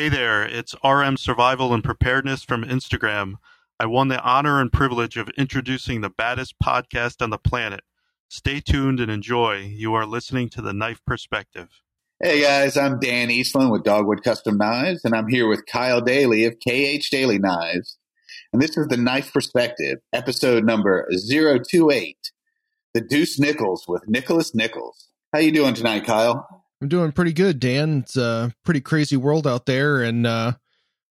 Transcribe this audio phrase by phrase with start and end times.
[0.00, 3.34] Hey there, it's RM Survival and Preparedness from Instagram.
[3.78, 7.82] I won the honor and privilege of introducing the baddest podcast on the planet.
[8.26, 9.56] Stay tuned and enjoy.
[9.58, 11.82] You are listening to The Knife Perspective.
[12.18, 16.46] Hey guys, I'm Dan Eastland with Dogwood Custom Knives, and I'm here with Kyle Daly
[16.46, 17.98] of KH Daily Knives.
[18.54, 22.16] And this is the Knife Perspective, episode number 028,
[22.94, 25.08] The Deuce Nichols with Nicholas Nichols.
[25.34, 26.59] How you doing tonight, Kyle?
[26.80, 28.00] I'm doing pretty good, Dan.
[28.00, 30.52] It's a pretty crazy world out there, and uh,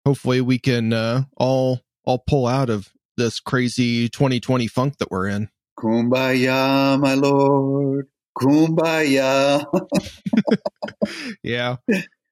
[0.06, 5.28] hopefully we can uh, all all pull out of this crazy 2020 funk that we're
[5.28, 5.50] in.
[5.78, 8.08] Kumbaya, my lord.
[8.38, 9.64] Kumbaya.
[11.44, 11.78] Yeah.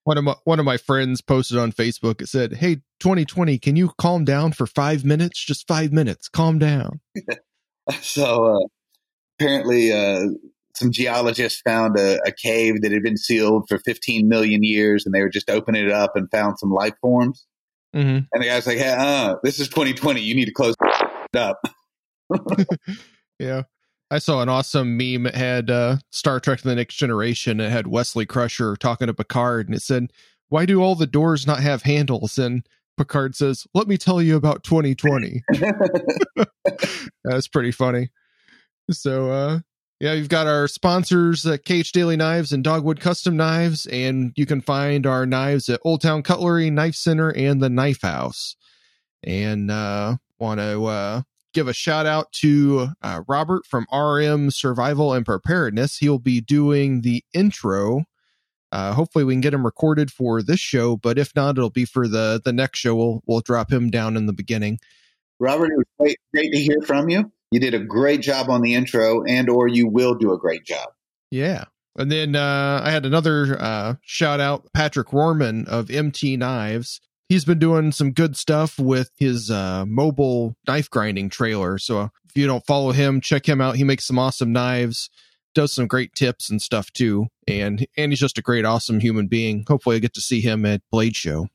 [0.03, 2.21] One of my one of my friends posted on Facebook.
[2.21, 5.43] It said, "Hey, 2020, can you calm down for five minutes?
[5.43, 6.30] Just five minutes.
[6.30, 7.02] Calm down."
[8.02, 8.67] so uh,
[9.39, 10.19] apparently, uh,
[10.78, 15.14] some geologists found a, a cave that had been sealed for 15 million years, and
[15.14, 17.45] they were just opening it up and found some life forms.
[17.94, 20.22] hmm And the guy's like, "Hey, uh, this is 2020.
[20.22, 20.75] You need to close
[21.33, 21.59] it up."
[23.39, 23.64] Yeah.
[24.09, 25.28] I saw an awesome meme.
[25.28, 27.59] It had uh, Star Trek The Next Generation.
[27.59, 30.11] It had Wesley Crusher talking to Picard, and it said,
[30.50, 32.38] Why do all the doors not have handles?
[32.38, 32.66] And
[32.98, 35.44] Picard says, Let me tell you about 2020.
[37.25, 38.09] That's pretty funny.
[38.89, 39.59] So, uh,
[40.00, 44.45] yeah, you've got our sponsors, uh, KH Daily Knives and Dogwood Custom Knives, and you
[44.45, 48.55] can find our knives at Old Town Cutlery, Knife Center, and the Knife House.
[49.23, 51.21] And uh, want to uh,
[51.54, 55.98] give a shout out to uh, Robert from RM Survival and Preparedness.
[55.98, 58.04] He'll be doing the intro.
[58.71, 61.86] Uh, hopefully, we can get him recorded for this show, but if not, it'll be
[61.86, 62.95] for the the next show.
[62.95, 64.77] We'll we'll drop him down in the beginning.
[65.39, 67.32] Robert, it was great, great to hear from you.
[67.52, 70.65] You did a great job on the intro, and or you will do a great
[70.65, 70.89] job.
[71.31, 71.65] Yeah.
[71.97, 77.02] And then uh, I had another uh, shout out, Patrick Rorman of MT Knives.
[77.27, 81.77] He's been doing some good stuff with his uh, mobile knife grinding trailer.
[81.77, 83.75] So if you don't follow him, check him out.
[83.75, 85.09] He makes some awesome knives,
[85.55, 87.27] does some great tips and stuff too.
[87.47, 89.65] And and he's just a great, awesome human being.
[89.67, 91.47] Hopefully, I get to see him at Blade Show.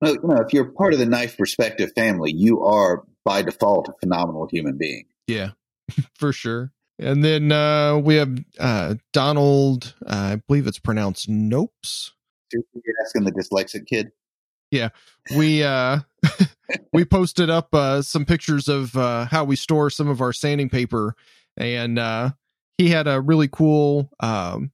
[0.00, 3.88] Well, you know, if you're part of the Knife Perspective family, you are by default
[3.88, 5.06] a phenomenal human being.
[5.28, 5.50] Yeah,
[6.14, 6.72] for sure.
[6.98, 9.94] And then uh, we have uh, Donald.
[10.04, 12.10] Uh, I believe it's pronounced Nopes.
[12.52, 12.64] You're
[13.04, 14.10] asking the dyslexic kid.
[14.70, 14.90] Yeah,
[15.36, 16.00] we uh
[16.92, 20.68] we posted up uh some pictures of uh how we store some of our sanding
[20.68, 21.14] paper
[21.56, 22.30] and uh
[22.76, 24.72] he had a really cool um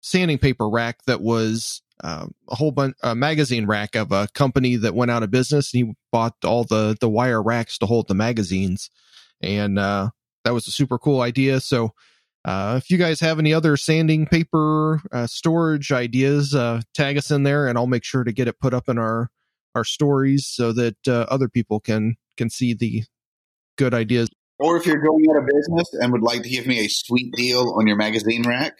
[0.00, 4.76] sanding paper rack that was uh, a whole bunch a magazine rack of a company
[4.76, 8.08] that went out of business and he bought all the the wire racks to hold
[8.08, 8.90] the magazines
[9.42, 10.08] and uh
[10.44, 11.92] that was a super cool idea so
[12.44, 17.30] uh, if you guys have any other sanding paper uh, storage ideas, uh, tag us
[17.30, 19.28] in there, and I'll make sure to get it put up in our
[19.74, 23.04] our stories so that uh, other people can can see the
[23.76, 24.28] good ideas.
[24.58, 27.32] Or if you're going out of business and would like to give me a sweet
[27.34, 28.74] deal on your magazine rack,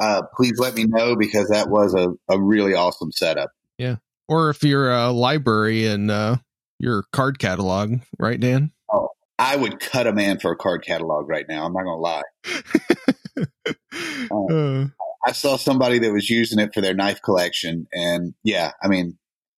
[0.00, 3.50] uh, please let me know because that was a, a really awesome setup.
[3.76, 3.96] Yeah.
[4.28, 6.36] Or if you're a library and uh,
[6.78, 8.72] your card catalog, right, Dan?
[9.40, 11.64] I would cut a man for a card catalog right now.
[11.64, 12.22] I'm not going to lie.
[14.30, 14.86] Uh,
[15.26, 17.88] I saw somebody that was using it for their knife collection.
[17.92, 19.18] And yeah, I mean,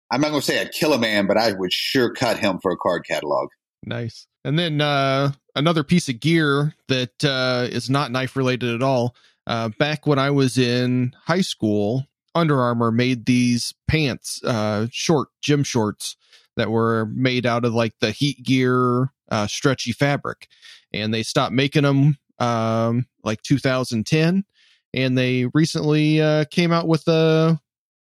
[0.10, 2.60] I'm not going to say I'd kill a man, but I would sure cut him
[2.62, 3.50] for a card catalog.
[3.84, 4.28] nice.
[4.46, 9.16] And then uh, another piece of gear that uh, is not knife related at all.
[9.46, 15.30] Uh, back when I was in high school, Under Armour made these pants, uh, short
[15.42, 16.16] gym shorts
[16.56, 20.48] that were made out of like the heat gear, uh, stretchy fabric,
[20.94, 24.44] and they stopped making them um, like 2010,
[24.94, 27.60] and they recently uh, came out with a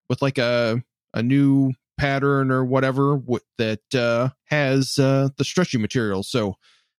[0.10, 0.82] with like a
[1.14, 6.24] a new pattern or whatever w- that uh, has uh, the stretchy material.
[6.24, 6.56] So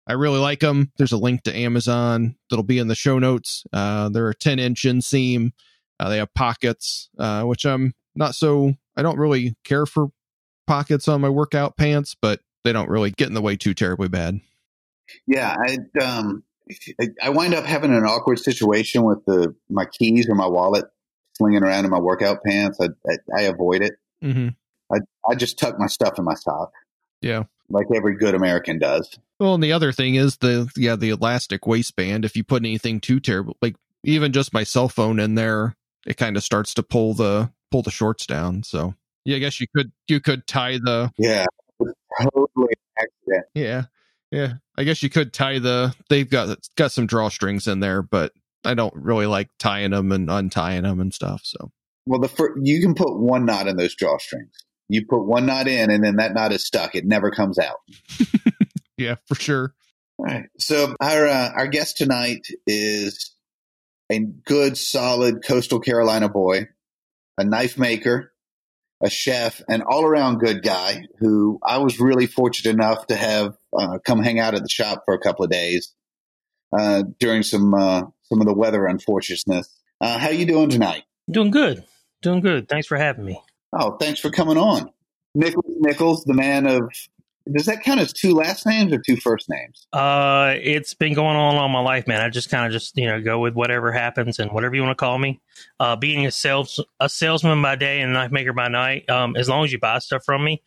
[0.06, 0.92] I really like them.
[0.98, 3.64] There's a link to Amazon that'll be in the show notes.
[3.72, 5.52] Uh, they're a 10 inch inseam.
[5.98, 8.74] Uh, they have pockets, uh, which I'm not so.
[8.96, 10.08] I don't really care for
[10.66, 14.08] pockets on my workout pants, but they don't really get in the way too terribly
[14.08, 14.40] bad.
[15.26, 16.42] Yeah, I um
[17.20, 20.84] I wind up having an awkward situation with the my keys or my wallet
[21.36, 22.78] slinging around in my workout pants.
[22.80, 23.92] I I, I avoid it.
[24.22, 24.48] Mm-hmm.
[24.92, 24.98] I
[25.28, 26.72] I just tuck my stuff in my sock,
[27.22, 27.44] Yeah.
[27.68, 29.18] like every good American does.
[29.38, 32.24] Well, and the other thing is the yeah the elastic waistband.
[32.24, 35.74] If you put anything too terrible, like even just my cell phone in there,
[36.06, 38.62] it kind of starts to pull the pull the shorts down.
[38.62, 41.46] So yeah, I guess you could you could tie the Yeah,
[42.24, 43.46] totally accident.
[43.54, 43.84] yeah
[44.30, 44.54] yeah.
[44.76, 45.94] I guess you could tie the.
[46.08, 48.32] They've got got some drawstrings in there, but
[48.64, 51.42] I don't really like tying them and untying them and stuff.
[51.44, 51.72] So
[52.06, 54.52] Well, the fir- you can put one knot in those drawstrings.
[54.88, 56.94] You put one knot in, and then that knot is stuck.
[56.94, 57.76] It never comes out.
[58.96, 59.74] yeah, for sure.
[60.18, 60.46] All right.
[60.58, 63.34] So our uh, our guest tonight is
[64.10, 66.68] a good, solid coastal Carolina boy,
[67.38, 68.32] a knife maker,
[69.02, 73.56] a chef, an all around good guy who I was really fortunate enough to have
[73.78, 75.94] uh, come hang out at the shop for a couple of days
[76.76, 79.68] uh, during some uh, some of the weather unfortunateness.
[80.00, 81.02] Uh, how you doing tonight?
[81.30, 81.84] Doing good.
[82.22, 82.68] Doing good.
[82.68, 83.40] Thanks for having me.
[83.72, 84.90] Oh, thanks for coming on,
[85.34, 86.82] Nicholas Nichols, the man of.
[87.50, 89.86] Does that count as two last names or two first names?
[89.92, 92.20] Uh, it's been going on all my life, man.
[92.20, 94.96] I just kind of just you know go with whatever happens and whatever you want
[94.96, 95.40] to call me.
[95.78, 99.08] Uh, being a sales a salesman by day and a knife maker by night.
[99.08, 100.62] Um, as long as you buy stuff from me,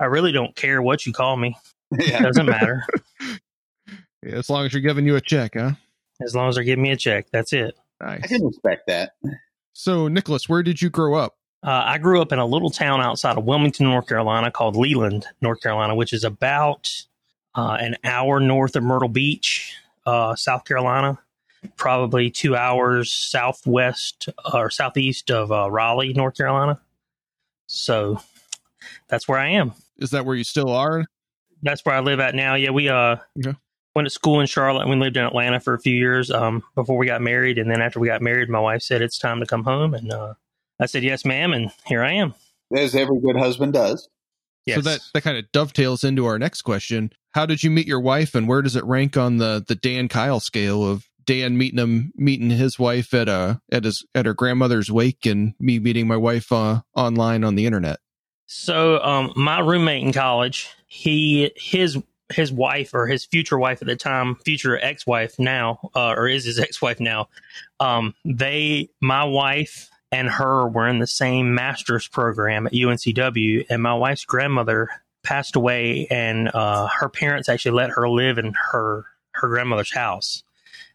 [0.00, 1.56] I really don't care what you call me.
[1.92, 2.22] It yeah.
[2.22, 2.82] doesn't matter.
[4.22, 5.72] Yeah, as long as you're giving you a check, huh?
[6.24, 7.76] as long as they're giving me a check, that's it.
[8.00, 8.26] I Nice.
[8.28, 9.12] can respect that.
[9.72, 11.36] So, Nicholas, where did you grow up?
[11.62, 15.26] Uh, I grew up in a little town outside of Wilmington, North Carolina, called Leland,
[15.40, 16.90] North Carolina, which is about
[17.54, 19.74] uh, an hour north of Myrtle Beach,
[20.04, 21.18] uh, South Carolina,
[21.76, 26.80] probably two hours southwest or southeast of uh, Raleigh, North Carolina.
[27.66, 28.20] So
[29.08, 29.72] that's where I am.
[29.98, 31.04] Is that where you still are?
[31.62, 32.54] That's where I live at now.
[32.54, 33.56] Yeah, we uh Okay.
[33.94, 34.82] went to school in Charlotte.
[34.82, 37.68] and We lived in Atlanta for a few years um, before we got married, and
[37.68, 40.34] then after we got married, my wife said it's time to come home, and uh,
[40.80, 42.34] I said yes, ma'am, and here I am.
[42.74, 44.08] As every good husband does.
[44.66, 44.76] Yes.
[44.76, 47.12] So that that kind of dovetails into our next question.
[47.32, 50.08] How did you meet your wife, and where does it rank on the the Dan
[50.08, 54.34] Kyle scale of Dan meeting him meeting his wife at a at his at her
[54.34, 58.00] grandmother's wake, and me meeting my wife uh, online on the internet?
[58.46, 61.98] So, um, my roommate in college, he his
[62.32, 66.28] his wife or his future wife at the time, future ex wife now, uh, or
[66.28, 67.28] is his ex wife now.
[67.78, 73.82] Um, they, my wife and her, were in the same master's program at UNCW, and
[73.82, 74.88] my wife's grandmother
[75.22, 80.42] passed away, and uh, her parents actually let her live in her her grandmother's house,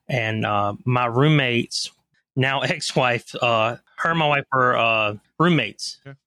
[0.08, 1.92] and uh, my roommate's
[2.36, 6.18] now ex wife, uh, her and my wife were uh, roommates Okay.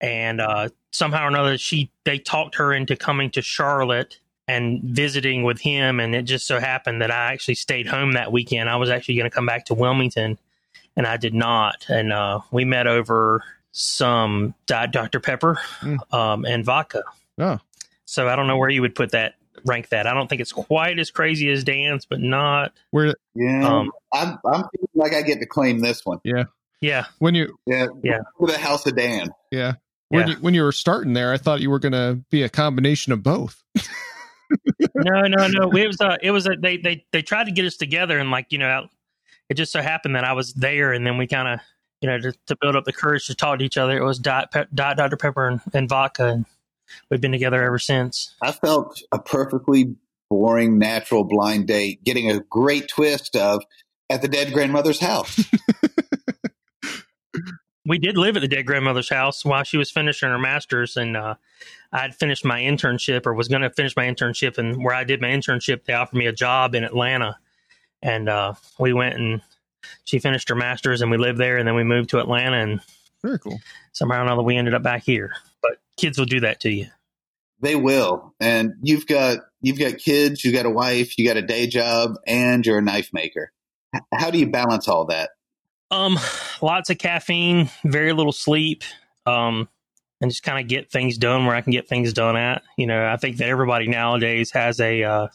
[0.00, 5.44] and uh, somehow or another she they talked her into coming to Charlotte and visiting
[5.44, 8.68] with him and it just so happened that I actually stayed home that weekend.
[8.68, 10.38] I was actually going to come back to Wilmington
[11.00, 13.42] and I did not and uh, we met over
[13.72, 16.12] some Diet Dr Pepper Mm.
[16.12, 17.02] um, and vodka.
[17.38, 17.58] Oh,
[18.04, 20.06] So I don't know where you would put that rank that.
[20.06, 23.66] I don't think it's quite as crazy as Dan's but not where Yeah.
[23.66, 26.18] um I'm, I'm feeling like I get to claim this one.
[26.22, 26.44] yeah.
[26.82, 27.06] Yeah.
[27.18, 27.86] When you Yeah.
[28.02, 28.18] Yeah.
[28.38, 29.30] For the House of Dan.
[29.50, 29.74] yeah
[30.08, 30.34] when Yeah.
[30.34, 33.12] you when you were starting there, I thought you were going to be a combination
[33.14, 33.62] of both.
[34.94, 35.70] no, no, no.
[35.76, 38.30] It was a, it was a, they they they tried to get us together, and
[38.30, 38.88] like you know,
[39.50, 41.60] it just so happened that I was there, and then we kind of
[42.00, 43.98] you know to, to build up the courage to talk to each other.
[43.98, 46.46] It was Diet, Pe- Diet Dr Pepper and, and vodka, and
[47.10, 48.34] we've been together ever since.
[48.40, 49.96] I felt a perfectly
[50.30, 53.62] boring, natural blind date getting a great twist of
[54.08, 55.44] at the dead grandmother's house.
[57.86, 61.16] We did live at the dead grandmother's house while she was finishing her master's, and
[61.16, 61.34] uh,
[61.90, 64.58] I'd finished my internship or was going to finish my internship.
[64.58, 67.38] And where I did my internship, they offered me a job in Atlanta,
[68.02, 69.42] and uh, we went and
[70.04, 72.80] she finished her master's, and we lived there, and then we moved to Atlanta, and
[73.22, 73.60] Very cool.
[73.92, 75.32] somehow or another we ended up back here.
[75.62, 76.86] But kids will do that to you.
[77.60, 78.34] they will.
[78.40, 82.14] And you've got you've got kids, you got a wife, you got a day job,
[82.26, 83.52] and you're a knife maker.
[84.14, 85.30] How do you balance all that?
[85.90, 86.18] Um,
[86.62, 88.84] lots of caffeine, very little sleep,
[89.26, 89.68] um,
[90.20, 92.62] and just kind of get things done where I can get things done at.
[92.76, 95.28] You know, I think that everybody nowadays has a, uh,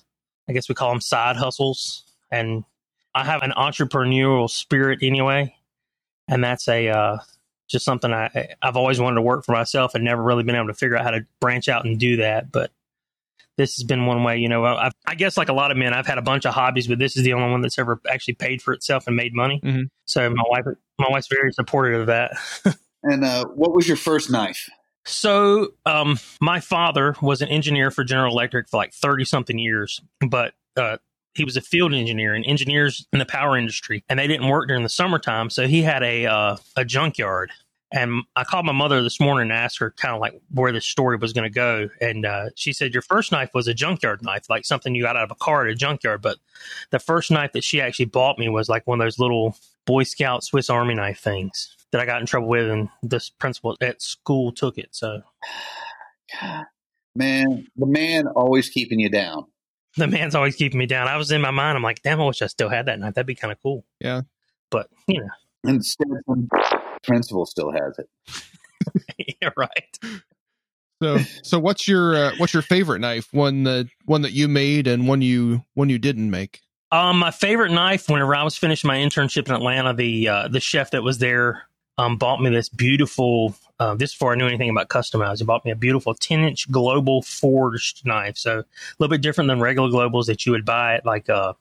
[0.47, 2.63] I guess we call them side hustles, and
[3.13, 5.55] I have an entrepreneurial spirit anyway,
[6.27, 7.17] and that's a uh,
[7.69, 10.67] just something I I've always wanted to work for myself and never really been able
[10.67, 12.71] to figure out how to branch out and do that, but.
[13.57, 14.65] This has been one way, you know.
[14.65, 16.99] I, I guess, like a lot of men, I've had a bunch of hobbies, but
[16.99, 19.61] this is the only one that's ever actually paid for itself and made money.
[19.63, 19.85] Mhm.
[20.03, 20.65] So my wife,
[20.99, 22.31] my wife's very supportive of that.
[23.05, 24.67] And uh, what was your first knife?
[25.05, 30.01] So, um, my father was an engineer for General Electric for like thirty something years,
[30.27, 30.97] but uh,
[31.35, 34.67] he was a field engineer and engineers in the power industry, and they didn't work
[34.67, 37.51] during the summertime, so he had a uh, a junkyard.
[37.91, 40.85] And I called my mother this morning and asked her kind of like where this
[40.85, 44.23] story was going to go, and uh, she said your first knife was a junkyard
[44.23, 46.21] knife, like something you got out of a car at a junkyard.
[46.21, 46.37] But
[46.89, 50.03] the first knife that she actually bought me was like one of those little Boy
[50.03, 54.01] Scout Swiss Army knife things that I got in trouble with, and this principal at
[54.01, 54.89] school took it.
[54.91, 55.21] So,
[57.15, 59.45] man, the man always keeping you down.
[59.97, 61.07] the man's always keeping me down.
[61.07, 63.13] I was in my mind, I'm like, damn, I wish I still had that knife.
[63.13, 63.85] That'd be kind of cool.
[63.99, 64.21] Yeah.
[64.69, 65.29] But, you know,
[65.67, 66.47] Instead, some
[67.03, 69.37] principal still has it.
[69.41, 69.99] yeah, right.
[71.01, 73.27] So so what's your uh, what's your favorite knife?
[73.31, 76.61] One that one that you made and one you one you didn't make.
[76.91, 78.09] Um, my favorite knife.
[78.09, 81.63] Whenever I was finishing my internship in Atlanta, the uh, the chef that was there
[81.97, 83.55] um, bought me this beautiful.
[83.79, 85.39] Uh, this before I knew anything about customized.
[85.39, 88.37] He bought me a beautiful ten inch global forged knife.
[88.37, 88.65] So a
[88.99, 91.53] little bit different than regular globals that you would buy at like uh,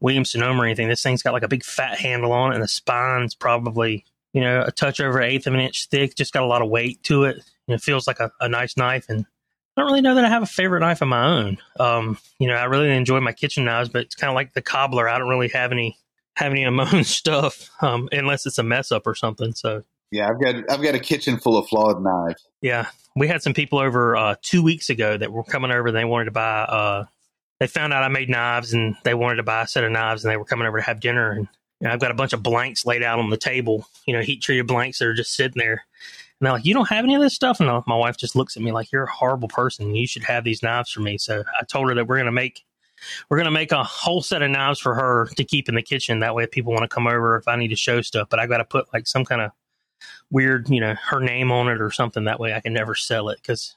[0.00, 0.88] Williams Sonoma or anything.
[0.88, 4.40] This thing's got like a big fat handle on it, and the spine's probably you
[4.40, 6.16] know a touch over eighth of an inch thick.
[6.16, 7.36] Just got a lot of weight to it.
[7.68, 9.24] And it feels like a, a nice knife and
[9.76, 11.58] I don't really know that I have a favorite knife of my own.
[11.80, 14.60] Um, you know, I really enjoy my kitchen knives, but it's kind of like the
[14.60, 15.08] cobbler.
[15.08, 15.96] I don't really have any
[16.36, 19.52] have any of my own stuff um, unless it's a mess up or something.
[19.54, 22.46] So Yeah, I've got I've got a kitchen full of flawed knives.
[22.60, 25.88] yeah, we had some people over uh, two weeks ago that were coming over.
[25.88, 26.60] and They wanted to buy.
[26.60, 27.04] Uh,
[27.58, 30.22] they found out I made knives, and they wanted to buy a set of knives,
[30.22, 31.30] and they were coming over to have dinner.
[31.30, 31.48] And
[31.80, 33.86] you know, I've got a bunch of blanks laid out on the table.
[34.06, 35.82] You know, heat treated blanks that are just sitting there.
[36.40, 38.56] And they're like, "You don't have any of this stuff?" And my wife just looks
[38.56, 39.94] at me like, "You're a horrible person.
[39.94, 42.64] You should have these knives for me." So I told her that we're gonna make
[43.30, 46.18] we're gonna make a whole set of knives for her to keep in the kitchen.
[46.18, 48.38] That way, if people want to come over, if I need to show stuff, but
[48.38, 49.52] I got to put like some kind of
[50.32, 52.24] weird, you know, her name on it or something.
[52.24, 53.76] That way, I can never sell it because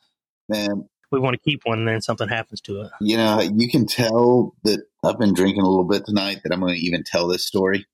[0.50, 2.92] Man, we want to keep one and then something happens to it.
[3.02, 6.60] you know, you can tell that I've been drinking a little bit tonight that I'm
[6.60, 7.86] going to even tell this story.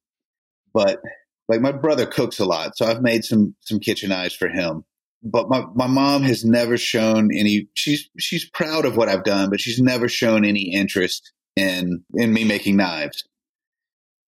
[0.73, 1.01] But
[1.47, 4.85] like my brother cooks a lot, so I've made some some kitchen knives for him.
[5.23, 7.67] But my my mom has never shown any.
[7.73, 12.33] She's she's proud of what I've done, but she's never shown any interest in in
[12.33, 13.25] me making knives.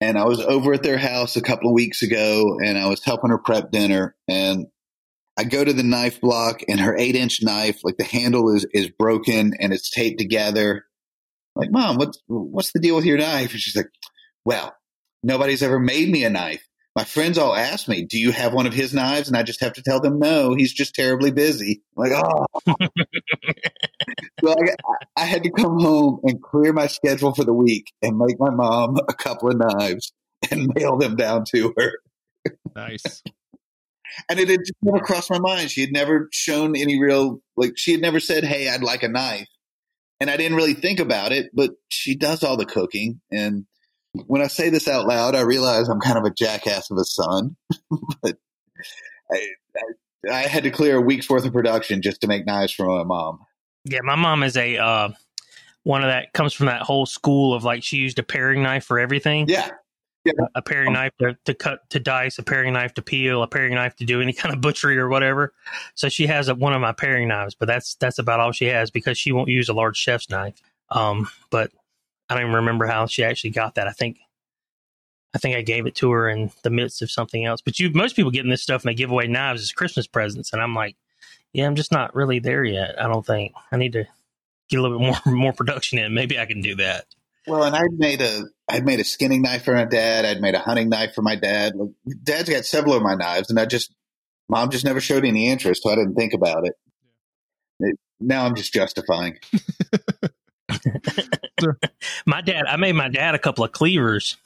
[0.00, 3.02] And I was over at their house a couple of weeks ago, and I was
[3.04, 4.66] helping her prep dinner, and
[5.36, 8.66] I go to the knife block and her eight inch knife, like the handle is,
[8.72, 10.84] is broken and it's taped together.
[11.56, 13.50] I'm like, mom, what's, what's the deal with your knife?
[13.52, 13.90] And she's like,
[14.44, 14.74] well,
[15.22, 16.64] nobody's ever made me a knife.
[16.96, 19.26] My friends all ask me, do you have one of his knives?
[19.26, 21.82] And I just have to tell them, no, he's just terribly busy.
[21.96, 22.46] I'm like, oh.
[24.44, 24.74] so I,
[25.16, 28.50] I had to come home and clear my schedule for the week and make my
[28.50, 30.12] mom a couple of knives
[30.50, 31.92] and mail them down to her.
[32.76, 33.22] Nice.
[34.28, 35.72] And it had just never crossed my mind.
[35.72, 39.08] She had never shown any real, like, she had never said, Hey, I'd like a
[39.08, 39.48] knife.
[40.20, 43.20] And I didn't really think about it, but she does all the cooking.
[43.32, 43.66] And
[44.26, 47.04] when I say this out loud, I realize I'm kind of a jackass of a
[47.04, 47.56] son.
[48.22, 48.36] but
[49.30, 52.72] I, I, I had to clear a week's worth of production just to make knives
[52.72, 53.40] for my mom.
[53.84, 55.08] Yeah, my mom is a uh,
[55.82, 58.84] one of that comes from that whole school of like she used a paring knife
[58.84, 59.48] for everything.
[59.48, 59.68] Yeah.
[60.54, 63.74] a paring knife to, to cut to dice, a paring knife to peel, a paring
[63.74, 65.52] knife to do any kind of butchery or whatever.
[65.94, 68.66] So she has a, one of my paring knives, but that's that's about all she
[68.66, 70.62] has because she won't use a large chef's knife.
[70.90, 71.70] Um, but
[72.28, 73.86] I don't even remember how she actually got that.
[73.86, 74.18] I think
[75.34, 77.60] I think I gave it to her in the midst of something else.
[77.60, 80.52] But you most people getting this stuff and they give away knives as Christmas presents,
[80.52, 80.96] and I'm like,
[81.52, 83.00] yeah, I'm just not really there yet.
[83.00, 84.04] I don't think I need to
[84.68, 86.14] get a little bit more more production in.
[86.14, 87.06] Maybe I can do that.
[87.46, 90.24] Well, and I'd made a I'd made a skinning knife for my dad.
[90.24, 91.74] I'd made a hunting knife for my dad.
[91.76, 91.90] Like,
[92.22, 93.92] Dad's got several of my knives, and I just
[94.48, 96.74] mom just never showed any interest, so I didn't think about it.
[97.80, 99.38] It- now I'm just justifying.
[102.26, 104.36] my dad i made my dad a couple of cleavers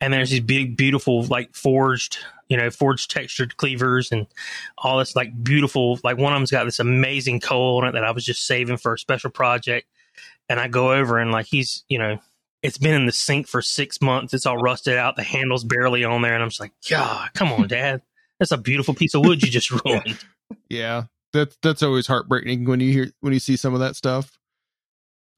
[0.00, 2.18] and there's these big beautiful like forged
[2.50, 4.26] you know forged textured cleavers and
[4.76, 8.04] all this like beautiful like one of them's got this amazing coal on it that
[8.04, 9.86] i was just saving for a special project.
[10.48, 12.18] And i go over and like he's you know
[12.62, 14.34] it's been in the sink for six months.
[14.34, 15.16] It's all rusted out.
[15.16, 16.34] The handle's barely on there.
[16.34, 18.02] And i'm just like god come on dad.
[18.38, 20.18] That's a beautiful piece of wood you just ruined.
[20.68, 24.39] Yeah, that's that's always heartbreaking when you hear when you see some of that stuff.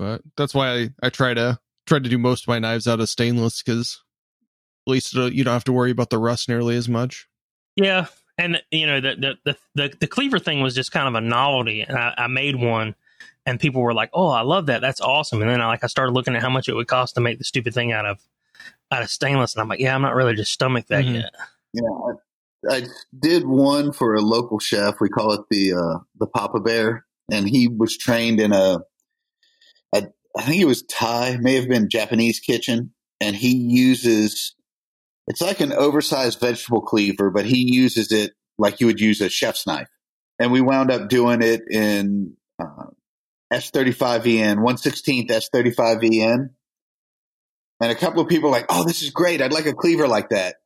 [0.02, 2.98] But that's why I, I try to try to do most of my knives out
[2.98, 4.02] of stainless because
[4.86, 7.28] at least uh, you don't have to worry about the rust nearly as much.
[7.76, 8.06] Yeah,
[8.36, 11.20] and you know the the the the, the cleaver thing was just kind of a
[11.20, 12.96] novelty, and I, I made one,
[13.46, 14.80] and people were like, "Oh, I love that!
[14.80, 17.14] That's awesome!" And then I like I started looking at how much it would cost
[17.14, 18.18] to make the stupid thing out of
[18.90, 21.14] out of stainless, and I'm like, "Yeah, I'm not really just stomach that Mhm.
[21.14, 21.32] yet."
[21.72, 21.88] Yeah,
[22.68, 22.82] I, I
[23.18, 25.00] did one for a local chef.
[25.00, 28.80] We call it the uh, the Papa Bear, and he was trained in a, a
[30.36, 34.54] I think it was Thai, may have been Japanese kitchen, and he uses
[35.28, 39.28] it's like an oversized vegetable cleaver, but he uses it like you would use a
[39.28, 39.88] chef's knife.
[40.38, 42.86] And we wound up doing it in uh,
[43.52, 46.50] S35VN, 116th S35VN.
[47.80, 49.40] And a couple of people like, oh, this is great.
[49.40, 50.56] I'd like a cleaver like that.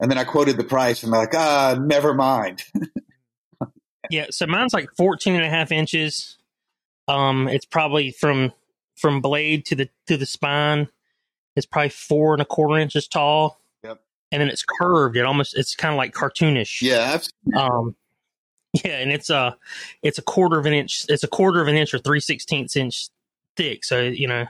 [0.00, 2.64] And then I quoted the price and they're like, ah, never mind.
[4.10, 6.36] Yeah, so mine's like 14 and a half inches.
[7.06, 8.52] Um, it's probably from
[9.00, 10.88] from blade to the to the spine.
[11.56, 13.60] It's probably four and a quarter inches tall.
[13.82, 14.00] Yep.
[14.30, 15.16] And then it's curved.
[15.16, 16.82] It almost it's kind of like cartoonish.
[16.82, 17.60] yeah, I've seen that.
[17.60, 17.96] Um,
[18.84, 19.56] yeah, and it's a
[20.02, 21.06] it's a quarter of an inch.
[21.08, 23.08] It's a quarter of an inch or three sixteenths inch
[23.56, 23.84] thick.
[23.84, 24.46] So you know,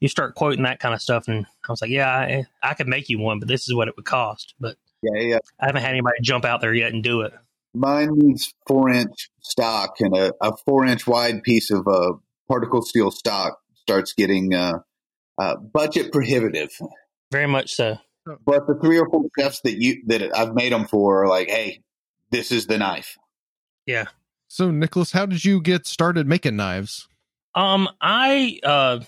[0.00, 2.88] you start quoting that kind of stuff, and I was like, yeah, I, I could
[2.88, 4.54] make you one, but this is what it would cost.
[4.60, 5.38] But yeah, yeah.
[5.58, 7.32] I haven't had anybody jump out there yet and do it.
[7.74, 12.12] Mine needs four inch stock and a, a four inch wide piece of uh,
[12.48, 14.78] particle steel stock starts getting uh,
[15.38, 16.70] uh, budget prohibitive.
[17.30, 17.98] Very much so.
[18.24, 21.48] But the three or four chefs that you that I've made them for are like,
[21.48, 21.82] hey,
[22.30, 23.18] this is the knife.
[23.86, 24.06] Yeah.
[24.48, 27.08] So, Nicholas, how did you get started making knives?
[27.54, 29.00] Um, I uh,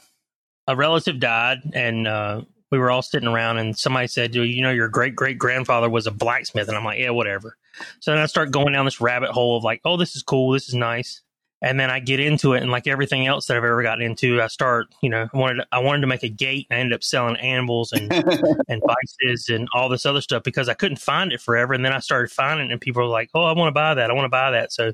[0.67, 4.63] a relative died, and uh, we were all sitting around, and somebody said, "Do you
[4.63, 7.57] know your great great grandfather was a blacksmith?" And I'm like, "Yeah, whatever."
[8.01, 10.51] So then I start going down this rabbit hole of like, "Oh, this is cool,
[10.53, 11.23] this is nice,"
[11.65, 14.43] and then I get into it, and like everything else that I've ever gotten into,
[14.43, 17.03] I start, you know, I wanted I wanted to make a gate, I ended up
[17.03, 18.13] selling anvils and
[18.69, 21.93] and vices and all this other stuff because I couldn't find it forever, and then
[21.93, 24.13] I started finding it, and people were like, "Oh, I want to buy that, I
[24.13, 24.93] want to buy that," so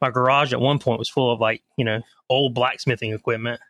[0.00, 3.60] my garage at one point was full of like you know old blacksmithing equipment.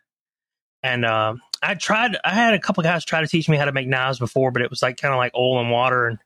[0.81, 3.71] And uh, i tried i had a couple guys try to teach me how to
[3.71, 6.17] make knives before but it was like kind of like oil and water and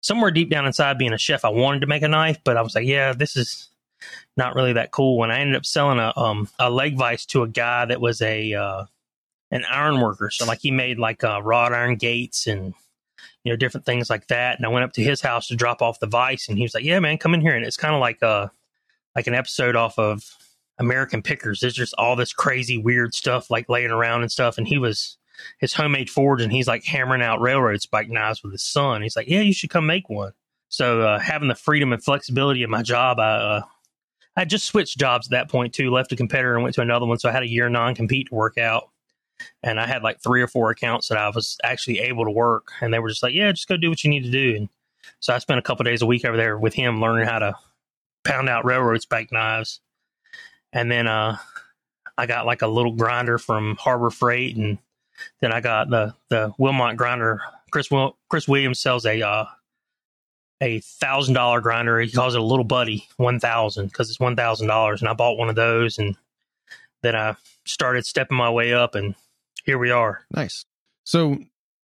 [0.00, 2.62] somewhere deep down inside being a chef i wanted to make a knife but i
[2.62, 3.68] was like yeah this is
[4.36, 7.42] not really that cool When i ended up selling a um a leg vise to
[7.42, 8.84] a guy that was a uh
[9.50, 12.74] an iron worker so like he made like uh wrought iron gates and
[13.44, 15.82] you know different things like that and i went up to his house to drop
[15.82, 17.94] off the vise and he was like yeah man come in here and it's kind
[17.94, 18.50] of like a
[19.16, 20.22] like an episode off of
[20.78, 21.60] American Pickers.
[21.60, 24.58] There's just all this crazy weird stuff like laying around and stuff.
[24.58, 25.16] And he was
[25.58, 29.02] his homemade forge and he's like hammering out railroad spike knives with his son.
[29.02, 30.32] He's like, Yeah, you should come make one.
[30.68, 33.62] So uh, having the freedom and flexibility of my job, I uh,
[34.38, 37.06] I just switched jobs at that point too, left a competitor and went to another
[37.06, 37.18] one.
[37.18, 38.88] So I had a year non compete to work out.
[39.64, 42.68] And I had like three or four accounts that I was actually able to work.
[42.80, 44.54] And they were just like, Yeah, just go do what you need to do.
[44.56, 44.68] And
[45.18, 47.56] so I spent a couple days a week over there with him learning how to
[48.24, 49.80] pound out railroad spike knives.
[50.72, 51.36] And then uh,
[52.16, 54.78] I got like a little grinder from Harbor Freight, and
[55.40, 57.40] then I got the the Wilmont grinder.
[57.72, 57.88] Chris
[58.28, 59.46] Chris Williams sells a uh,
[60.60, 62.00] a thousand dollar grinder.
[62.00, 65.00] He calls it a little buddy, one thousand because it's one thousand dollars.
[65.00, 66.16] And I bought one of those, and
[67.02, 69.14] then I started stepping my way up, and
[69.64, 70.24] here we are.
[70.34, 70.64] Nice.
[71.04, 71.38] So,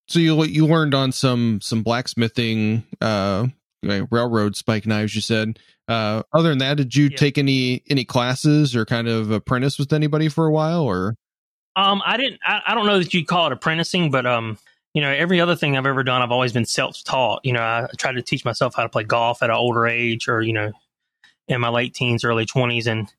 [0.08, 3.48] so you you learned on some some blacksmithing, uh,
[3.84, 5.16] railroad spike knives.
[5.16, 5.60] You said.
[5.90, 7.18] Uh, other than that, did you Yeah.
[7.18, 10.82] take any any classes or kind of apprentice with anybody for a while?
[10.84, 11.16] Or
[11.76, 12.40] Um, I didn't.
[12.46, 14.58] I, I don't know that you'd call it apprenticing, but um,
[14.94, 17.42] you know, every other thing I've ever done, I've always been self-taught.
[17.44, 20.28] You know, I tried to teach myself how to play golf at an older age,
[20.28, 20.72] or you know,
[21.48, 23.12] in my late teens, early twenties, and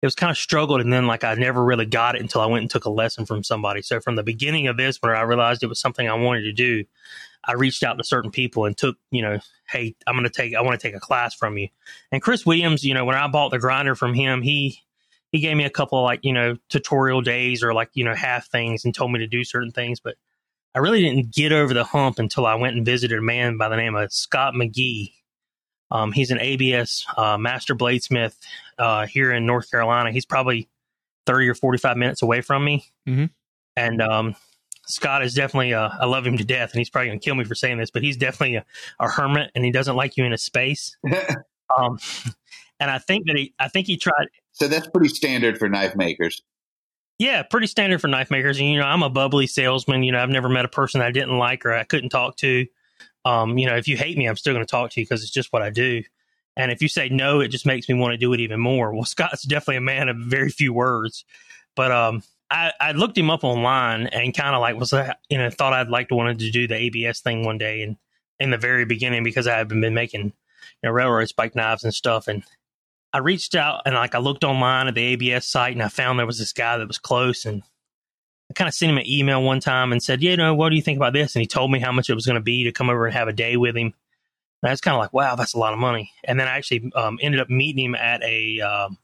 [0.00, 0.80] it was kind of struggled.
[0.80, 3.26] And then, like, I never really got it until I went and took a lesson
[3.26, 3.82] from somebody.
[3.82, 6.52] So, from the beginning of this, when I realized it was something I wanted to
[6.52, 6.84] do,
[7.44, 9.38] I reached out to certain people and took, you know,
[9.68, 11.68] hey, I'm going to take, I want to take a class from you.
[12.12, 14.80] And Chris Williams, you know, when I bought the grinder from him, he
[15.30, 18.14] he gave me a couple of like you know tutorial days or like you know
[18.14, 20.16] half things and told me to do certain things but
[20.74, 23.68] i really didn't get over the hump until i went and visited a man by
[23.68, 25.12] the name of scott mcgee
[25.90, 28.34] um, he's an abs uh, master bladesmith
[28.78, 30.68] uh, here in north carolina he's probably
[31.26, 33.30] 30 or 45 minutes away from me Mhm.
[33.76, 34.34] and um,
[34.86, 37.34] scott is definitely uh, i love him to death and he's probably going to kill
[37.34, 38.64] me for saying this but he's definitely a,
[39.00, 40.96] a hermit and he doesn't like you in his space
[41.78, 41.98] um,
[42.80, 45.94] and i think that he i think he tried so that's pretty standard for knife
[45.94, 46.42] makers.
[47.18, 48.58] Yeah, pretty standard for knife makers.
[48.58, 50.02] And you know, I'm a bubbly salesman.
[50.02, 52.66] You know, I've never met a person I didn't like or I couldn't talk to.
[53.24, 55.22] Um, you know, if you hate me, I'm still going to talk to you because
[55.22, 56.02] it's just what I do.
[56.56, 58.92] And if you say no, it just makes me want to do it even more.
[58.94, 61.24] Well, Scott's definitely a man of very few words,
[61.76, 65.38] but um, I, I looked him up online and kind of like was uh, you
[65.38, 67.96] know thought I'd like to wanted to do the ABS thing one day and
[68.40, 70.32] in the very beginning because I had been making you
[70.82, 72.42] know railroad spike knives and stuff and
[73.12, 76.18] I reached out and like I looked online at the ABS site and I found
[76.18, 77.62] there was this guy that was close and
[78.50, 80.76] I kind of sent him an email one time and said, you know, what do
[80.76, 81.34] you think about this?
[81.34, 83.14] And he told me how much it was going to be to come over and
[83.14, 83.92] have a day with him.
[84.62, 86.10] And I was kind of like, wow, that's a lot of money.
[86.24, 88.98] And then I actually um, ended up meeting him at a um,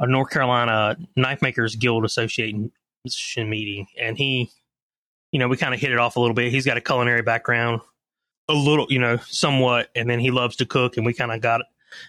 [0.00, 2.70] a North Carolina Knife Makers Guild Association
[3.38, 4.50] meeting, and he,
[5.32, 6.52] you know, we kind of hit it off a little bit.
[6.52, 7.80] He's got a culinary background,
[8.48, 11.40] a little, you know, somewhat, and then he loves to cook, and we kind of
[11.40, 11.62] got,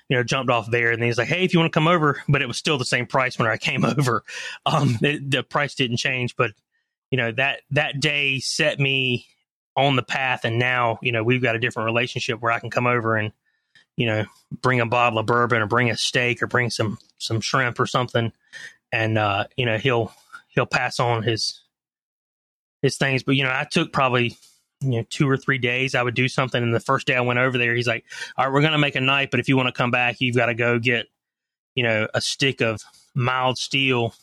[0.08, 0.92] you know, jumped off there.
[0.92, 2.78] And then he's like, "Hey, if you want to come over," but it was still
[2.78, 4.24] the same price when I came over.
[4.66, 6.52] Um, it, the price didn't change, but
[7.12, 9.28] you know that that day set me
[9.76, 12.70] on the path, and now you know we've got a different relationship where I can
[12.70, 13.32] come over and
[13.98, 14.26] you know
[14.62, 17.86] bring a bottle of bourbon or bring a steak or bring some some shrimp or
[17.86, 18.32] something,
[18.92, 20.14] and uh, you know he'll
[20.50, 21.62] he'll pass on his
[22.82, 23.24] his things.
[23.24, 24.38] But you know I took probably
[24.82, 26.62] you know two or three days i would do something.
[26.62, 28.06] And the first day i went over there he's like
[28.38, 30.22] all right we're going to make a knife but if you want to come back
[30.22, 31.08] you've got to go get
[31.76, 32.82] you know a stick of
[33.16, 34.14] mild steel.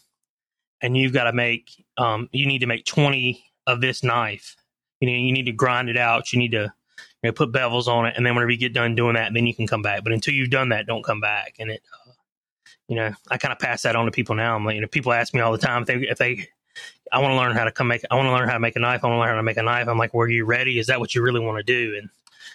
[0.82, 4.56] And you've got to make um you need to make 20 of this knife.
[5.00, 6.32] You know you need to grind it out.
[6.32, 6.72] You need to
[7.22, 8.14] you know put bevels on it.
[8.16, 10.04] And then whenever you get done doing that then you can come back.
[10.04, 11.54] But until you've done that don't come back.
[11.58, 12.12] And it uh,
[12.88, 14.54] you know i kind of pass that on to people now.
[14.54, 16.48] I'm like you know people ask me all the time if they if they
[17.12, 18.04] I want to learn how to come make.
[18.10, 19.04] I want to learn how to make a knife.
[19.04, 19.88] I want to learn how to make a knife.
[19.88, 20.78] I'm like, were you ready?
[20.78, 21.96] Is that what you really want to do?
[21.98, 22.10] And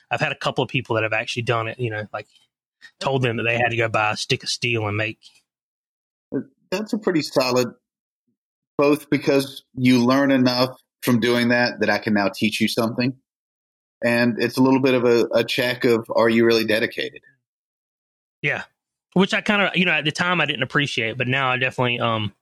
[0.09, 1.79] I've had a couple of people that have actually done it.
[1.79, 2.27] You know, like
[2.99, 5.19] told them that they had to go buy a stick of steel and make.
[6.69, 7.69] That's a pretty solid.
[8.77, 13.13] Both because you learn enough from doing that that I can now teach you something,
[14.03, 17.21] and it's a little bit of a, a check of are you really dedicated?
[18.41, 18.63] Yeah,
[19.13, 21.57] which I kind of you know at the time I didn't appreciate, but now I
[21.57, 22.33] definitely um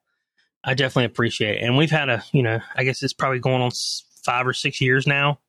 [0.64, 1.64] I definitely appreciate it.
[1.64, 3.72] And we've had a, you know, I guess it's probably going on
[4.24, 5.40] five or six years now.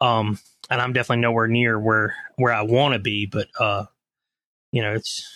[0.00, 0.38] Um,
[0.70, 3.84] and I'm definitely nowhere near where, where I want to be, but, uh,
[4.72, 5.28] you know, it's,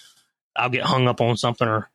[0.56, 1.90] I'll get hung up on something or,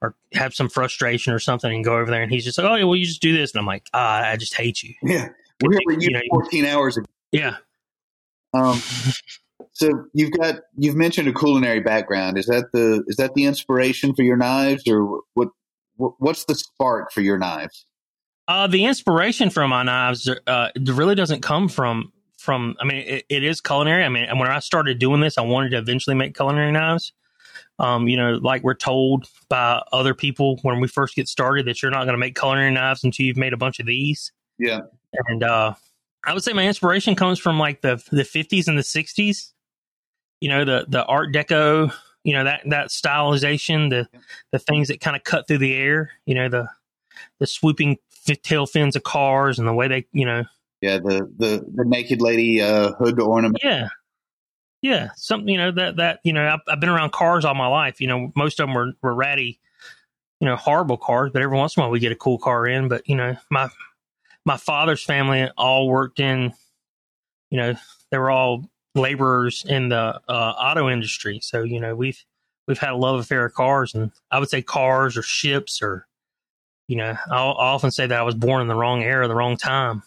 [0.00, 2.74] or have some frustration or something and go over there and he's just like, Oh,
[2.74, 3.52] yeah, well, you just do this.
[3.52, 4.94] And I'm like, ah, I just hate you.
[5.02, 5.28] Yeah.
[5.62, 7.06] Were you, you know, 14 hours ago?
[7.30, 7.56] Yeah.
[8.52, 8.80] Um,
[9.72, 12.38] so you've got, you've mentioned a culinary background.
[12.38, 15.48] Is that the, is that the inspiration for your knives or what,
[15.96, 17.86] what's the spark for your knives?
[18.46, 22.76] Uh, the inspiration for my knives uh, really doesn't come from from.
[22.80, 24.04] I mean, it, it is culinary.
[24.04, 27.12] I mean, when I started doing this, I wanted to eventually make culinary knives.
[27.78, 31.82] Um, you know, like we're told by other people when we first get started that
[31.82, 34.30] you're not going to make culinary knives until you've made a bunch of these.
[34.58, 34.80] Yeah,
[35.28, 35.74] and uh,
[36.24, 39.52] I would say my inspiration comes from like the the 50s and the 60s.
[40.40, 41.92] You know, the the Art Deco
[42.24, 44.08] you know that that stylization, the
[44.50, 46.68] the things that kind of cut through the air, you know the
[47.38, 47.98] the swooping
[48.42, 50.44] tail fins of cars and the way they, you know,
[50.80, 53.88] yeah, the the the naked lady uh, hood ornament, yeah,
[54.82, 57.66] yeah, something you know that that you know I've, I've been around cars all my
[57.66, 58.00] life.
[58.00, 59.60] You know, most of them were were ratty,
[60.40, 62.66] you know, horrible cars, but every once in a while we get a cool car
[62.66, 62.88] in.
[62.88, 63.68] But you know, my
[64.44, 66.52] my father's family all worked in,
[67.50, 67.74] you know,
[68.10, 71.40] they were all laborers in the uh, auto industry.
[71.42, 72.22] So you know we've
[72.66, 76.06] we've had a love affair of cars, and I would say cars or ships or
[76.88, 79.56] you know I'll often say that I was born in the wrong era, the wrong
[79.56, 80.02] time.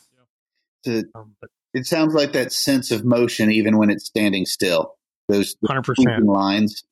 [0.85, 4.95] To, um, but, it sounds like that sense of motion, even when it's standing still.
[5.27, 6.83] Those hundred percent lines.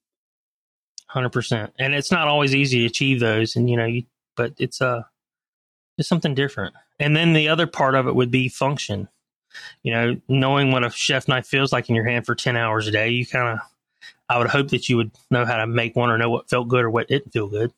[1.07, 4.03] Hundred percent, and it's not always easy to achieve those, and you know, you,
[4.35, 5.03] but it's uh,
[5.97, 6.75] it's something different.
[6.99, 9.07] And then the other part of it would be function
[9.83, 12.87] you know, knowing what a chef knife feels like in your hand for 10 hours
[12.87, 13.59] a day, you kind of,
[14.27, 16.67] I would hope that you would know how to make one or know what felt
[16.67, 17.71] good or what didn't feel good.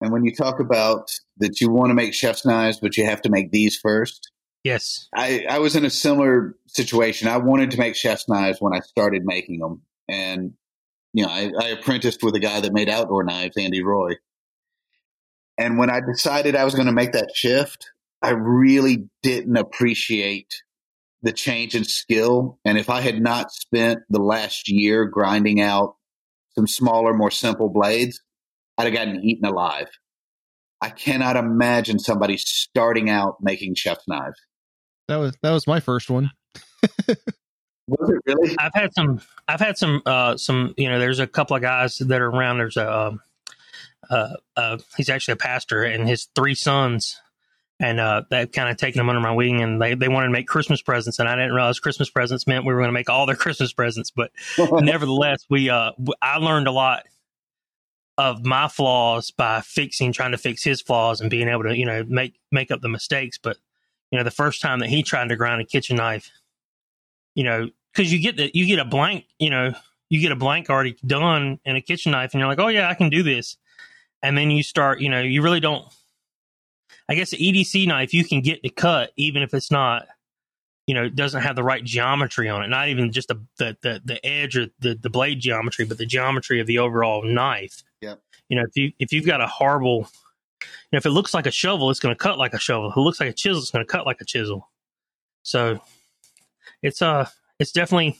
[0.00, 3.22] And when you talk about that you want to make chef's knives, but you have
[3.22, 4.30] to make these first.
[4.64, 5.08] Yes.
[5.14, 7.28] I, I was in a similar situation.
[7.28, 9.82] I wanted to make chef's knives when I started making them.
[10.08, 10.54] And,
[11.12, 14.14] you know, I, I apprenticed with a guy that made outdoor knives, Andy Roy.
[15.58, 17.90] And when I decided I was going to make that shift,
[18.22, 20.62] I really didn't appreciate
[21.22, 22.58] the change in skill.
[22.64, 25.96] And if I had not spent the last year grinding out
[26.54, 28.20] some smaller, more simple blades,
[28.78, 29.88] I'd have gotten eaten alive.
[30.80, 34.40] I cannot imagine somebody starting out making chef's knives.
[35.08, 36.30] That was that was my first one.
[37.06, 38.56] was it really?
[38.58, 39.20] I've had some.
[39.46, 40.00] I've had some.
[40.06, 40.72] Uh, some.
[40.78, 42.58] You know, there's a couple of guys that are around.
[42.58, 42.90] There's a.
[42.90, 43.20] Um,
[44.08, 47.20] uh, uh, he's actually a pastor, and his three sons
[47.80, 50.32] and uh, that kind of taken them under my wing and they, they wanted to
[50.32, 53.08] make christmas presents and i didn't realize christmas presents meant we were going to make
[53.08, 54.30] all their christmas presents but
[54.72, 57.04] nevertheless we uh, i learned a lot
[58.18, 61.86] of my flaws by fixing trying to fix his flaws and being able to you
[61.86, 63.56] know make make up the mistakes but
[64.10, 66.30] you know the first time that he tried to grind a kitchen knife
[67.34, 69.72] you know because you get the you get a blank you know
[70.10, 72.88] you get a blank already done in a kitchen knife and you're like oh yeah
[72.88, 73.56] i can do this.
[74.22, 75.90] And then you start you know you really don't
[77.10, 80.06] I guess the EDC knife you can get to cut even if it's not,
[80.86, 82.68] you know, doesn't have the right geometry on it.
[82.68, 86.06] Not even just the the the, the edge or the, the blade geometry, but the
[86.06, 87.82] geometry of the overall knife.
[88.00, 88.14] Yeah.
[88.48, 90.08] You know, if you if you've got a horrible
[90.92, 92.90] know, if it looks like a shovel, it's going to cut like a shovel.
[92.90, 94.68] If it looks like a chisel, it's going to cut like a chisel.
[95.42, 95.80] So
[96.82, 98.18] it's uh it's definitely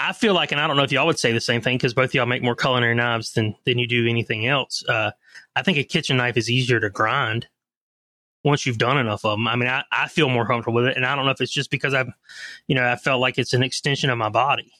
[0.00, 1.92] I feel like, and I don't know if y'all would say the same thing because
[1.92, 4.84] both y'all make more culinary knives than than you do anything else.
[4.88, 5.10] Uh,
[5.56, 7.48] I think a kitchen knife is easier to grind
[8.44, 9.48] once you've done enough of them.
[9.48, 11.52] I mean, I, I feel more comfortable with it, and I don't know if it's
[11.52, 12.08] just because I've,
[12.66, 14.72] you know, I felt like it's an extension of my body.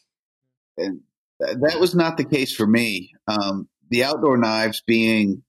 [0.76, 1.00] And
[1.40, 3.12] that was not the case for me.
[3.26, 5.42] Um, the outdoor knives being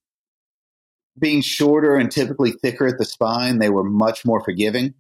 [1.18, 4.94] being shorter and typically thicker at the spine, they were much more forgiving.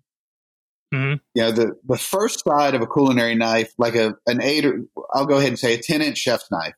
[0.93, 1.17] Mm-hmm.
[1.33, 4.81] You know, the, the first side of a culinary knife, like a an eight or
[5.13, 6.73] I'll go ahead and say a ten inch chef's knife.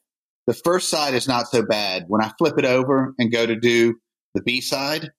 [0.48, 2.06] The first side is not so bad.
[2.08, 3.96] When I flip it over and go to do
[4.34, 5.12] the B side,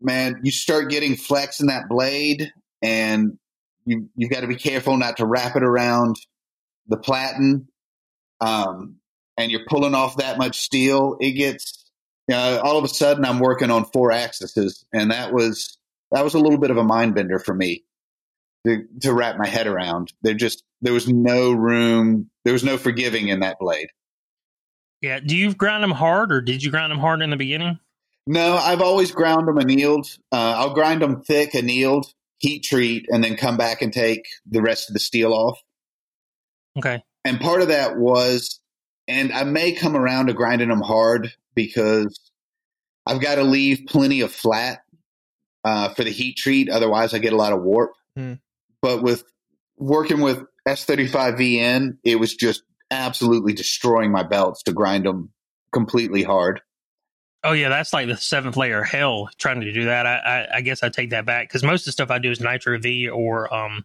[0.00, 3.38] man, you start getting flex in that blade, and
[3.84, 6.16] you you've got to be careful not to wrap it around
[6.86, 7.68] the platen.
[8.40, 8.96] Um,
[9.36, 11.88] and you're pulling off that much steel, it gets
[12.28, 15.78] you know, all of a sudden I'm working on four axes, and that was
[16.12, 17.84] that was a little bit of a mind bender for me
[18.66, 20.12] to, to wrap my head around.
[20.22, 23.88] There just there was no room, there was no forgiving in that blade.
[25.00, 25.20] Yeah.
[25.20, 27.78] Do you grind them hard, or did you grind them hard in the beginning?
[28.30, 30.06] No, I've always ground them annealed.
[30.30, 34.60] Uh, I'll grind them thick, annealed, heat treat, and then come back and take the
[34.60, 35.58] rest of the steel off.
[36.76, 37.02] Okay.
[37.24, 38.60] And part of that was,
[39.08, 42.20] and I may come around to grinding them hard because
[43.06, 44.82] I've got to leave plenty of flat
[45.64, 46.68] uh, for the heat treat.
[46.68, 47.92] Otherwise, I get a lot of warp.
[48.14, 48.34] Hmm.
[48.82, 49.24] But with
[49.78, 55.32] working with S35VN, it was just absolutely destroying my belts to grind them
[55.72, 56.60] completely hard.
[57.44, 60.06] Oh yeah, that's like the seventh layer of hell trying to do that.
[60.06, 62.30] I I, I guess I take that back because most of the stuff I do
[62.30, 63.84] is Nitro V or um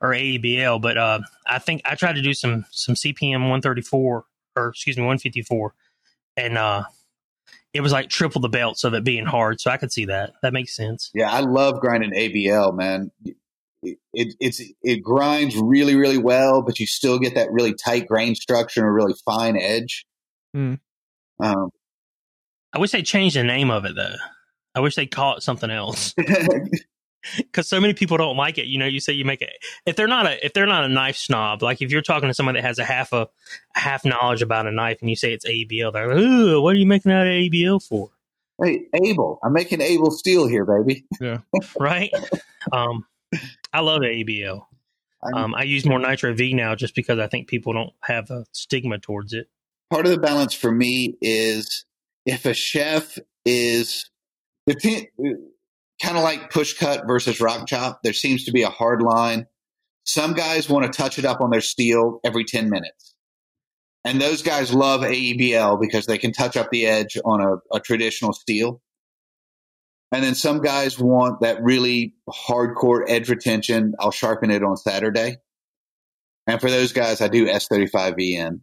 [0.00, 4.24] or AEBL, but uh I think I tried to do some some CPM 134
[4.56, 5.74] or excuse me 154,
[6.36, 6.84] and uh
[7.72, 9.60] it was like triple the belts of it being hard.
[9.60, 10.32] So I could see that.
[10.42, 11.10] That makes sense.
[11.14, 13.12] Yeah, I love grinding ABL, man.
[13.80, 18.08] It, it it's it grinds really really well, but you still get that really tight
[18.08, 20.04] grain structure and a really fine edge.
[20.52, 20.74] Hmm.
[21.38, 21.70] Um,
[22.72, 24.14] I wish they changed the name of it though.
[24.74, 26.14] I wish they call it something else
[27.36, 28.66] because so many people don't like it.
[28.66, 29.50] You know, you say you make it
[29.86, 32.34] if they're not a if they're not a knife snob, like if you're talking to
[32.34, 33.28] someone that has a half a,
[33.74, 36.76] a half knowledge about a knife and you say it's ABL, they're like, Ooh, what
[36.76, 38.10] are you making out of ABL for?
[38.62, 41.04] hey, Able, I'm making Able steel here, baby.
[41.20, 41.38] Yeah,
[41.78, 42.12] Right?
[42.72, 43.06] um,
[43.72, 44.64] I love ABL.
[45.34, 48.46] Um, I use more Nitro V now just because I think people don't have a
[48.52, 49.48] stigma towards it.
[49.90, 51.84] part of the balance for me is
[52.28, 54.08] if a chef is
[54.68, 59.46] kind of like push cut versus rock chop, there seems to be a hard line.
[60.04, 63.14] Some guys want to touch it up on their steel every 10 minutes.
[64.04, 67.80] And those guys love AEBL because they can touch up the edge on a, a
[67.80, 68.82] traditional steel.
[70.12, 73.94] And then some guys want that really hardcore edge retention.
[73.98, 75.38] I'll sharpen it on Saturday.
[76.46, 78.60] And for those guys, I do S35VN.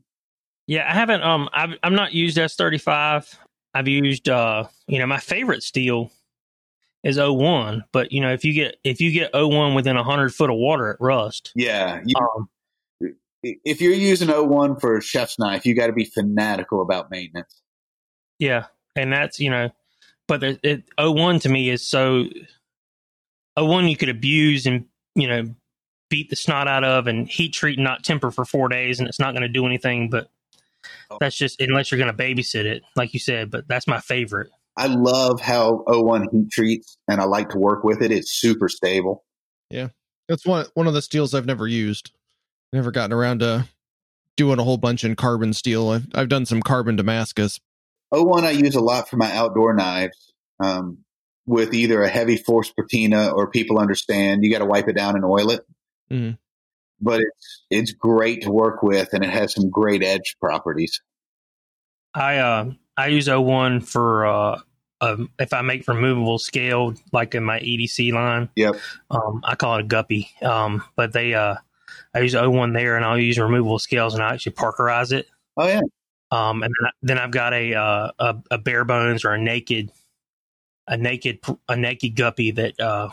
[0.67, 1.21] Yeah, I haven't.
[1.21, 3.37] Um, I've I'm not used S thirty five.
[3.75, 4.29] I've used.
[4.29, 6.11] Uh, you know, my favorite steel
[7.03, 10.49] is O1, but you know, if you get if you get O1 within hundred foot
[10.49, 11.51] of water, it rust.
[11.55, 12.01] Yeah.
[12.05, 12.49] You, Um,
[13.43, 17.61] if you're using O1 for chef's knife, you got to be fanatical about maintenance.
[18.39, 19.69] yeah, and that's you know,
[20.27, 22.25] but it, it O1 to me is so.
[23.57, 24.85] O1 you could abuse and
[25.15, 25.53] you know
[26.09, 29.07] beat the snot out of and heat treat and not temper for four days, and
[29.07, 30.09] it's not going to do anything.
[30.09, 30.29] But
[31.19, 33.51] that's just unless you're going to babysit it, like you said.
[33.51, 34.49] But that's my favorite.
[34.77, 38.11] I love how O1 heat treats, and I like to work with it.
[38.11, 39.23] It's super stable.
[39.69, 39.89] Yeah,
[40.27, 42.11] that's one one of the steels I've never used.
[42.73, 43.67] Never gotten around to
[44.35, 45.89] doing a whole bunch in carbon steel.
[45.89, 47.59] I've I've done some carbon Damascus.
[48.13, 50.99] O1 I use a lot for my outdoor knives um,
[51.45, 55.15] with either a heavy force patina or people understand you got to wipe it down
[55.15, 55.61] and oil it.
[56.11, 56.37] Mhm.
[57.01, 61.01] But it's it's great to work with, and it has some great edge properties.
[62.13, 64.59] I uh I use O1 for uh
[65.01, 68.49] um, if I make removable scale like in my EDC line.
[68.55, 68.75] Yep.
[69.11, 70.31] Um I call it a guppy.
[70.41, 71.55] Um but they uh
[72.13, 75.27] I use O1 there and I'll use removable scales and I actually parkerize it.
[75.57, 75.81] Oh yeah,
[76.31, 79.37] Um and then, I, then I've got a uh a, a bare bones or a
[79.37, 79.91] naked
[80.87, 83.09] a naked a naked guppy that uh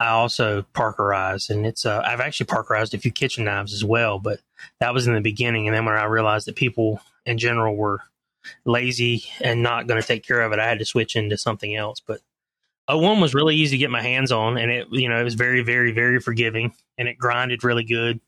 [0.00, 4.18] I also parkerize and it's uh I've actually parkerized a few kitchen knives as well,
[4.18, 4.40] but
[4.80, 8.00] that was in the beginning and then when I realized that people in general were
[8.64, 11.74] lazy and not going to take care of it, I had to switch into something
[11.74, 12.00] else.
[12.00, 12.20] But
[12.88, 15.34] O1 was really easy to get my hands on, and it you know it was
[15.34, 18.20] very very very forgiving, and it grinded really good.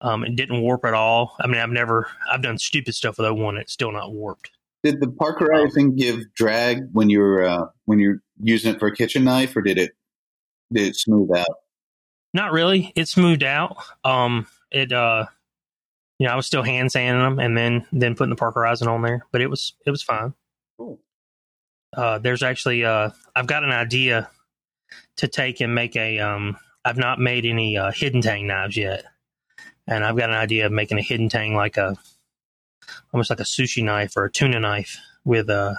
[0.00, 1.36] Um, it didn't warp at all.
[1.40, 4.50] I mean, I've never I've done stupid stuff with O1, it's still not warped.
[4.82, 9.24] Did the parkerizing give drag when you're uh, when you're using it for a kitchen
[9.24, 9.92] knife, or did it
[10.72, 11.56] did it smooth out?
[12.34, 12.92] Not really.
[12.94, 13.76] It smoothed out.
[14.04, 15.26] Um, it uh,
[16.18, 19.02] you know, I was still hand sanding them and then then putting the parkerizing on
[19.02, 20.34] there, but it was it was fine.
[20.78, 21.00] Cool.
[21.96, 24.30] Uh, there's actually uh, I've got an idea
[25.18, 26.56] to take and make a um.
[26.84, 29.04] I've not made any uh, hidden tang knives yet,
[29.88, 31.96] and I've got an idea of making a hidden tang like a
[33.12, 35.74] almost like a sushi knife or a tuna knife with uh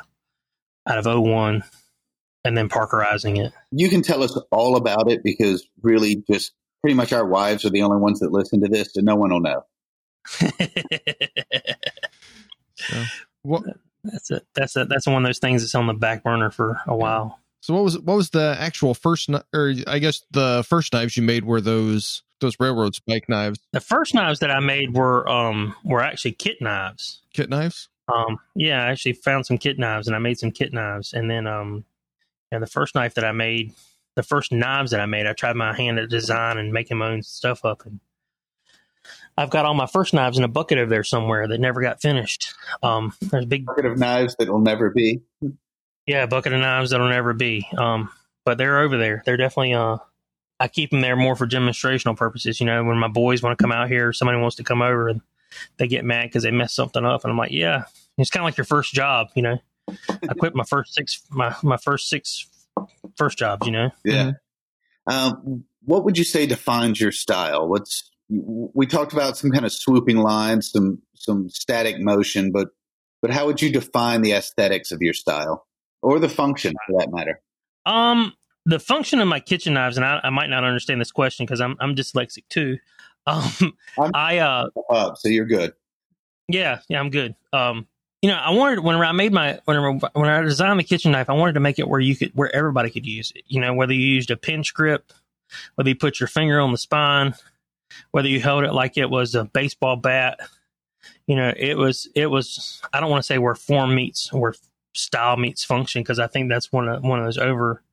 [0.85, 1.63] out of O1
[2.47, 3.53] and then parkerizing it.
[3.71, 7.69] You can tell us all about it because really, just pretty much our wives are
[7.69, 9.63] the only ones that listen to this, and no one will know.
[12.79, 13.03] So,
[13.41, 13.63] what
[14.03, 14.45] that's it.
[14.53, 14.87] That's it.
[14.87, 17.39] That's one of those things that's on the back burner for a while.
[17.59, 21.17] so what was what was the actual first kni- or I guess the first knives
[21.17, 25.27] you made were those those railroad spike knives, The first knives that I made were
[25.27, 27.21] um were actually kit knives.
[27.33, 27.89] kit knives?
[28.13, 31.29] Um yeah, I actually found some kit knives and I made some kit knives and
[31.31, 31.83] then um
[32.51, 33.73] and the first knife that I made,
[34.15, 37.09] the first knives that I made, I tried my hand at design and making my
[37.09, 37.99] own stuff up and
[39.39, 42.01] I've got all my first knives in a bucket over there somewhere that never got
[42.01, 42.53] finished.
[42.81, 45.21] Um there's a big Bucket of knives that will never be.
[46.07, 47.67] Yeah, a bucket of knives that'll never be.
[47.77, 48.09] Um,
[48.45, 49.21] but they're over there.
[49.25, 49.73] They're definitely.
[49.73, 49.97] Uh,
[50.59, 52.61] I keep them there more for demonstrational purposes.
[52.61, 55.09] You know, when my boys want to come out here, somebody wants to come over,
[55.09, 55.21] and
[55.77, 57.83] they get mad because they messed something up, and I'm like, yeah,
[58.17, 59.27] it's kind of like your first job.
[59.35, 62.47] You know, I quit my first six, my my first six
[63.15, 63.65] first jobs.
[63.65, 64.31] You know, Yeah.
[65.07, 67.67] Um, what would you say defines your style?
[67.67, 72.69] What's we talked about some kind of swooping lines, some some static motion, but
[73.21, 75.65] but how would you define the aesthetics of your style
[76.01, 77.41] or the function for that matter?
[77.85, 78.33] um,
[78.65, 81.61] the function of my kitchen knives, and I, I might not understand this question because
[81.61, 82.77] I'm I'm dyslexic too.
[83.27, 85.73] Um, I'm- I uh, Up, so you're good.
[86.47, 87.35] Yeah, yeah, I'm good.
[87.51, 87.85] Um,
[88.21, 91.29] you know, I wanted whenever I made my whenever when I designed the kitchen knife,
[91.29, 93.43] I wanted to make it where you could where everybody could use it.
[93.47, 95.13] You know, whether you used a pinch grip,
[95.75, 97.35] whether you put your finger on the spine,
[98.11, 100.39] whether you held it like it was a baseball bat.
[101.27, 102.81] You know, it was it was.
[102.91, 104.55] I don't want to say where form meets where
[104.95, 107.83] style meets function because I think that's one of one of those over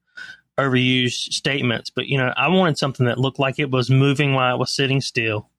[0.59, 1.91] overused statements.
[1.91, 4.75] But you know, I wanted something that looked like it was moving while it was
[4.75, 5.51] sitting still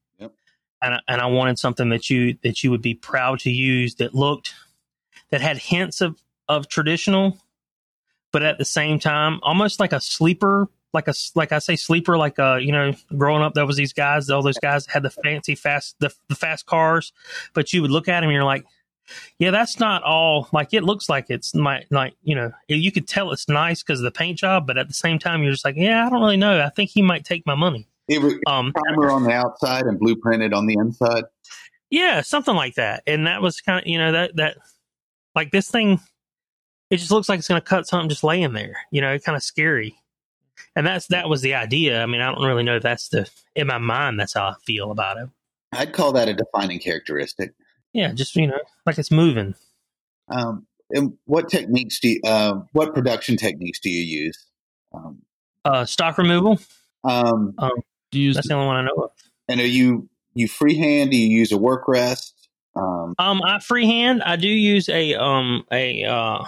[0.81, 3.95] and I, and I wanted something that you that you would be proud to use
[3.95, 4.53] that looked
[5.31, 7.37] that had hints of of traditional,
[8.31, 12.17] but at the same time almost like a sleeper, like a like I say sleeper,
[12.17, 15.09] like uh you know growing up there was these guys, all those guys had the
[15.09, 17.13] fancy fast the the fast cars,
[17.53, 18.65] but you would look at them and you're like.
[19.37, 20.49] Yeah, that's not all.
[20.51, 23.99] Like it looks like it's my like you know you could tell it's nice because
[23.99, 26.21] of the paint job, but at the same time you're just like, yeah, I don't
[26.21, 26.59] really know.
[26.59, 27.87] I think he might take my money.
[28.07, 31.23] It was Um, primer on the outside and blueprinted on the inside.
[31.89, 33.03] Yeah, something like that.
[33.07, 34.57] And that was kind of, you know, that, that,
[35.33, 35.99] like this thing,
[36.89, 39.35] it just looks like it's going to cut something just laying there, you know, kind
[39.35, 39.95] of scary.
[40.75, 42.01] And that's, that was the idea.
[42.01, 44.91] I mean, I don't really know that's the, in my mind, that's how I feel
[44.91, 45.29] about it.
[45.71, 47.53] I'd call that a defining characteristic.
[47.93, 49.55] Yeah, just, you know, like it's moving.
[50.29, 54.45] Um, and what techniques do you, uh, what production techniques do you use?
[54.93, 55.21] Um,
[55.65, 56.59] Uh, stock removal,
[57.03, 57.55] um,
[58.15, 59.11] Do you use that's the only one I know of.
[59.49, 61.11] and are you you freehand?
[61.11, 62.33] Do you use a work rest?
[62.73, 64.23] Um, Um, I freehand.
[64.23, 66.45] I do use a um a uh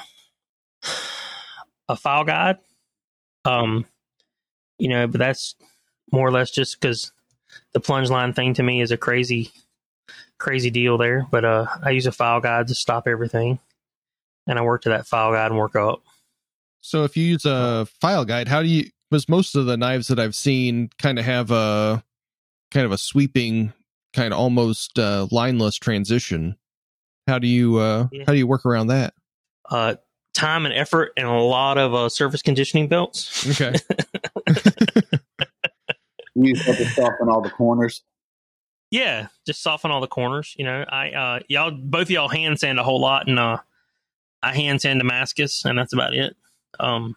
[1.89, 2.57] a file guide.
[3.43, 3.85] Um,
[4.79, 5.55] you know, but that's
[6.13, 7.11] more or less just because
[7.73, 9.51] the plunge line thing to me is a crazy,
[10.37, 11.27] crazy deal there.
[11.29, 13.59] But uh, I use a file guide to stop everything,
[14.47, 16.01] and I work to that file guide and work up.
[16.79, 18.89] So if you use a file guide, how do you?
[19.09, 22.03] Because most of the knives that I've seen kind of have a
[22.71, 23.71] kind of a sweeping,
[24.13, 26.57] kind of almost uh, lineless transition.
[27.27, 28.23] How do you uh, Yeah.
[28.27, 29.13] how do you work around that?
[29.69, 29.95] Uh,
[30.33, 33.47] time and effort, and a lot of uh, surface conditioning belts.
[33.61, 33.75] Okay,
[36.35, 38.01] you use to soften all the corners.
[38.91, 40.53] Yeah, just soften all the corners.
[40.57, 43.57] You know, I uh y'all both of y'all hand sand a whole lot, and uh,
[44.41, 46.35] I hand sand Damascus, and that's about it.
[46.79, 47.15] Um,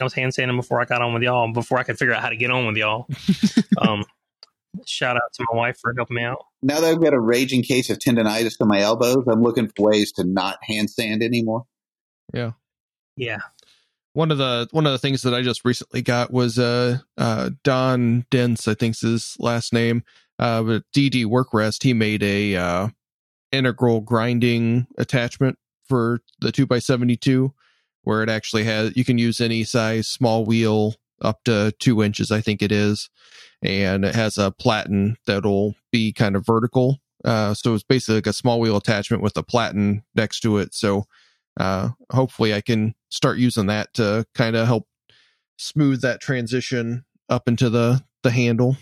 [0.00, 2.22] I was hand sanding before I got on with y'all, before I could figure out
[2.22, 3.06] how to get on with y'all.
[3.78, 4.04] um,
[4.86, 6.44] shout out to my wife for helping me out.
[6.62, 9.90] Now that I've got a raging case of tendonitis to my elbows, I'm looking for
[9.90, 11.64] ways to not hand sand anymore.
[12.32, 12.52] Yeah,
[13.16, 13.38] Yeah.
[14.12, 17.50] one of the one of the things that I just recently got was uh uh
[17.64, 20.04] Don Dents, I think's his last name.
[20.38, 22.88] Uh but DD Work Rest, he made a uh
[23.52, 27.52] integral grinding attachment for the two x seventy two
[28.10, 32.32] where it actually has you can use any size small wheel up to two inches,
[32.32, 33.08] I think it is.
[33.62, 36.98] And it has a platen that'll be kind of vertical.
[37.24, 40.74] Uh so it's basically like a small wheel attachment with a platen next to it.
[40.74, 41.04] So
[41.58, 44.88] uh, hopefully I can start using that to kind of help
[45.56, 48.76] smooth that transition up into the the handle.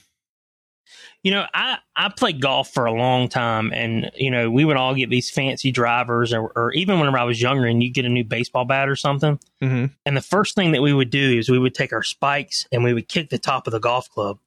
[1.22, 4.76] You know, I I played golf for a long time, and you know, we would
[4.76, 8.04] all get these fancy drivers, or, or even whenever I was younger, and you get
[8.04, 9.38] a new baseball bat or something.
[9.62, 9.86] Mm-hmm.
[10.06, 12.84] And the first thing that we would do is we would take our spikes and
[12.84, 14.38] we would kick the top of the golf club,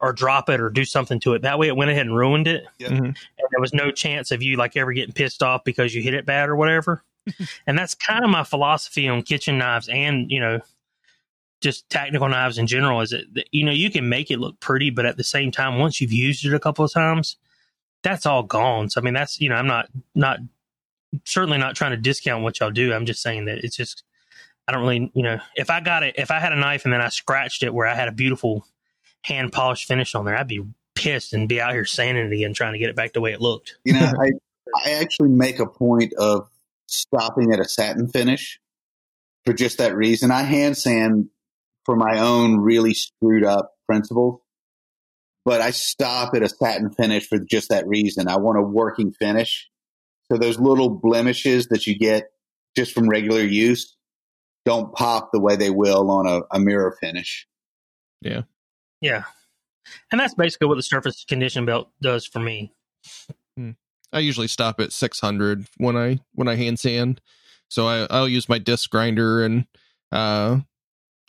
[0.00, 1.42] or drop it, or do something to it.
[1.42, 2.90] That way, it went ahead and ruined it, Yep.
[2.90, 2.98] Mhm.
[3.06, 3.16] and
[3.50, 6.26] there was no chance of you like ever getting pissed off because you hit it
[6.26, 7.02] bad or whatever.
[7.66, 10.60] and that's kind of my philosophy on kitchen knives, and you know,
[11.60, 14.58] just tactical knives in general is that that, you know you can make it look
[14.60, 17.36] pretty but at the same time once you've used it a couple of times
[18.02, 18.88] that's all gone.
[18.88, 20.38] So i mean that's you know i'm not not
[21.24, 22.94] certainly not trying to discount what y'all do.
[22.94, 24.04] I'm just saying that it's just
[24.68, 26.92] i don't really you know if i got it if i had a knife and
[26.92, 28.66] then i scratched it where i had a beautiful
[29.22, 30.62] hand polished finish on there i'd be
[31.00, 33.32] pissed and be out here sanding it again trying to get it back the way
[33.32, 33.76] it looked.
[33.84, 34.30] You know, I
[34.84, 36.48] I actually make a point of
[36.86, 38.60] stopping at a satin finish
[39.44, 40.30] for just that reason.
[40.30, 41.28] I hand sand
[41.90, 44.40] for my own really screwed up principles,
[45.44, 48.28] but I stop at a satin finish for just that reason.
[48.28, 49.68] I want a working finish.
[50.30, 52.30] So those little blemishes that you get
[52.76, 53.96] just from regular use
[54.64, 57.48] don't pop the way they will on a, a mirror finish.
[58.20, 58.42] yeah
[59.00, 59.24] Yeah.
[60.12, 62.72] and that's basically what the surface condition belt does for me
[64.12, 67.20] I usually stop at 600 when I when I hand sand.
[67.68, 69.66] So I I'll use my disc grinder and
[70.12, 70.60] uh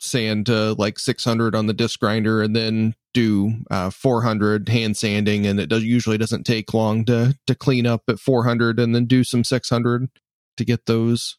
[0.02, 5.46] sand to like 600 on the disc grinder and then do uh 400 hand sanding
[5.46, 9.06] and it does usually doesn't take long to to clean up at 400 and then
[9.06, 10.08] do some 600
[10.56, 11.38] to get those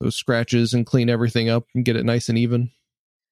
[0.00, 2.70] those scratches and clean everything up and get it nice and even.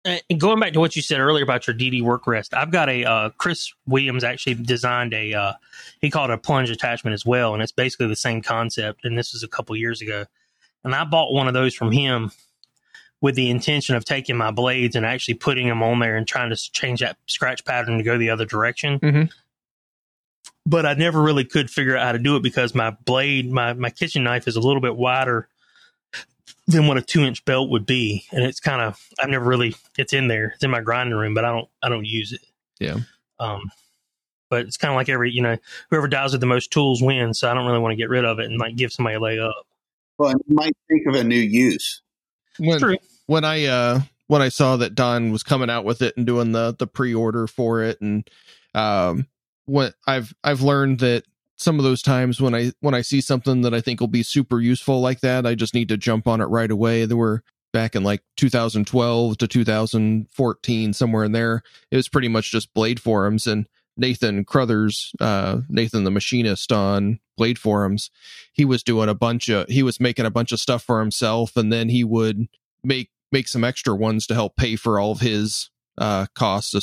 [0.04, 2.88] And going back to what you said earlier about your DD work rest, I've got
[2.88, 5.52] a uh, Chris Williams actually designed a uh,
[6.00, 9.04] he called it a plunge attachment as well, and it's basically the same concept.
[9.04, 10.24] And this was a couple years ago,
[10.84, 12.30] and I bought one of those from him
[13.20, 16.50] with the intention of taking my blades and actually putting them on there and trying
[16.50, 19.00] to change that scratch pattern to go the other direction.
[19.00, 19.30] Mhm.
[20.64, 23.72] But I never really could figure out how to do it because my blade, my
[23.72, 25.48] my kitchen knife, is a little bit wider
[26.66, 29.74] than what a two inch belt would be, and it's kind of I've never really
[29.96, 32.42] it's in there, it's in my grinding room, but I don't I don't use it.
[32.78, 32.98] Yeah.
[33.40, 33.70] Um,
[34.50, 35.56] but it's kind of like every you know
[35.90, 38.24] whoever dies with the most tools wins, so I don't really want to get rid
[38.24, 39.66] of it and like give somebody a leg up.
[40.18, 42.02] Well, and you might think of a new use.
[42.58, 42.96] When True.
[43.26, 46.52] when I uh when I saw that Don was coming out with it and doing
[46.52, 48.28] the the pre-order for it and
[48.74, 49.26] um
[49.66, 51.24] what I've I've learned that
[51.56, 54.22] some of those times when I when I see something that I think will be
[54.22, 57.04] super useful like that, I just need to jump on it right away.
[57.04, 57.42] There were
[57.72, 61.62] back in like 2012 to 2014 somewhere in there.
[61.90, 63.66] It was pretty much just blade forums and
[63.98, 68.10] Nathan Carothers, uh, Nathan the machinist on Blade Forums,
[68.52, 71.56] he was doing a bunch of he was making a bunch of stuff for himself,
[71.56, 72.46] and then he would
[72.82, 76.74] make make some extra ones to help pay for all of his uh, costs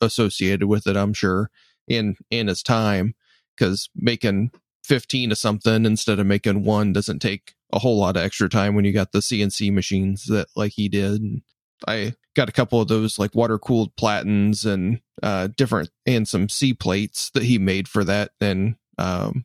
[0.00, 0.96] associated with it.
[0.96, 1.50] I'm sure
[1.88, 3.14] in in his time
[3.56, 4.52] because making
[4.84, 8.74] fifteen of something instead of making one doesn't take a whole lot of extra time
[8.74, 11.20] when you got the CNC machines that like he did.
[11.20, 11.42] And
[11.86, 16.48] I got a couple of those like water cooled platens and uh different and some
[16.48, 19.44] C plates that he made for that and um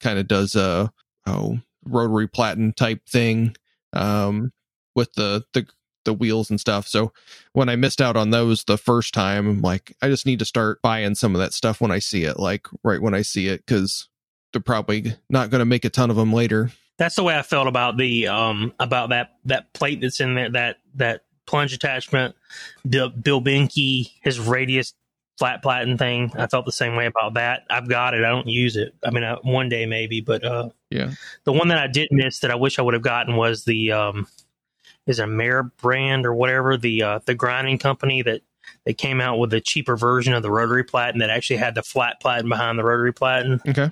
[0.00, 0.92] kind of does a
[1.26, 3.56] oh rotary platen type thing
[3.92, 4.52] um
[4.94, 5.66] with the the
[6.04, 6.88] the wheels and stuff.
[6.88, 7.12] So
[7.52, 10.44] when I missed out on those the first time, I'm like, I just need to
[10.44, 13.48] start buying some of that stuff when I see it, like right when I see
[13.48, 14.08] it, because
[14.52, 16.70] they're probably not going to make a ton of them later.
[16.98, 20.50] That's the way I felt about the um about that that plate that's in there
[20.50, 22.34] that that plunge attachment.
[22.88, 24.94] Bill, Bill Binky, his radius
[25.38, 26.30] flat platen thing.
[26.36, 27.64] I felt the same way about that.
[27.70, 28.24] I've got it.
[28.24, 28.94] I don't use it.
[29.04, 31.12] I mean, I, one day maybe, but uh, Yeah.
[31.44, 33.92] the one that I did miss that I wish I would have gotten was the
[33.92, 34.26] um
[35.06, 38.42] is it a Mare brand or whatever the uh, the grinding company that
[38.84, 41.82] they came out with a cheaper version of the rotary platen that actually had the
[41.82, 43.60] flat platen behind the rotary platen.
[43.66, 43.90] Okay.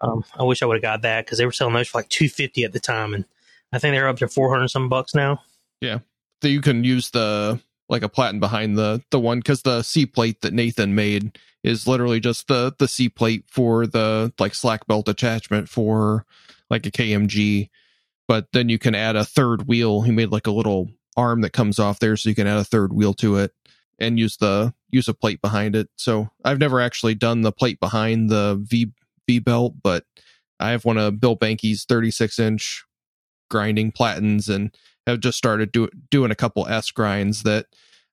[0.00, 2.08] Um, I wish I would have got that because they were selling those for like
[2.08, 3.24] two fifty at the time, and
[3.72, 5.42] I think they're up to four hundred some bucks now.
[6.40, 10.06] That you can use the like a platen behind the the one because the C
[10.06, 14.86] plate that Nathan made is literally just the the C plate for the like slack
[14.86, 16.24] belt attachment for
[16.70, 17.70] like a KMG,
[18.26, 20.02] but then you can add a third wheel.
[20.02, 22.64] He made like a little arm that comes off there, so you can add a
[22.64, 23.52] third wheel to it
[23.98, 25.88] and use the use a plate behind it.
[25.96, 28.92] So I've never actually done the plate behind the V
[29.26, 30.04] V belt, but
[30.60, 32.84] I have one of Bill Banky's 36 inch
[33.48, 34.76] grinding platens and
[35.06, 37.66] have just started do, doing a couple S grinds that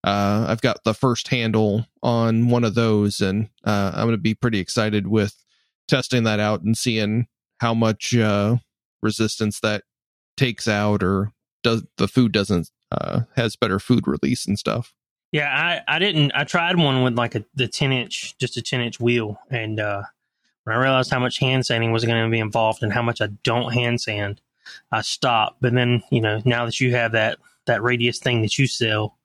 [0.03, 4.17] uh, I've got the first handle on one of those, and uh, I'm going to
[4.17, 5.43] be pretty excited with
[5.87, 7.27] testing that out and seeing
[7.59, 8.57] how much uh,
[9.01, 9.83] resistance that
[10.37, 11.31] takes out or
[11.63, 14.93] does the food doesn't uh, has better food release and stuff.
[15.31, 16.31] Yeah, I, I didn't.
[16.35, 19.79] I tried one with like a the ten inch, just a ten inch wheel, and
[19.79, 20.03] uh,
[20.63, 23.21] when I realized how much hand sanding was going to be involved and how much
[23.21, 24.39] I don't hand sand,
[24.91, 25.61] I stopped.
[25.61, 29.17] But then you know now that you have that that radius thing that you sell,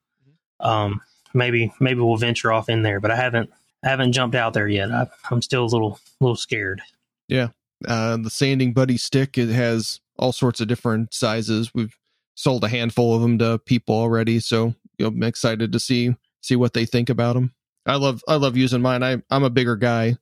[0.61, 1.01] um,
[1.34, 3.01] maybe maybe we'll venture off in there.
[3.01, 3.51] But I haven't
[3.84, 4.91] I haven't jumped out there yet.
[4.91, 6.82] I, I'm still a little little scared.
[7.28, 7.49] Yeah,
[7.86, 11.72] uh, the sanding buddy stick it has all sorts of different sizes.
[11.74, 11.97] We've
[12.34, 16.14] sold a handful of them to people already, so you know, I'm excited to see
[16.43, 17.55] see what they think about them.
[17.86, 19.03] I love I love using mine.
[19.03, 20.16] I I'm a bigger guy,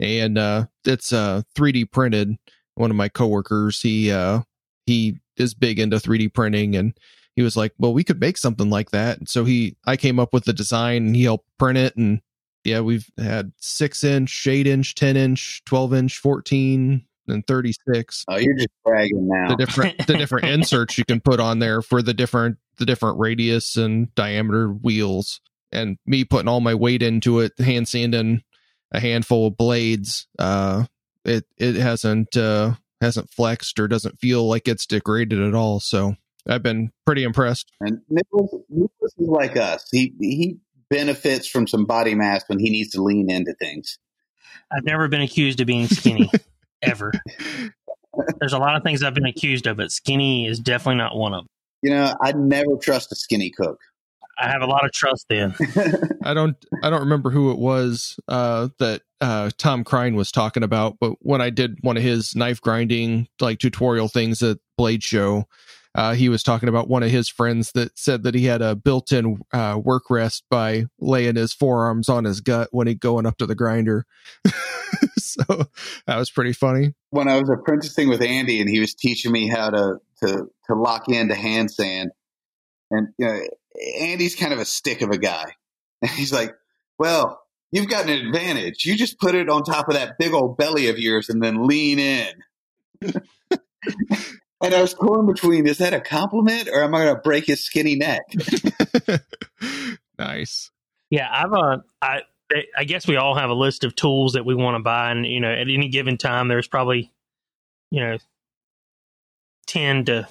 [0.00, 2.36] and uh, it's uh 3D printed.
[2.74, 4.42] One of my coworkers, he uh
[4.86, 6.96] he is big into 3D printing, and
[7.36, 10.18] he was like, "Well, we could make something like that." And so he I came
[10.18, 12.20] up with the design, and he helped print it, and
[12.64, 18.36] yeah, we've had six inch, eight inch, ten inch, twelve inch, fourteen, and 36 Oh,
[18.36, 19.48] you're just bragging now.
[19.48, 23.18] the different the different inserts you can put on there for the different the different
[23.18, 28.42] radius and diameter wheels and me putting all my weight into it hand sanding
[28.90, 30.84] a handful of blades uh
[31.24, 32.72] it it hasn't uh
[33.02, 36.14] hasn't flexed or doesn't feel like it's degraded at all so
[36.48, 39.84] i've been pretty impressed And Nicholas, Nicholas is like us.
[39.90, 40.56] He he
[40.92, 43.98] benefits from some body mass when he needs to lean into things.
[44.70, 46.30] I've never been accused of being skinny
[46.82, 47.12] ever.
[48.40, 51.32] There's a lot of things I've been accused of, but skinny is definitely not one
[51.32, 51.48] of them.
[51.82, 53.78] You know, I'd never trust a skinny cook.
[54.38, 55.54] I have a lot of trust in.
[56.22, 60.64] I don't I don't remember who it was uh, that uh, Tom Krein was talking
[60.64, 65.04] about, but when I did one of his knife grinding like tutorial things at Blade
[65.04, 65.46] Show,
[65.94, 68.74] uh, he was talking about one of his friends that said that he had a
[68.74, 73.36] built-in uh, work rest by laying his forearms on his gut when he going up
[73.38, 74.06] to the grinder.
[75.18, 75.44] so
[76.06, 76.94] that was pretty funny.
[77.10, 80.74] when I was apprenticing with Andy and he was teaching me how to to to
[80.74, 82.10] lock into hand sand,
[82.90, 83.40] and you know,
[84.00, 85.52] Andy's kind of a stick of a guy,
[86.00, 86.54] and he's like,
[86.98, 87.41] "Well,
[87.72, 88.84] you've got an advantage.
[88.84, 91.66] You just put it on top of that big old belly of yours and then
[91.66, 92.32] lean in."
[94.62, 97.46] and I was torn between: is that a compliment or am I going to break
[97.46, 98.22] his skinny neck?
[100.18, 100.70] nice.
[101.10, 102.20] Yeah, I've uh, I
[102.76, 105.26] I guess we all have a list of tools that we want to buy, and
[105.26, 107.12] you know, at any given time, there's probably,
[107.90, 108.18] you know,
[109.66, 110.28] ten to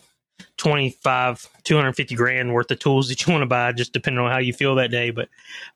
[0.57, 4.37] 25 250 grand worth of tools that you want to buy just depending on how
[4.37, 5.27] you feel that day but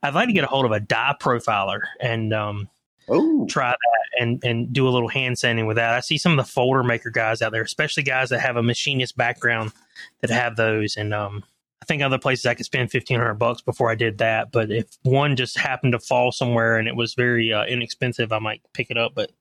[0.03, 2.69] i'd like to get a hold of a die profiler and um,
[3.07, 5.93] Oh, try that and and do a little hand sanding with that.
[5.93, 8.63] I see some of the folder maker guys out there, especially guys that have a
[8.63, 9.73] machinist background
[10.21, 10.97] that have those.
[10.97, 11.43] And um,
[11.83, 14.51] I think other places I could spend fifteen hundred bucks before I did that.
[14.51, 18.39] But if one just happened to fall somewhere and it was very uh, inexpensive, I
[18.39, 19.13] might pick it up.
[19.13, 19.31] But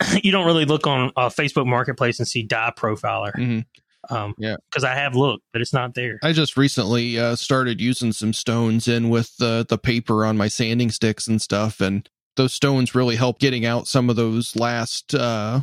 [0.24, 3.32] you don't really look on uh, Facebook Marketplace and see die profiler.
[3.36, 3.64] Mhm.
[4.10, 4.56] Um, Yeah.
[4.70, 6.18] because I have looked, but it's not there.
[6.22, 10.48] I just recently uh, started using some stones in with the the paper on my
[10.48, 15.14] sanding sticks and stuff, and those stones really help getting out some of those last
[15.14, 15.60] uh,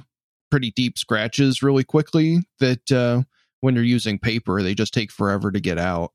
[0.51, 2.39] pretty deep scratches really quickly.
[2.59, 3.23] That uh,
[3.61, 6.11] when you're using paper, they just take forever to get out,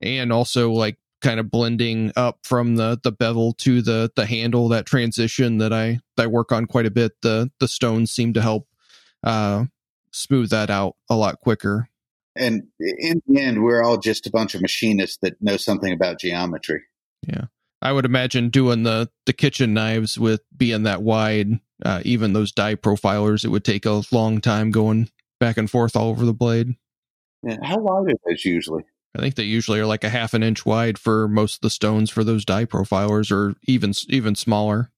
[0.00, 4.68] and also like kind of blending up from the the bevel to the the handle
[4.68, 7.12] that transition that I that I work on quite a bit.
[7.22, 8.68] The the stones seem to help
[9.24, 9.64] uh,
[10.14, 11.88] smooth that out a lot quicker.
[12.36, 16.20] and in the end, we're all just a bunch of machinists that know something about
[16.20, 16.82] geometry.
[17.26, 17.46] Yeah.
[17.82, 22.50] I would imagine doing the the kitchen knives with being that wide, uh, even those
[22.50, 26.32] die profilers, it would take a long time going back and forth all over the
[26.32, 26.76] blade.
[27.42, 28.84] Yeah, how wide are those usually?
[29.14, 31.70] I think they usually are like a half an inch wide for most of the
[31.70, 34.90] stones for those die profilers, or even even smaller.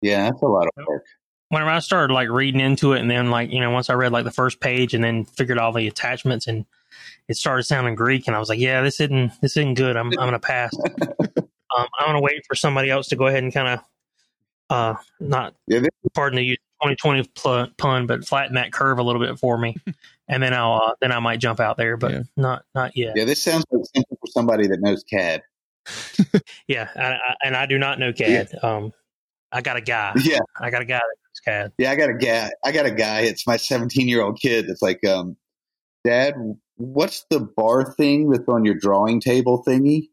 [0.00, 1.04] Yeah, that's a lot of work.
[1.48, 4.12] Whenever I started like reading into it, and then like you know, once I read
[4.12, 6.64] like the first page, and then figured all the attachments, and
[7.28, 9.96] it started sounding Greek, and I was like, yeah, this isn't this isn't good.
[9.96, 10.72] I'm I'm gonna pass.
[11.36, 13.80] um, I'm gonna wait for somebody else to go ahead and kind of
[14.70, 19.02] uh not Yeah, this, pardon the use 2020 pl- pun, but flatten that curve a
[19.02, 19.76] little bit for me,
[20.28, 22.22] and then I'll uh, then I might jump out there, but Yeah.
[22.36, 23.14] not not yet.
[23.16, 25.42] yeah, this sounds like something for somebody that knows CAD.
[26.68, 28.50] Yeah, I, I, and I do not know CAD.
[28.62, 28.92] Um,
[29.50, 30.12] I got a guy.
[30.22, 31.16] Yeah, I got a guy that
[31.48, 32.50] knows yeah, I got a guy.
[32.64, 33.20] I got a guy.
[33.22, 34.66] It's my 17 year old kid.
[34.68, 35.36] It's like, um,
[36.04, 36.34] Dad,
[36.76, 40.08] what's the bar thing that's on your drawing table thingy?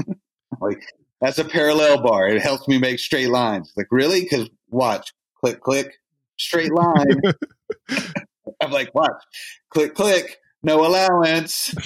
[0.60, 0.82] like,
[1.20, 2.28] that's a parallel bar.
[2.28, 3.72] It helps me make straight lines.
[3.76, 4.20] Like, really?
[4.20, 5.94] Because watch, click, click,
[6.38, 7.20] straight line.
[8.60, 9.22] I'm like, watch,
[9.70, 11.74] click, click, no allowance.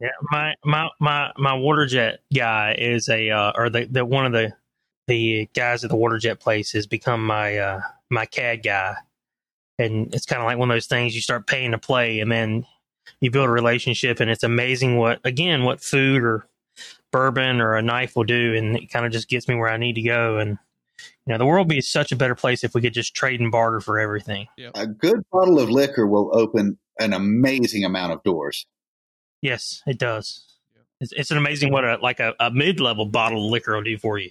[0.00, 4.26] Yeah, my my my my water jet guy is a uh, or the, the one
[4.26, 4.52] of the
[5.06, 7.80] the guys at the water jet place has become my uh
[8.10, 8.94] my CAD guy,
[9.78, 12.30] and it's kind of like one of those things you start paying to play, and
[12.30, 12.66] then
[13.20, 16.48] you build a relationship, and it's amazing what again what food or
[17.12, 19.76] bourbon or a knife will do, and it kind of just gets me where I
[19.76, 20.38] need to go.
[20.38, 20.58] And
[20.98, 23.40] you know, the world would be such a better place if we could just trade
[23.40, 24.46] and barter for everything.
[24.74, 28.66] A good bottle of liquor will open an amazing amount of doors.
[29.42, 30.42] Yes, it does.
[31.00, 33.82] It's, it's an amazing what a like a, a mid level bottle of liquor will
[33.82, 34.30] do for you.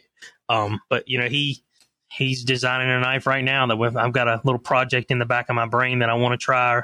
[0.49, 1.63] Um, but you know he
[2.11, 5.49] he's designing a knife right now that I've got a little project in the back
[5.49, 6.81] of my brain that I want to try.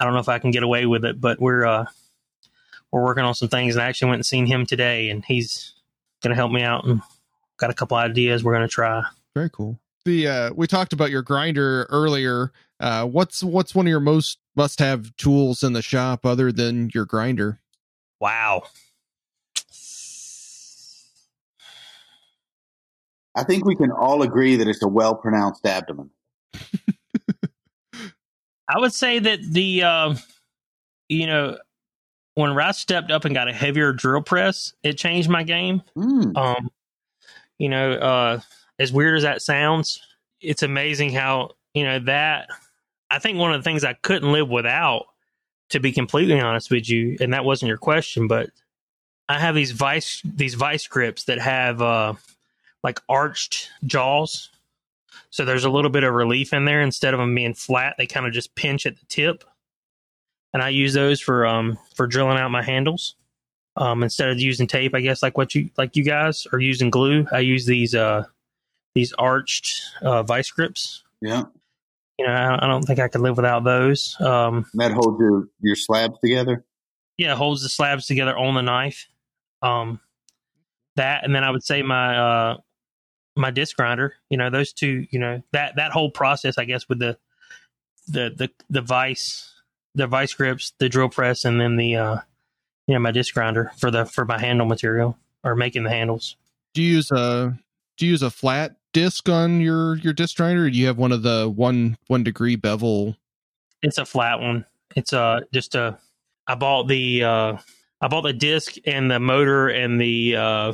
[0.00, 1.86] I don't know if I can get away with it, but we're uh,
[2.90, 3.74] we're working on some things.
[3.74, 5.74] And I actually went and seen him today, and he's
[6.22, 7.00] going to help me out and
[7.56, 9.02] got a couple ideas we're going to try.
[9.34, 9.78] Very cool.
[10.04, 12.52] The uh, we talked about your grinder earlier.
[12.80, 16.90] Uh, what's what's one of your most must have tools in the shop other than
[16.94, 17.60] your grinder?
[18.20, 18.64] Wow.
[23.38, 26.10] I think we can all agree that it's a well pronounced abdomen.
[28.68, 30.16] I would say that the, uh,
[31.08, 31.56] you know,
[32.34, 35.82] when Rice stepped up and got a heavier drill press, it changed my game.
[35.96, 36.36] Mm.
[36.36, 36.68] Um,
[37.58, 38.40] you know, uh,
[38.80, 40.00] as weird as that sounds,
[40.40, 42.48] it's amazing how you know that.
[43.08, 45.06] I think one of the things I couldn't live without,
[45.70, 48.50] to be completely honest with you, and that wasn't your question, but
[49.28, 52.14] I have these vice these vice grips that have uh,
[52.82, 54.50] like arched jaws,
[55.30, 57.94] so there's a little bit of relief in there instead of them being flat.
[57.98, 59.44] They kind of just pinch at the tip,
[60.52, 63.14] and I use those for um for drilling out my handles.
[63.76, 66.90] Um, instead of using tape, I guess like what you like you guys are using
[66.90, 67.26] glue.
[67.30, 68.24] I use these uh
[68.94, 71.04] these arched uh, vice grips.
[71.20, 71.44] Yeah.
[72.18, 74.16] You know, I, I don't think I could live without those.
[74.20, 76.64] Um, that holds your, your slabs together.
[77.16, 79.06] yeah, it holds the slabs together on the knife.
[79.62, 80.00] Um,
[80.96, 82.56] that and then I would say my uh
[83.38, 84.14] my disc grinder.
[84.28, 85.06] You know, those two.
[85.10, 86.58] You know that that whole process.
[86.58, 87.16] I guess with the
[88.08, 89.54] the the the vice
[89.94, 92.16] the vice grips, the drill press, and then the uh
[92.86, 96.36] you know my disc grinder for the for my handle material or making the handles.
[96.74, 97.58] Do you use a
[97.96, 100.98] do you use a flat disc on your your disc grinder or do you have
[100.98, 103.16] one of the one one degree bevel
[103.82, 104.64] It's a flat one.
[104.96, 105.98] It's uh just a.
[106.46, 107.56] I bought the uh
[108.00, 110.72] I bought the disc and the motor and the uh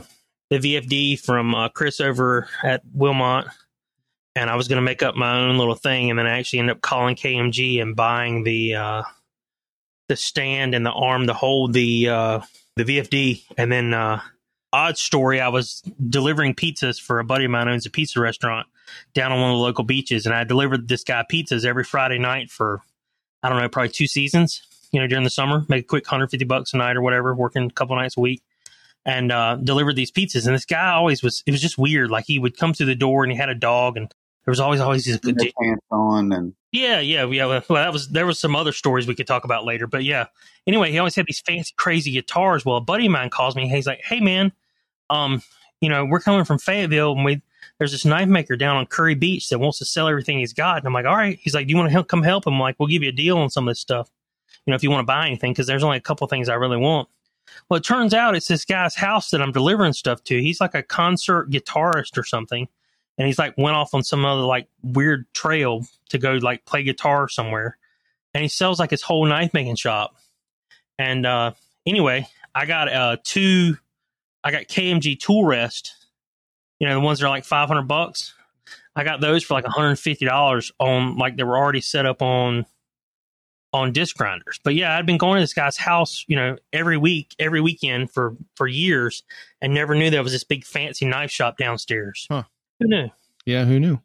[0.60, 3.48] the VFD from uh, Chris over at Wilmont,
[4.36, 6.60] and I was going to make up my own little thing, and then I actually
[6.60, 9.02] ended up calling KMG and buying the uh
[10.08, 12.40] the stand and the arm to hold the uh
[12.76, 14.20] the VFD, and then uh
[14.72, 18.20] odd story, I was delivering pizzas for a buddy of mine who owns a pizza
[18.20, 18.66] restaurant
[19.14, 22.18] down on one of the local beaches, and I delivered this guy pizzas every Friday
[22.18, 22.80] night for
[23.42, 26.44] I don't know, probably two seasons, you know, during the summer, make a quick 150
[26.46, 28.42] bucks a night or whatever, working a couple nights a week
[29.04, 30.46] and uh, delivered these pizzas.
[30.46, 32.10] And this guy always was, it was just weird.
[32.10, 34.12] Like he would come through the door and he had a dog and
[34.44, 37.46] there was always, always this Their pants on and yeah, yeah, yeah.
[37.46, 40.26] Well, that was, there was some other stories we could talk about later, but yeah.
[40.66, 42.64] Anyway, he always had these fancy, crazy guitars.
[42.64, 43.68] Well, a buddy of mine calls me.
[43.68, 44.52] He's like, Hey man,
[45.10, 45.42] um,
[45.80, 47.42] you know, we're coming from Fayetteville and we,
[47.78, 50.78] there's this knife maker down on Kure Beach that wants to sell everything he's got.
[50.78, 51.38] And I'm like, all right.
[51.40, 52.54] He's like, do you want to help, come help him?
[52.54, 54.10] I'm like, we'll give you a deal on some of this stuff.
[54.64, 56.54] You know, if you want to buy anything, because there's only a couple things I
[56.54, 57.08] really want.
[57.68, 60.40] Well, it turns out it's this guy's house that I'm delivering stuff to.
[60.40, 62.68] He's like a concert guitarist or something.
[63.16, 66.82] And he's like went off on some other like weird trail to go like play
[66.82, 67.78] guitar somewhere.
[68.34, 70.16] And he sells like his whole knife making shop.
[70.98, 71.52] And uh
[71.86, 73.76] anyway, I got uh two
[74.42, 75.94] I got KMG tool rest
[76.78, 78.34] you know, the ones that are like 500 bucks.
[78.96, 82.66] I got those for like $150 on like they were already set up on
[83.74, 84.58] on disc grinders.
[84.64, 88.10] But yeah, I'd been going to this guy's house, you know, every week, every weekend
[88.10, 89.22] for for years
[89.60, 92.26] and never knew there was this big fancy knife shop downstairs.
[92.30, 92.44] Huh.
[92.80, 93.10] Who knew?
[93.46, 94.00] yeah who knew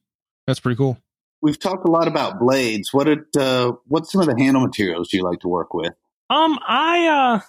[0.45, 0.97] that's pretty cool
[1.41, 2.93] we've talked a lot about blades.
[2.93, 5.93] What it uh, what's some of the handle materials you like to work with?
[6.29, 7.39] Um, I, uh,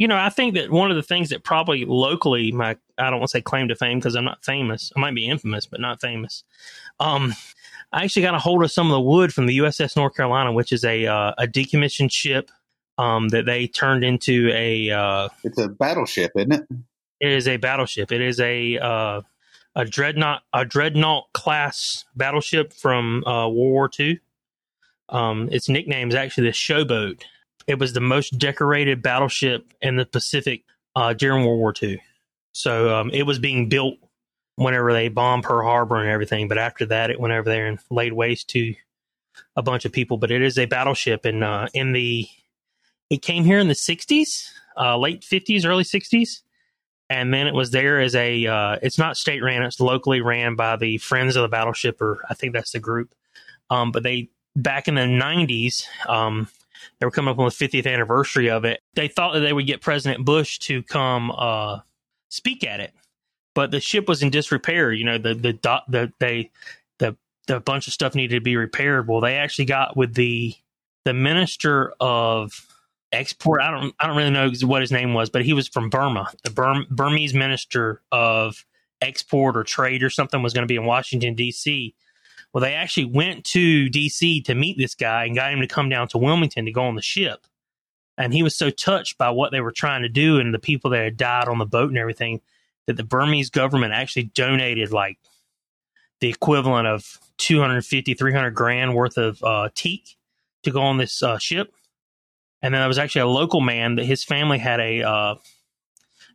[0.00, 3.18] you know, I think that one of the things that probably locally, my, I don't
[3.20, 4.90] want to say claim to fame because I'm not famous.
[4.96, 6.42] I might be infamous, but not famous.
[6.98, 7.34] Um,
[7.92, 10.54] I actually got a hold of some of the wood from the USS North Carolina,
[10.54, 12.50] which is a uh, a decommissioned ship
[12.96, 14.90] um, that they turned into a.
[14.90, 16.64] Uh, It's a battleship, isn't it?
[17.20, 18.10] it is a battleship.
[18.10, 19.20] It is a uh,
[19.76, 24.18] a dreadnought a dreadnought class battleship from uh, World War II.
[25.10, 27.24] Um, its nickname is actually the Showboat.
[27.70, 30.64] It was the most decorated battleship in the Pacific
[30.96, 32.02] uh, during World War II.
[32.50, 33.94] So um, it was being built
[34.56, 36.48] whenever they bombed Pearl Harbor and everything.
[36.48, 38.74] But after that, it went over there and laid waste to
[39.54, 40.18] a bunch of people.
[40.18, 42.26] But it is a battleship, and uh, in the
[43.08, 46.40] it came here in the '60s, uh, late '50s, early '60s
[47.08, 50.56] and then it was there as a uh, it's not state ran it's locally ran
[50.56, 53.14] by the friends of the battleship or i think that's the group
[53.68, 56.48] um, but they back in the 90s um,
[57.00, 58.80] they were coming up on the 50th anniversary of it.
[58.94, 61.80] They thought that they would get President Bush to come uh,
[62.28, 62.92] speak at it,
[63.54, 64.92] but the ship was in disrepair.
[64.92, 66.50] You know, the the the, the they
[66.98, 69.08] the the bunch of stuff needed to be repaired.
[69.08, 70.54] Well, they actually got with the
[71.06, 72.66] the minister of
[73.12, 73.62] export.
[73.62, 76.30] I don't I don't really know what his name was, but he was from Burma.
[76.44, 78.66] The Burm, Burmese minister of
[79.00, 81.94] export or trade or something was going to be in Washington D.C.
[82.52, 84.42] Well, they actually went to D.C.
[84.42, 86.96] to meet this guy and got him to come down to Wilmington to go on
[86.96, 87.46] the ship.
[88.18, 90.90] And he was so touched by what they were trying to do and the people
[90.90, 92.40] that had died on the boat and everything
[92.86, 95.18] that the Burmese government actually donated like
[96.20, 100.16] the equivalent of 250, 300 grand worth of uh, teak
[100.64, 101.72] to go on this uh, ship.
[102.62, 105.34] And then there was actually a local man that his family had a uh,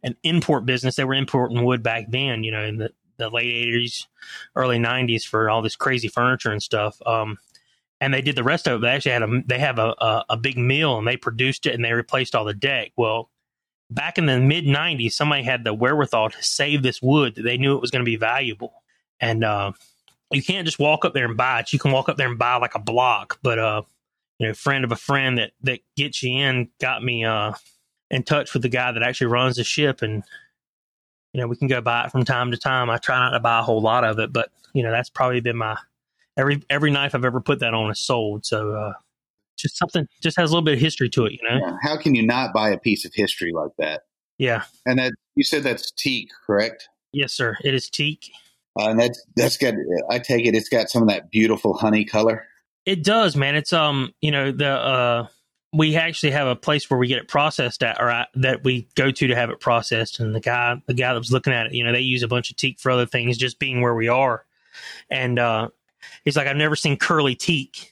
[0.02, 0.96] an import business.
[0.96, 4.08] They were importing wood back then, you know, in the, the late eighties,
[4.56, 7.02] early nineties for all this crazy furniture and stuff.
[7.06, 7.38] Um,
[8.02, 8.82] and they did the rest of it.
[8.82, 11.74] They actually had a they have a, a, a big mill and they produced it
[11.74, 12.92] and they replaced all the deck.
[12.98, 13.30] Well,
[13.90, 17.58] back in the mid '90s, somebody had the wherewithal to save this wood that they
[17.58, 18.84] knew it was going to be valuable.
[19.20, 19.72] And uh,
[20.32, 21.72] you can't just walk up there and buy it.
[21.72, 23.82] You can walk up there and buy like a block, but uh,
[24.40, 27.54] you know, friend of a friend that that gets you in got me uh
[28.12, 30.24] in touch with the guy that actually runs the ship and
[31.36, 32.90] you know, we can go buy it from time to time.
[32.90, 35.42] I try not to buy a whole lot of it, but you know, that's probably
[35.42, 35.78] been my
[36.38, 38.46] every every knife I've ever put that on is sold.
[38.46, 38.94] So uh
[39.58, 41.58] just something just has a little bit of history to it, you know.
[41.58, 41.76] Yeah.
[41.84, 44.04] How can you not buy a piece of history like that?
[44.38, 44.64] Yeah.
[44.86, 46.88] And that you said that's teak, correct?
[47.12, 47.58] Yes, sir.
[47.66, 48.32] It is teak.
[48.80, 49.74] Uh, and that's that's got.
[50.10, 52.46] I take it it's got some of that beautiful honey color.
[52.86, 53.56] It does, man.
[53.56, 55.28] It's um, you know, the uh
[55.76, 58.88] we actually have a place where we get it processed at or at, that we
[58.96, 61.68] go to to have it processed and the guy the guy that was looking at
[61.68, 63.96] it, you know, they use a bunch of teak for other things just being where
[63.96, 64.46] we are.
[65.10, 65.70] And uh
[66.24, 67.92] he's like I've never seen curly teak.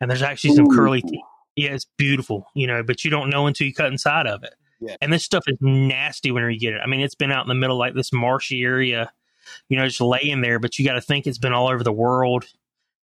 [0.00, 0.76] And there's actually some Ooh.
[0.76, 1.20] curly teak.
[1.54, 4.54] Yeah, it's beautiful, you know, but you don't know until you cut inside of it.
[4.80, 4.96] Yeah.
[5.00, 6.80] And this stuff is nasty when you get it.
[6.82, 9.12] I mean, it's been out in the middle like this marshy area,
[9.68, 11.92] you know, just laying there, but you got to think it's been all over the
[11.92, 12.46] world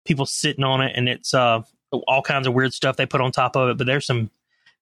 [0.05, 1.61] people sitting on it and it's uh
[1.91, 4.29] all kinds of weird stuff they put on top of it but there's some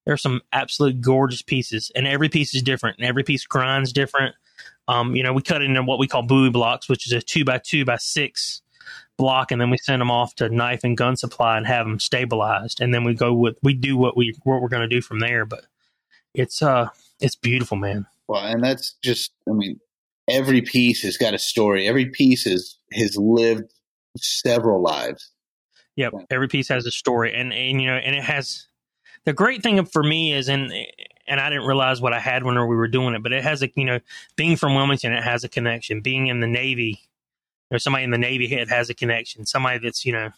[0.06, 4.36] there's some absolute gorgeous pieces and every piece is different and every piece grinds different
[4.88, 7.22] um you know we cut it into what we call buoy blocks which is a
[7.22, 8.62] two by two by six
[9.18, 12.00] block and then we send them off to knife and gun supply and have them
[12.00, 15.02] stabilized and then we go with we do what we what we're going to do
[15.02, 15.66] from there but
[16.34, 16.88] it's uh
[17.20, 19.32] it's beautiful man Well, and that's just.
[19.50, 19.80] I mean,
[20.30, 21.88] every piece has got a story.
[21.88, 23.74] Every piece is has lived
[24.18, 25.32] several lives.
[25.98, 26.14] Yep.
[26.14, 26.20] Yeah.
[26.30, 28.68] Every piece has a story, and and you know, and it has.
[29.26, 30.72] The great thing for me is, and
[31.28, 33.62] and I didn't realize what I had when we were doing it, but it has
[33.62, 34.00] a you know,
[34.38, 36.00] being from Wilmington, it has a connection.
[36.00, 37.02] Being in the Navy,
[37.70, 39.46] or somebody in the Navy, it has a connection.
[39.46, 40.30] Somebody that's you know,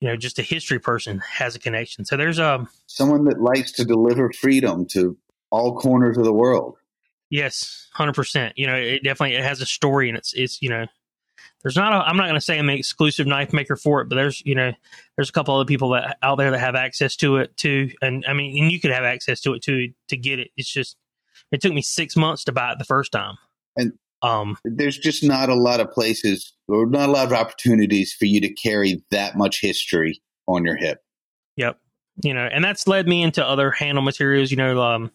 [0.00, 2.04] you know, just a history person has a connection.
[2.04, 5.16] So there's a Someone that likes to deliver freedom to
[5.50, 6.76] all corners of the world.
[7.30, 8.54] yes, hundred percent.
[8.56, 10.86] You know, it definitely it has a story, and it's it's you know.
[11.64, 11.92] There's not.
[11.94, 14.42] A, I'm not going to say I'm an exclusive knife maker for it, but there's
[14.44, 14.72] you know
[15.16, 18.24] there's a couple other people that out there that have access to it too, and
[18.28, 20.50] I mean, and you could have access to it too to get it.
[20.56, 20.96] It's just
[21.50, 23.36] it took me six months to buy it the first time,
[23.76, 28.12] And- um, There's just not a lot of places or not a lot of opportunities
[28.12, 31.02] for you to carry that much history on your hip.
[31.56, 31.78] Yep.
[32.22, 34.50] You know, and that's led me into other handle materials.
[34.50, 35.10] You know, um,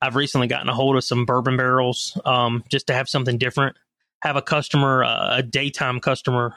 [0.00, 3.76] I've recently gotten a hold of some bourbon barrels um, just to have something different.
[4.22, 6.54] Have a customer, uh, a daytime customer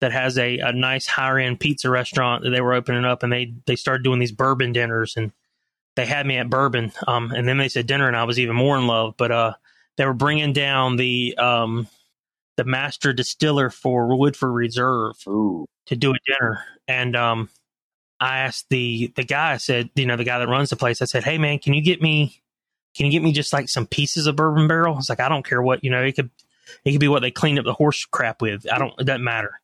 [0.00, 3.32] that has a, a nice higher end pizza restaurant that they were opening up, and
[3.32, 5.32] they they started doing these bourbon dinners, and
[5.96, 8.56] they had me at bourbon, um, and then they said dinner, and I was even
[8.56, 9.14] more in love.
[9.16, 9.54] But uh,
[9.96, 11.86] they were bringing down the um,
[12.60, 17.48] the master distiller for Woodford Reserve Ooh, to do a dinner and um
[18.20, 21.00] I asked the the guy I said you know the guy that runs the place
[21.00, 22.42] I said hey man can you get me
[22.94, 25.44] can you get me just like some pieces of bourbon barrel it's like I don't
[25.44, 26.28] care what you know it could
[26.84, 29.24] it could be what they cleaned up the horse crap with I don't it doesn't
[29.24, 29.60] matter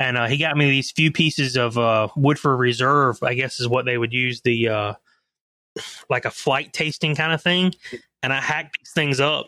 [0.00, 3.68] and uh, he got me these few pieces of uh Woodford Reserve I guess is
[3.68, 4.94] what they would use the uh
[6.08, 7.74] like a flight tasting kind of thing
[8.22, 9.46] and I hacked these things up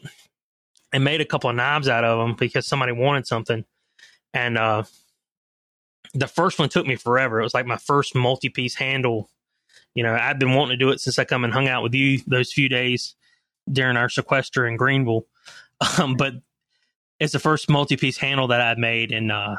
[0.92, 3.64] and made a couple of knives out of them because somebody wanted something
[4.34, 4.84] and uh
[6.14, 7.40] the first one took me forever.
[7.40, 9.28] It was like my first multi-piece handle.
[9.94, 11.94] You know, I've been wanting to do it since I come and hung out with
[11.94, 13.14] you those few days
[13.70, 15.26] during our sequester in Greenville.
[15.98, 16.32] Um, but
[17.18, 19.56] it's the first multi-piece handle that I've made, and uh,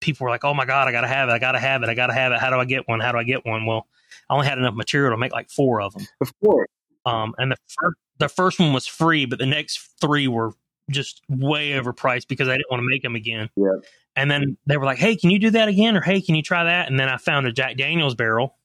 [0.00, 1.32] people were like, "Oh my god, I gotta have it!
[1.32, 1.88] I gotta have it!
[1.88, 2.38] I gotta have it!
[2.38, 3.00] How do I get one?
[3.00, 3.86] How do I get one?" Well,
[4.28, 6.06] I only had enough material to make like four of them.
[6.20, 6.68] of course.
[7.04, 10.52] Um, and the first the first one was free, but the next three were
[10.90, 13.48] just way overpriced because I didn't want to make them again.
[13.56, 13.76] Yeah.
[14.14, 16.42] And then they were like, "Hey, can you do that again?" Or "Hey, can you
[16.42, 18.56] try that?" And then I found a Jack Daniel's barrel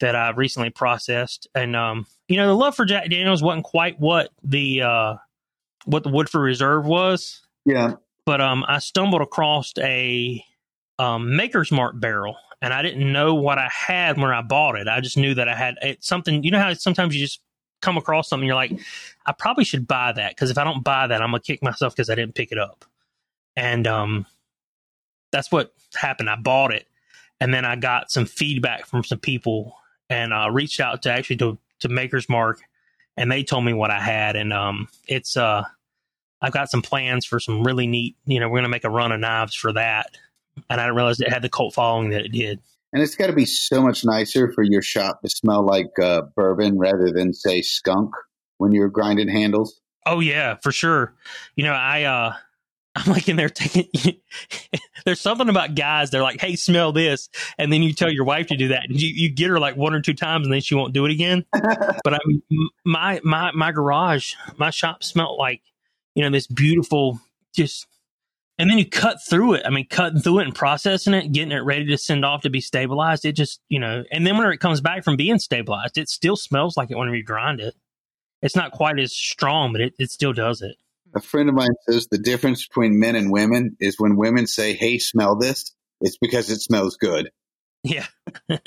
[0.00, 4.00] that I recently processed, and um, you know, the love for Jack Daniels wasn't quite
[4.00, 5.14] what the uh,
[5.84, 7.94] what the Woodford Reserve was, Yeah.
[8.26, 10.44] but um, I stumbled across a
[10.98, 14.88] um, Maker's Mark barrel, and I didn't know what I had when I bought it.
[14.88, 16.42] I just knew that I had it, something.
[16.44, 17.40] You know how sometimes you just
[17.82, 18.72] come across something, you're like,
[19.26, 21.94] I probably should buy that because if I don't buy that, I'm gonna kick myself
[21.94, 22.84] because I didn't pick it up.
[23.56, 24.26] And um,
[25.32, 26.30] that's what happened.
[26.30, 26.86] I bought it,
[27.40, 29.74] and then I got some feedback from some people,
[30.08, 32.60] and uh, reached out to actually to to Maker's Mark,
[33.16, 35.64] and they told me what I had, and um, it's uh,
[36.42, 38.16] I've got some plans for some really neat.
[38.26, 40.10] You know, we're gonna make a run of knives for that,
[40.68, 42.60] and I didn't realize it had the cult following that it did.
[42.92, 46.22] And it's got to be so much nicer for your shop to smell like uh,
[46.36, 48.10] bourbon rather than, say, skunk
[48.58, 49.80] when you're grinding handles.
[50.06, 51.14] Oh yeah, for sure.
[51.56, 52.34] You know, I uh
[52.94, 53.88] I'm like in there taking
[55.06, 58.48] there's something about guys, they're like, Hey, smell this and then you tell your wife
[58.48, 58.84] to do that.
[58.88, 61.06] And you, you get her like one or two times and then she won't do
[61.06, 61.44] it again.
[62.04, 62.18] But I
[62.84, 65.62] my my my garage, my shop smelled like,
[66.14, 67.20] you know, this beautiful
[67.54, 67.86] just
[68.58, 69.62] and then you cut through it.
[69.64, 72.50] I mean, cutting through it and processing it, getting it ready to send off to
[72.50, 73.24] be stabilized.
[73.24, 76.36] It just, you know, and then when it comes back from being stabilized, it still
[76.36, 77.74] smells like it when you grind it.
[78.42, 80.76] It's not quite as strong, but it, it still does it.
[81.14, 84.74] A friend of mine says the difference between men and women is when women say,
[84.74, 87.30] Hey, smell this, it's because it smells good.
[87.82, 88.06] Yeah.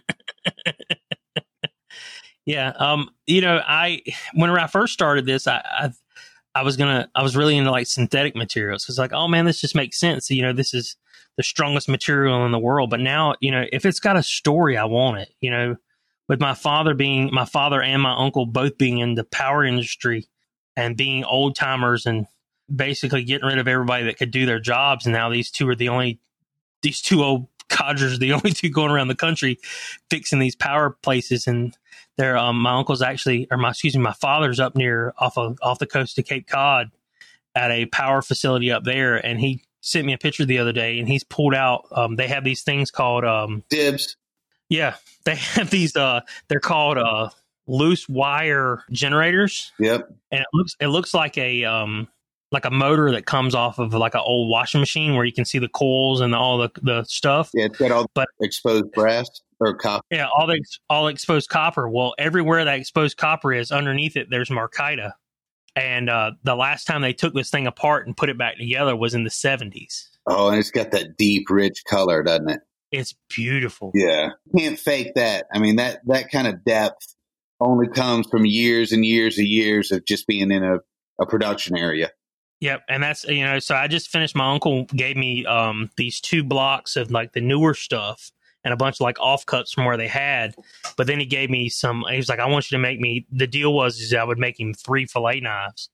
[2.45, 2.73] yeah.
[2.77, 4.01] Um, you know, I,
[4.33, 5.91] whenever I first started this, I, I,
[6.55, 8.85] I was gonna, I was really into like synthetic materials.
[8.85, 10.31] Cause like, oh man, this just makes sense.
[10.31, 10.95] You know, this is
[11.35, 12.89] the strongest material in the world.
[12.89, 15.75] But now, you know, if it's got a story, I want it, you know,
[16.29, 20.27] with my father being, my father and my uncle both being in the power industry
[20.77, 22.25] and being old timers and
[22.73, 25.05] basically getting rid of everybody that could do their jobs.
[25.05, 26.19] And now these two are the only,
[26.81, 29.59] these two old codgers, are the only two going around the country
[30.09, 31.47] fixing these power places.
[31.47, 31.75] And
[32.17, 35.57] they're, um, my uncle's actually, or my, excuse me, my father's up near off of,
[35.61, 36.91] off the coast of Cape Cod
[37.55, 39.15] at a power facility up there.
[39.17, 42.27] And he sent me a picture the other day and he's pulled out, um, they
[42.27, 44.17] have these things called, um, Dibs.
[44.69, 44.95] yeah,
[45.25, 47.29] they have these, uh, they're called, uh,
[47.67, 50.07] loose wire generators Yep.
[50.29, 52.07] and it looks it looks like a um
[52.55, 55.45] like a motor that comes off of like an old washing machine where you can
[55.45, 57.51] see the coils and all the the stuff.
[57.53, 59.29] Yeah, it's got all But- exposed brass
[59.59, 60.03] or copper.
[60.09, 61.87] Yeah, all the all exposed copper.
[61.87, 65.11] Well, everywhere that exposed copper is underneath it, there's Micarta.
[65.75, 68.95] And uh, the last time they took this thing apart and put it back together
[68.95, 70.07] was in the 70s.
[70.25, 72.61] Oh, and it's got that deep, rich color, doesn't it?
[72.93, 73.91] It's beautiful.
[73.93, 74.29] Yeah.
[74.57, 75.47] Can't fake that.
[75.53, 77.15] I mean, that, that kind of depth
[77.59, 80.77] only comes from years and years and years of just being in a,
[81.19, 82.09] a production area.
[82.61, 84.35] Yep, and that's you know, so I just finished.
[84.35, 88.31] My uncle gave me um these two blocks of like the newer stuff
[88.63, 90.55] and a bunch of like offcuts from where they had,
[90.97, 92.03] but then he gave me some.
[92.09, 94.39] He was like, "I want you to make me." The deal was is I would
[94.39, 95.89] make him three fillet knives.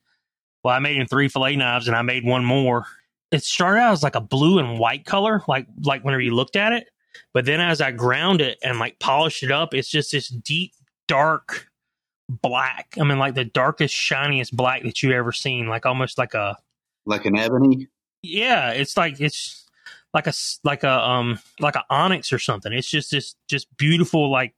[0.63, 2.85] Well, I made him three fillet knives, and I made one more.
[3.31, 6.55] It started out as like a blue and white color, like like whenever you looked
[6.55, 6.87] at it,
[7.33, 10.73] but then as I ground it and like polished it up, it's just this deep,
[11.07, 11.70] dark
[12.41, 12.95] black.
[12.99, 16.57] I mean, like the darkest, shiniest black that you've ever seen, like almost like a
[17.05, 17.87] Like an ebony.
[18.23, 19.65] yeah, it's like it's
[20.13, 22.71] like a like a um like a onyx or something.
[22.73, 24.53] It's just this just beautiful like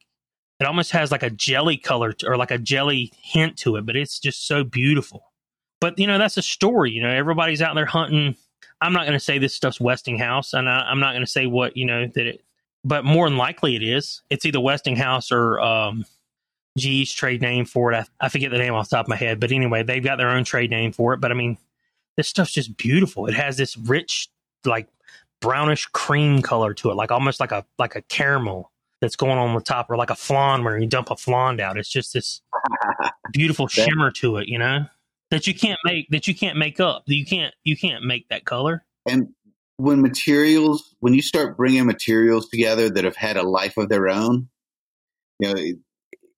[0.59, 3.86] it almost has like a jelly color to, or like a jelly hint to it,
[3.86, 5.32] but it's just so beautiful.
[5.82, 6.91] But you know that's a story.
[6.91, 8.36] You know everybody's out there hunting.
[8.82, 11.45] I'm not going to say this stuff's Westinghouse, and I, I'm not going to say
[11.45, 12.43] what you know that it.
[12.86, 14.21] But more than likely, it is.
[14.30, 16.05] It's either Westinghouse or um,
[16.78, 17.95] GE's trade name for it.
[17.95, 20.17] I, I forget the name off the top of my head, but anyway, they've got
[20.17, 21.21] their own trade name for it.
[21.21, 21.57] But I mean,
[22.17, 23.28] this stuff's just beautiful.
[23.28, 24.30] It has this rich,
[24.65, 24.88] like
[25.41, 28.71] brownish cream color to it, like almost like a like a caramel
[29.01, 31.78] that's going on the top, or like a flan where you dump a flan out.
[31.78, 32.41] It's just this
[33.34, 34.86] beautiful shimmer to it, you know,
[35.30, 37.03] that you can't make that you can't make up.
[37.05, 38.84] You can't you can't make that color.
[39.05, 39.30] And
[39.78, 44.07] when materials, when you start bringing materials together that have had a life of their
[44.07, 44.49] own,
[45.39, 45.61] you know,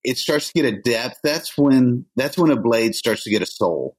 [0.09, 1.19] it, starts to get a depth.
[1.23, 3.97] That's when that's when a blade starts to get a soul.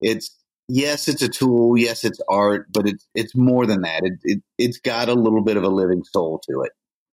[0.00, 0.36] It's
[0.68, 1.76] yes, it's a tool.
[1.76, 4.02] Yes, it's art, but it's it's more than that.
[4.04, 6.72] It, it it's got a little bit of a living soul to it.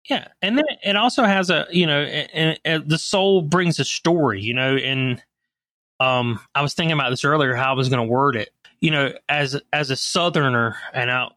[0.09, 4.41] Yeah, and then it also has a you know, and, the soul brings a story,
[4.41, 5.23] you know, and
[6.01, 8.51] um, I was thinking about this earlier how I was going to word it.
[8.81, 11.33] You know, as as a southerner, and out,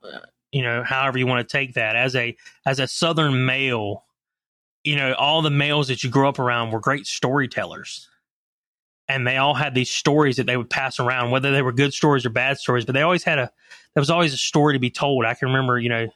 [0.52, 4.06] you know, however you want to take that, as a as a southern male,
[4.84, 8.08] you know, all the males that you grew up around were great storytellers.
[9.08, 11.94] And they all had these stories that they would pass around, whether they were good
[11.94, 13.52] stories or bad stories, but they always had a
[13.94, 15.26] there was always a story to be told.
[15.26, 16.08] I can remember, you know,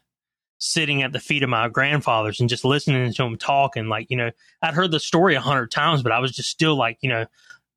[0.59, 3.75] sitting at the feet of my grandfathers and just listening to them talk.
[3.75, 6.49] And like, you know, I'd heard the story a hundred times, but I was just
[6.49, 7.25] still like, you know,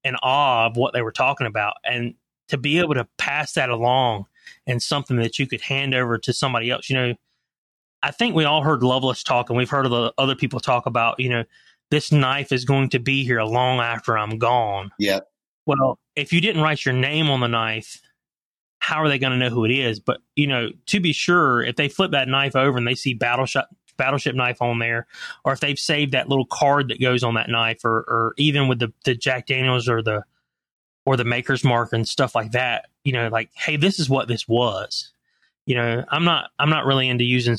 [0.04, 1.74] in awe of what they were talking about.
[1.84, 2.14] And
[2.48, 4.26] to be able to pass that along
[4.66, 7.14] and something that you could hand over to somebody else, you know,
[8.02, 11.18] I think we all heard Loveless talk and we've heard the other people talk about,
[11.18, 11.44] you know,
[11.90, 14.90] this knife is going to be here long after I'm gone.
[14.98, 15.26] Yep.
[15.66, 18.00] Well, if you didn't write your name on the knife,
[18.78, 20.00] how are they going to know who it is?
[20.00, 23.14] But you know, to be sure, if they flip that knife over and they see
[23.14, 25.06] battleship battleship knife on there,
[25.44, 28.68] or if they've saved that little card that goes on that knife, or or even
[28.68, 30.22] with the the Jack Daniels or the
[31.04, 34.28] or the maker's mark and stuff like that, you know, like hey, this is what
[34.28, 35.12] this was.
[35.66, 37.58] You know, I'm not I'm not really into using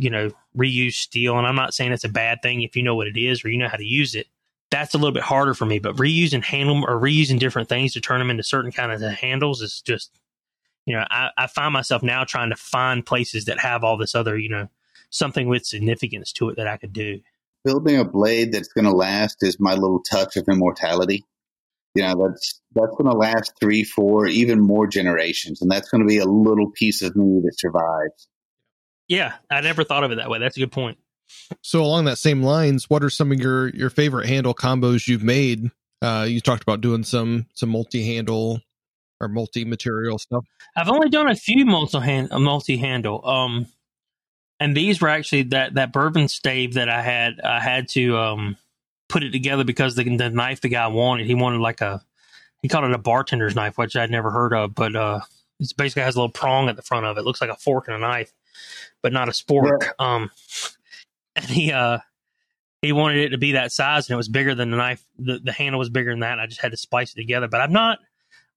[0.00, 2.96] you know reuse steel, and I'm not saying it's a bad thing if you know
[2.96, 4.26] what it is or you know how to use it.
[4.70, 8.00] That's a little bit harder for me, but reusing handle or reusing different things to
[8.00, 10.10] turn them into certain kind of handles is just
[10.86, 14.14] you know, I, I find myself now trying to find places that have all this
[14.14, 14.68] other, you know,
[15.10, 17.20] something with significance to it that I could do.
[17.64, 21.24] Building a blade that's going to last is my little touch of immortality.
[21.94, 26.02] You know, that's that's going to last three, four, even more generations, and that's going
[26.02, 28.28] to be a little piece of me that survives.
[29.10, 30.38] Yeah, I never thought of it that way.
[30.38, 30.96] That's a good point.
[31.62, 35.24] So along that same lines, what are some of your your favorite handle combos you've
[35.24, 35.70] made?
[36.00, 38.60] Uh, you talked about doing some some multi handle
[39.20, 40.44] or multi material stuff.
[40.76, 43.26] I've only done a few multi hand multi handle.
[43.28, 43.66] Um,
[44.60, 47.40] and these were actually that that bourbon stave that I had.
[47.40, 48.56] I had to um
[49.08, 51.26] put it together because the, the knife the guy wanted.
[51.26, 52.00] He wanted like a
[52.62, 55.20] he called it a bartender's knife, which I'd never heard of, but uh,
[55.58, 57.20] it basically has a little prong at the front of it.
[57.20, 57.24] it.
[57.24, 58.32] Looks like a fork and a knife,
[59.02, 59.90] but not a spork.
[59.98, 60.30] Um,
[61.36, 61.98] and he uh
[62.82, 65.04] he wanted it to be that size, and it was bigger than the knife.
[65.18, 66.38] The the handle was bigger than that.
[66.38, 67.48] I just had to splice it together.
[67.48, 67.98] But I've not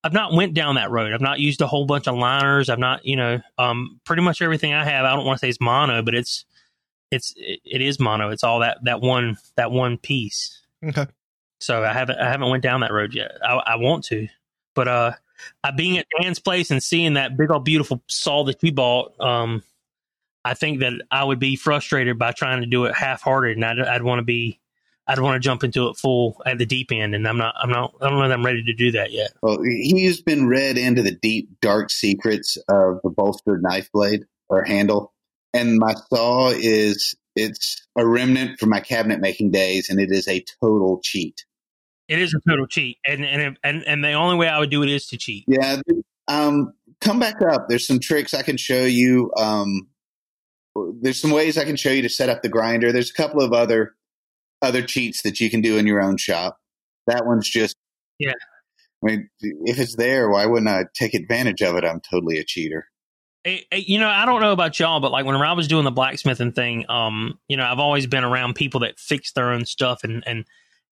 [0.03, 1.13] I've not went down that road.
[1.13, 2.69] I've not used a whole bunch of liners.
[2.69, 5.05] I've not, you know, um, pretty much everything I have.
[5.05, 6.45] I don't want to say it's mono, but it's
[7.09, 8.29] it's it, it is mono.
[8.29, 10.61] It's all that that one that one piece.
[10.83, 11.07] Okay.
[11.59, 13.31] So I haven't I haven't went down that road yet.
[13.41, 14.27] I, I want to,
[14.75, 15.11] but uh,
[15.63, 19.13] I being at Dan's place and seeing that big old beautiful saw that you bought,
[19.21, 19.63] um,
[20.45, 23.65] I think that I would be frustrated by trying to do it half hearted, and
[23.65, 24.59] I'd, I'd want to be
[25.07, 27.55] I'd want to jump into it full at the deep end, and I'm not.
[27.57, 27.93] I'm not.
[28.01, 29.33] I don't know that I'm ready to do that yet.
[29.41, 34.63] Well, he's been read into the deep, dark secrets of the bolstered knife blade or
[34.63, 35.13] handle,
[35.53, 40.27] and my saw is it's a remnant from my cabinet making days, and it is
[40.27, 41.43] a total cheat.
[42.07, 44.83] It is a total cheat, and and and and the only way I would do
[44.83, 45.43] it is to cheat.
[45.47, 45.81] Yeah.
[46.29, 46.73] Um.
[47.01, 47.65] Come back up.
[47.67, 49.31] There's some tricks I can show you.
[49.35, 49.89] Um.
[51.01, 52.91] There's some ways I can show you to set up the grinder.
[52.91, 53.95] There's a couple of other
[54.61, 56.57] other cheats that you can do in your own shop.
[57.07, 57.75] That one's just
[58.19, 58.33] yeah.
[59.03, 61.83] I mean, if it's there, why wouldn't I take advantage of it?
[61.83, 62.87] I'm totally a cheater.
[63.43, 65.83] Hey, hey, you know, I don't know about y'all, but like when I was doing
[65.83, 69.65] the blacksmithing thing, um, you know, I've always been around people that fix their own
[69.65, 70.45] stuff and and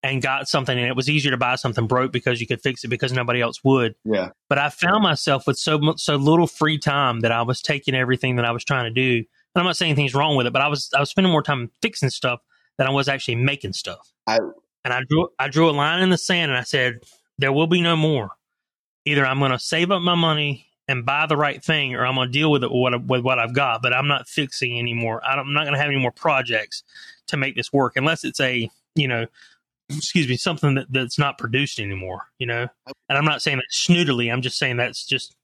[0.04, 2.84] and got something, and it was easier to buy something broke because you could fix
[2.84, 3.96] it because nobody else would.
[4.04, 4.30] Yeah.
[4.50, 8.36] But I found myself with so so little free time that I was taking everything
[8.36, 9.26] that I was trying to do.
[9.54, 11.44] And I'm not saying anything's wrong with it, but I was I was spending more
[11.44, 12.42] time fixing stuff
[12.78, 14.14] than I was actually making stuff.
[14.28, 14.40] I,
[14.84, 17.02] and I drew I drew a line in the sand and I said,
[17.38, 18.32] there will be no more.
[19.06, 22.16] Either I'm going to save up my money and buy the right thing, or I'm
[22.16, 23.82] going to deal with it with what, with what I've got.
[23.82, 25.24] But I'm not fixing anymore.
[25.26, 26.84] I'm not going to have any more projects
[27.28, 29.26] to make this work unless it's a you know,
[29.90, 32.28] excuse me, something that, that's not produced anymore.
[32.40, 32.68] You know,
[33.10, 34.32] and I'm not saying that snootily.
[34.32, 35.36] I'm just saying that's just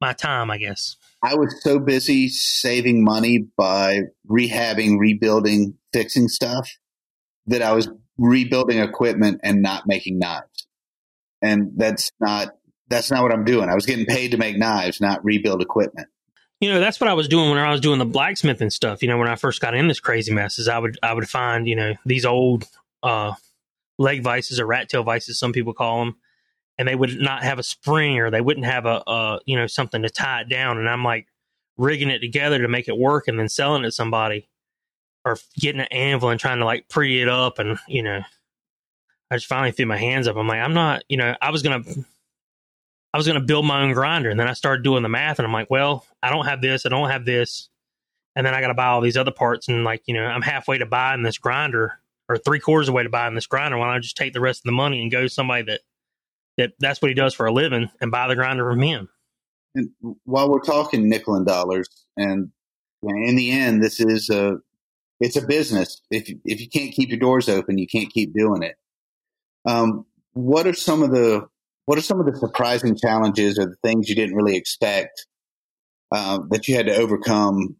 [0.00, 0.96] my time, I guess.
[1.22, 6.70] I was so busy saving money by rehabbing, rebuilding, fixing stuff
[7.46, 7.88] that I was
[8.18, 10.66] rebuilding equipment and not making knives.
[11.42, 12.50] And that's not
[12.88, 13.68] that's not what I'm doing.
[13.68, 16.08] I was getting paid to make knives, not rebuild equipment.
[16.60, 19.02] You know, that's what I was doing when I was doing the blacksmithing stuff.
[19.02, 21.28] You know, when I first got in this crazy mess, is I would I would
[21.28, 22.64] find you know these old
[23.02, 23.34] uh,
[23.98, 26.16] leg vices or rat tail vices, some people call them,
[26.78, 29.66] and they would not have a spring or they wouldn't have a, a you know
[29.66, 30.78] something to tie it down.
[30.78, 31.26] And i'm like
[31.76, 34.48] rigging it together to make it work and then selling it to somebody
[35.24, 38.20] or getting an anvil and trying to like pretty it up and you know
[39.30, 40.36] i just finally threw my hands up.
[40.36, 41.82] I'm like i'm not you know i was gonna
[43.12, 44.30] i was gonna build my own grinder.
[44.30, 46.86] And then i started doing the math and i'm like well i don't have this
[46.86, 47.68] i don't have this.
[48.36, 50.78] And then i gotta buy all these other parts and like you know i'm halfway
[50.78, 53.86] to buying this grinder or three quarters of the way to buying this grinder why
[53.86, 55.80] don't i just take the rest of the money and go to somebody that
[56.58, 59.08] that that's what he does for a living and buy the grinder from him.
[59.74, 59.90] And
[60.24, 62.50] while we're talking nickel and dollars, and
[63.02, 64.58] in the end, this is a
[65.20, 66.02] it's a business.
[66.10, 68.76] If if you can't keep your doors open, you can't keep doing it.
[69.64, 71.46] Um, what are some of the
[71.86, 75.26] what are some of the surprising challenges or the things you didn't really expect
[76.12, 77.76] uh, that you had to overcome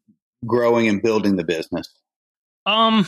[0.46, 1.88] growing and building the business?
[2.64, 3.06] Um,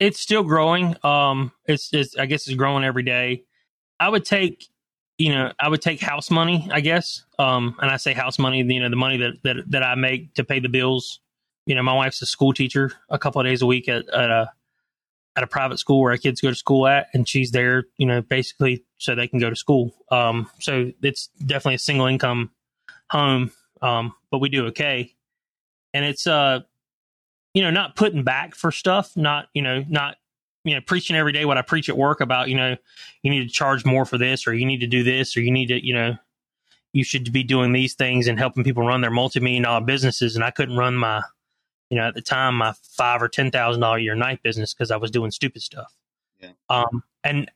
[0.00, 0.96] it's still growing.
[1.04, 3.44] Um, it's, it's I guess it's growing every day.
[4.00, 4.66] I would take,
[5.18, 7.24] you know, I would take house money, I guess.
[7.38, 10.34] Um, and I say house money, you know, the money that that that I make
[10.34, 11.20] to pay the bills.
[11.66, 14.30] You know, my wife's a school teacher a couple of days a week at, at
[14.30, 14.52] a
[15.36, 18.06] at a private school where our kids go to school at, and she's there, you
[18.06, 19.92] know, basically so they can go to school.
[20.10, 22.50] Um, so it's definitely a single income
[23.10, 23.50] home,
[23.82, 25.14] um, but we do okay.
[25.92, 26.60] And it's uh,
[27.52, 30.16] you know, not putting back for stuff, not you know, not
[30.64, 32.76] you know, preaching every day what I preach at work about, you know,
[33.22, 35.50] you need to charge more for this, or you need to do this, or you
[35.50, 36.16] need to, you know,
[36.92, 40.36] you should be doing these things and helping people run their multi-million dollar businesses.
[40.36, 41.22] And I couldn't run my
[41.90, 44.74] you know, at the time, my five or ten thousand dollar a year night business
[44.74, 45.94] because I was doing stupid stuff.
[46.40, 46.50] Yeah.
[46.68, 47.50] Um, and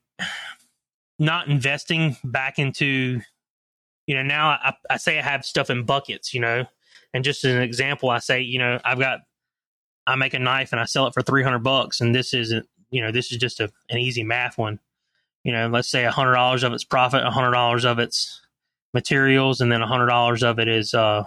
[1.18, 3.20] not investing back into,
[4.06, 6.64] you know, now I, I say I have stuff in buckets, you know,
[7.12, 9.20] and just as an example, I say, you know, I've got,
[10.06, 12.66] I make a knife and I sell it for three hundred bucks, and this isn't,
[12.90, 14.80] you know, this is just a, an easy math one.
[15.44, 18.40] You know, let's say a hundred dollars of it's profit, a hundred dollars of it's
[18.92, 21.24] materials, and then a hundred dollars of it is, uh,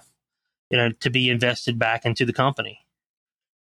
[0.69, 2.81] you know, to be invested back into the company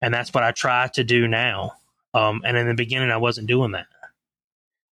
[0.02, 1.74] and that's what I try to do now.
[2.14, 3.88] Um, and in the beginning, I wasn't doing that.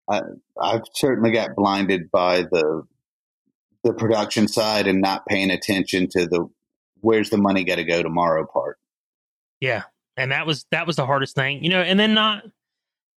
[0.10, 0.22] I,
[0.60, 2.84] I've certainly got blinded by the
[3.84, 6.50] the production side and not paying attention to the
[7.02, 8.80] where's the money got to go tomorrow part.
[9.60, 9.84] Yeah,
[10.18, 11.82] and that was that was the hardest thing, you know.
[11.82, 12.44] And then not,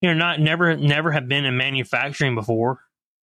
[0.00, 2.80] you know, not never never have been in manufacturing before.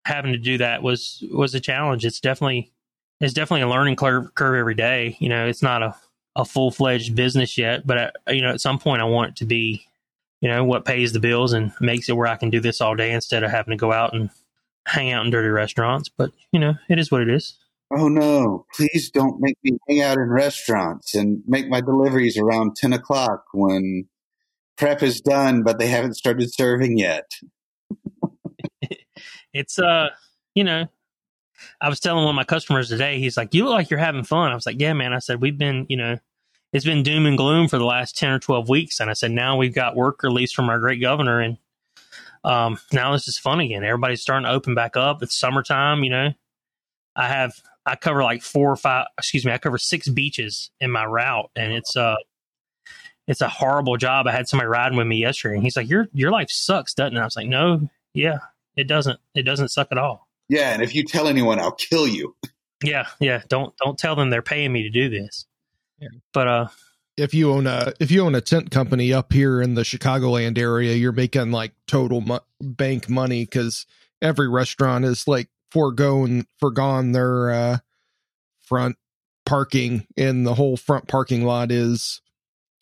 [0.05, 2.05] Having to do that was was a challenge.
[2.05, 2.71] It's definitely
[3.19, 5.15] it's definitely a learning curve, curve every day.
[5.19, 5.95] You know, it's not a
[6.35, 9.35] a full fledged business yet, but I, you know, at some point I want it
[9.37, 9.85] to be,
[10.41, 12.95] you know, what pays the bills and makes it where I can do this all
[12.95, 14.29] day instead of having to go out and
[14.87, 16.09] hang out in dirty restaurants.
[16.09, 17.57] But you know, it is what it is.
[17.95, 18.65] Oh no!
[18.75, 23.45] Please don't make me hang out in restaurants and make my deliveries around ten o'clock
[23.53, 24.07] when
[24.77, 27.29] prep is done, but they haven't started serving yet.
[29.53, 30.09] it's uh,
[30.55, 30.87] you know,
[31.81, 34.23] I was telling one of my customers today, he's like, You look like you're having
[34.23, 34.51] fun.
[34.51, 35.13] I was like, Yeah, man.
[35.13, 36.17] I said, We've been, you know,
[36.71, 38.99] it's been doom and gloom for the last 10 or 12 weeks.
[38.99, 41.39] And I said, Now we've got work released from our great governor.
[41.39, 41.57] And
[42.43, 43.83] um, now this is fun again.
[43.83, 45.23] Everybody's starting to open back up.
[45.23, 46.29] It's summertime, you know.
[47.15, 47.53] I have,
[47.85, 51.51] I cover like four or five, excuse me, I cover six beaches in my route.
[51.55, 52.15] And it's, uh,
[53.27, 54.27] it's a horrible job.
[54.27, 57.15] I had somebody riding with me yesterday, and he's like, "Your your life sucks, doesn't
[57.15, 58.39] it?" I was like, "No, yeah,
[58.75, 59.19] it doesn't.
[59.33, 62.35] It doesn't suck at all." Yeah, and if you tell anyone, I'll kill you.
[62.83, 63.41] Yeah, yeah.
[63.47, 65.45] Don't don't tell them they're paying me to do this.
[65.99, 66.09] Yeah.
[66.33, 66.67] But uh,
[67.17, 70.57] if you own a if you own a tent company up here in the Chicagoland
[70.57, 73.85] area, you're making like total mo- bank money because
[74.21, 77.77] every restaurant is like foregone forgone their uh,
[78.61, 78.97] front
[79.45, 82.21] parking, and the whole front parking lot is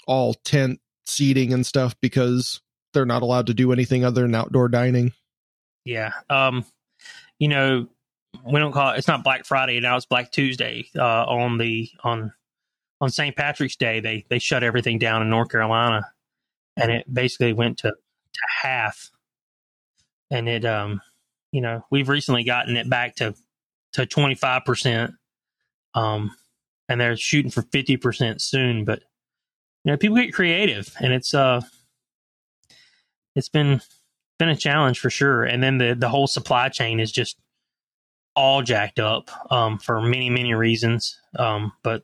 [0.08, 2.62] all tent seating and stuff because
[2.94, 5.14] they're not allowed to do anything other than outdoor dining.
[5.86, 6.12] yeah.
[6.30, 6.66] Um,
[7.40, 7.88] you know,
[8.46, 8.98] we don't call it.
[8.98, 9.98] It's not Black Friday now.
[9.98, 10.86] It's Black Tuesday.
[10.96, 12.32] Uh, on the on
[13.02, 13.36] on St.
[13.36, 16.06] Patrick's Day, they they shut everything down in North Carolina,
[16.78, 19.10] and it basically went to to half.
[20.30, 21.02] And it, um,
[21.52, 23.34] you know, we've recently gotten it back to
[23.94, 25.12] to twenty five percent.
[25.94, 26.32] Um,
[26.88, 28.86] and they're shooting for fifty percent soon.
[28.86, 29.02] But
[29.84, 31.62] you know, people get creative, and it's uh,
[33.36, 33.82] it's been
[34.40, 35.44] been a challenge for sure.
[35.44, 37.38] And then the the whole supply chain is just
[38.36, 41.20] all jacked up um, for many many reasons.
[41.38, 42.04] Um, but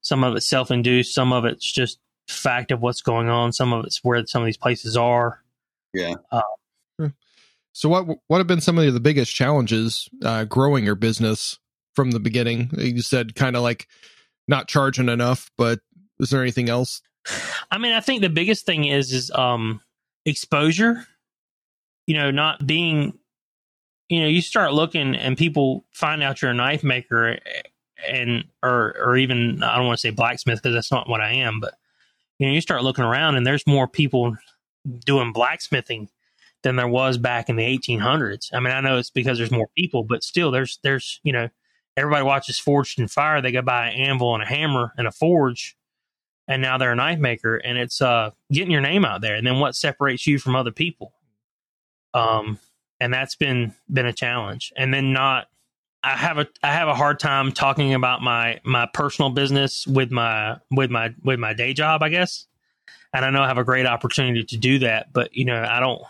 [0.00, 3.72] some of it's self induced, some of it's just fact of what's going on, some
[3.72, 5.42] of it's where some of these places are.
[5.92, 6.14] Yeah.
[7.72, 11.58] So what what have been some of the biggest challenges uh, growing your business
[11.94, 12.70] from the beginning?
[12.76, 13.86] You said kind of like
[14.48, 15.80] not charging enough, but
[16.20, 17.02] is there anything else?
[17.70, 19.80] I mean, I think the biggest thing is is um,
[20.24, 21.06] exposure.
[22.06, 23.14] You know, not being.
[24.08, 27.38] You know, you start looking and people find out you're a knife maker,
[28.08, 31.32] and or or even I don't want to say blacksmith because that's not what I
[31.32, 31.74] am, but
[32.38, 34.36] you know, you start looking around and there's more people
[35.04, 36.08] doing blacksmithing
[36.62, 38.48] than there was back in the 1800s.
[38.52, 41.48] I mean, I know it's because there's more people, but still, there's there's you know,
[41.96, 43.40] everybody watches Forged in Fire.
[43.40, 45.76] They go buy an anvil and a hammer and a forge,
[46.50, 49.36] and now they're a knife maker, and it's uh getting your name out there.
[49.36, 51.14] And then what separates you from other people?
[52.12, 52.58] Um,
[52.98, 54.72] and that's been been a challenge.
[54.76, 55.46] And then not,
[56.02, 60.10] I have a I have a hard time talking about my my personal business with
[60.10, 62.46] my with my with my day job, I guess.
[63.14, 65.78] And I know I have a great opportunity to do that, but you know, I
[65.78, 66.02] don't.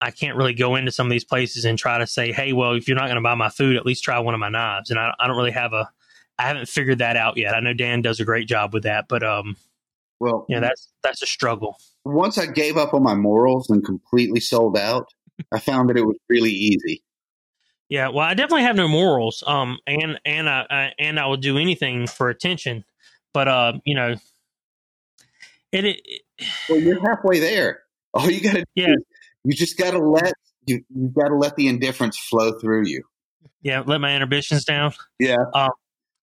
[0.00, 2.72] I can't really go into some of these places and try to say, "Hey, well,
[2.72, 4.90] if you're not going to buy my food, at least try one of my knives."
[4.90, 5.90] And I, I don't really have a
[6.38, 7.54] I haven't figured that out yet.
[7.54, 9.56] I know Dan does a great job with that, but um,
[10.20, 11.76] Well, you know that's that's a struggle.
[12.04, 15.06] once I gave up on my morals and completely sold out,
[15.52, 17.02] I found that it was really easy.
[17.88, 19.44] Yeah, well, I definitely have no morals.
[19.46, 22.84] Um, and and I, I and I will do anything for attention,
[23.32, 24.16] but uh, you know,
[25.72, 26.00] it, it
[26.68, 27.82] Well, you're halfway there.
[28.14, 28.94] All you got to do, Yeah.
[29.44, 30.32] you just got to let
[30.66, 33.02] you you got to let the indifference flow through you.
[33.62, 34.94] yeah, let my inhibitions down.
[35.18, 35.36] Yeah,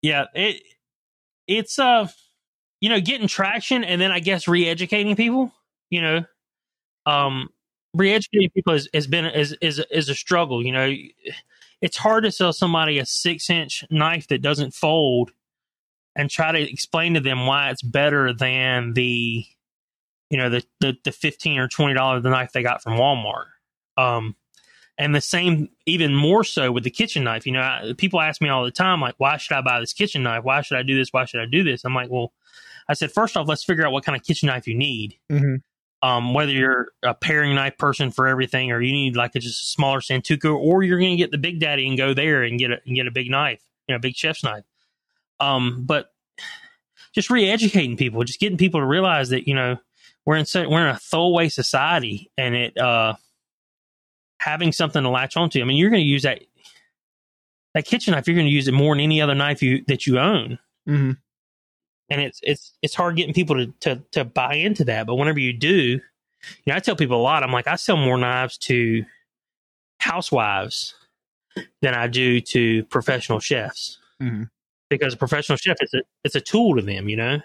[0.02, 0.62] Yeah, it
[1.48, 2.08] it's uh,
[2.80, 5.52] you know, getting traction, and then I guess re-educating people.
[5.90, 6.26] You know,
[7.06, 7.50] um,
[7.94, 10.66] re-educating people has, has been is is is a struggle.
[10.66, 10.96] You know,
[11.82, 15.32] it's hard to sell somebody a six-inch knife that doesn't fold,
[16.16, 19.46] and try to explain to them why it's better than the,
[20.30, 23.46] you know, the the, the fifteen or twenty dollar the knife they got from Walmart.
[23.98, 24.36] Um,
[25.02, 27.48] and the same, even more so with the kitchen knife.
[27.48, 29.94] You know, I, people ask me all the time, like, why should I buy this
[29.94, 30.44] kitchen knife?
[30.44, 31.12] Why should I do this?
[31.12, 31.84] Why should I do this?
[31.84, 32.34] I'm like, well,
[32.88, 35.18] I said, first off, let's figure out what kind of kitchen knife you need.
[35.32, 35.56] Mm-hmm.
[36.08, 39.64] Um, whether you're a paring knife person for everything, or you need like a just
[39.64, 42.60] a smaller Santoku, or you're going to get the Big Daddy and go there and
[42.60, 44.64] get a and get a big knife, you know, a big chef's knife.
[45.40, 46.14] Um, but
[47.14, 49.78] just re-educating people, just getting people to realize that you know
[50.26, 53.14] we're in we're in a throwaway society, and it uh,
[54.42, 55.62] having something to latch onto.
[55.62, 56.42] I mean, you're going to use that
[57.74, 58.28] that kitchen knife.
[58.28, 60.58] You're going to use it more than any other knife you that you own,
[60.90, 61.12] Mm-hmm.
[62.10, 65.06] and it's it's it's hard getting people to to to buy into that.
[65.08, 66.02] But whenever you do, you
[66.68, 67.44] know, I tell people a lot.
[67.44, 69.06] I'm like, I sell more knives to
[70.00, 70.96] housewives
[71.82, 74.50] than I do to professional chefs Mhm.
[74.90, 77.08] because a professional chef is a it's a tool to them.
[77.10, 77.42] You know.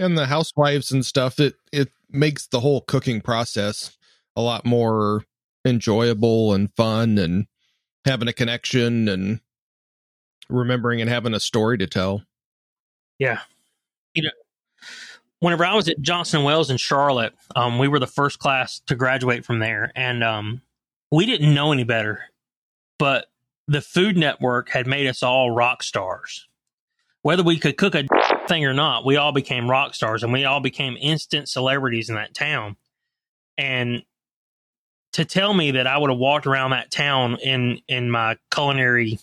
[0.00, 3.96] and the housewives and stuff it it makes the whole cooking process
[4.34, 5.24] a lot more
[5.64, 7.46] enjoyable and fun and
[8.04, 9.40] having a connection and
[10.48, 12.22] remembering and having a story to tell
[13.18, 13.40] Yeah.
[14.14, 14.30] You know,
[15.40, 18.80] whenever I was at Johnson & Wales in Charlotte, um, we were the first class
[18.86, 20.62] to graduate from there, and um,
[21.10, 22.24] we didn't know any better.
[22.98, 23.26] But
[23.66, 26.48] the Food Network had made us all rock stars.
[27.22, 28.04] Whether we could cook a
[28.48, 32.14] thing or not, we all became rock stars, and we all became instant celebrities in
[32.14, 32.76] that town.
[33.58, 34.02] And
[35.14, 39.20] to tell me that I would have walked around that town in in my culinary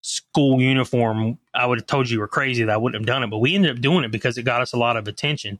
[0.00, 3.30] school uniform, I would have told you were crazy that I wouldn't have done it.
[3.30, 5.58] But we ended up doing it because it got us a lot of attention.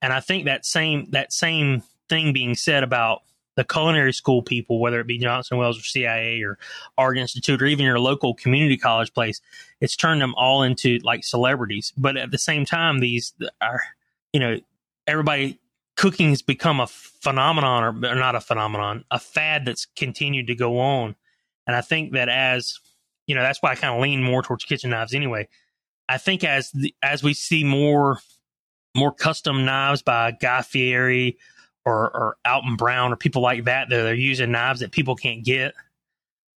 [0.00, 3.22] And I think that same that same thing being said about
[3.56, 6.58] the culinary school people, whether it be Johnson & Wales or CIA or
[6.96, 9.42] Art Institute or even your local community college place,
[9.82, 11.92] it's turned them all into like celebrities.
[11.98, 13.82] But at the same time, these are
[14.32, 14.60] you know
[15.06, 15.58] everybody
[16.00, 20.54] cooking has become a phenomenon or, or not a phenomenon, a fad that's continued to
[20.54, 21.14] go on.
[21.66, 22.78] And I think that as
[23.26, 25.46] you know, that's why I kind of lean more towards kitchen knives anyway.
[26.08, 28.18] I think as the, as we see more
[28.96, 31.36] more custom knives by Guy Fieri
[31.84, 35.44] or or Alton Brown or people like that that they're using knives that people can't
[35.44, 35.74] get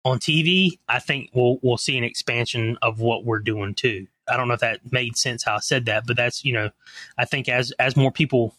[0.05, 4.07] on TV, I think we'll we'll see an expansion of what we're doing too.
[4.25, 6.69] I don't know if that made sense how I said that, but that's you know,
[7.17, 8.55] I think as as more people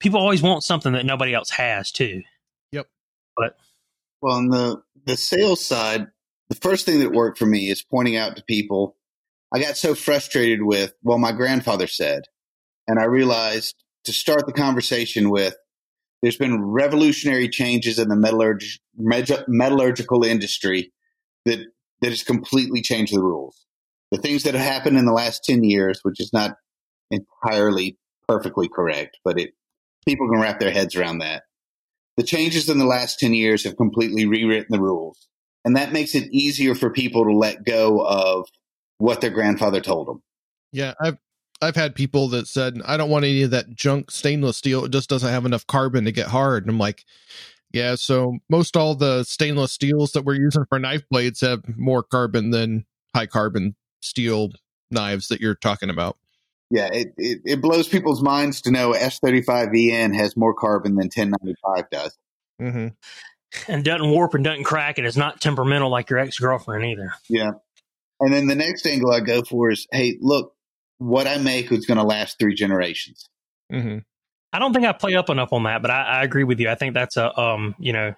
[0.00, 2.22] people always want something that nobody else has too.
[2.72, 2.86] Yep.
[3.36, 3.56] But
[4.20, 6.06] well, on the the sales side,
[6.48, 8.96] the first thing that worked for me is pointing out to people.
[9.52, 12.24] I got so frustrated with, well, my grandfather said,
[12.86, 15.56] and I realized to start the conversation with,
[16.20, 20.92] there's been revolutionary changes in the metallurg- meg- metallurgical industry
[21.44, 21.60] that
[22.00, 23.64] that has completely changed the rules.
[24.10, 26.56] The things that have happened in the last ten years, which is not
[27.10, 27.98] entirely
[28.28, 29.54] perfectly correct, but it
[30.08, 31.42] people can wrap their heads around that.
[32.16, 35.28] The changes in the last 10 years have completely rewritten the rules.
[35.64, 38.48] And that makes it easier for people to let go of
[38.98, 40.22] what their grandfather told them.
[40.72, 41.16] yeah i've
[41.62, 44.90] i've had people that said i don't want any of that junk stainless steel it
[44.90, 47.04] just doesn't have enough carbon to get hard and i'm like
[47.72, 52.02] yeah so most all the stainless steels that we're using for knife blades have more
[52.02, 54.50] carbon than high carbon steel
[54.90, 56.16] knives that you're talking about
[56.70, 61.90] Yeah, it, it, it blows people's minds to know S35VN has more carbon than 1095
[61.90, 62.18] does.
[62.60, 62.88] mm-hmm.
[63.66, 67.14] And doesn't warp and doesn't crack and is not temperamental like your ex girlfriend either.
[67.30, 67.52] Yeah.
[68.20, 70.54] And then the next angle I go for is hey, look,
[70.98, 73.26] what I make is going to last three generations.
[73.72, 73.98] Mm-hmm.
[74.52, 76.68] I don't think I play up enough on that, but I, I agree with you.
[76.68, 78.14] I think that's a um, you know,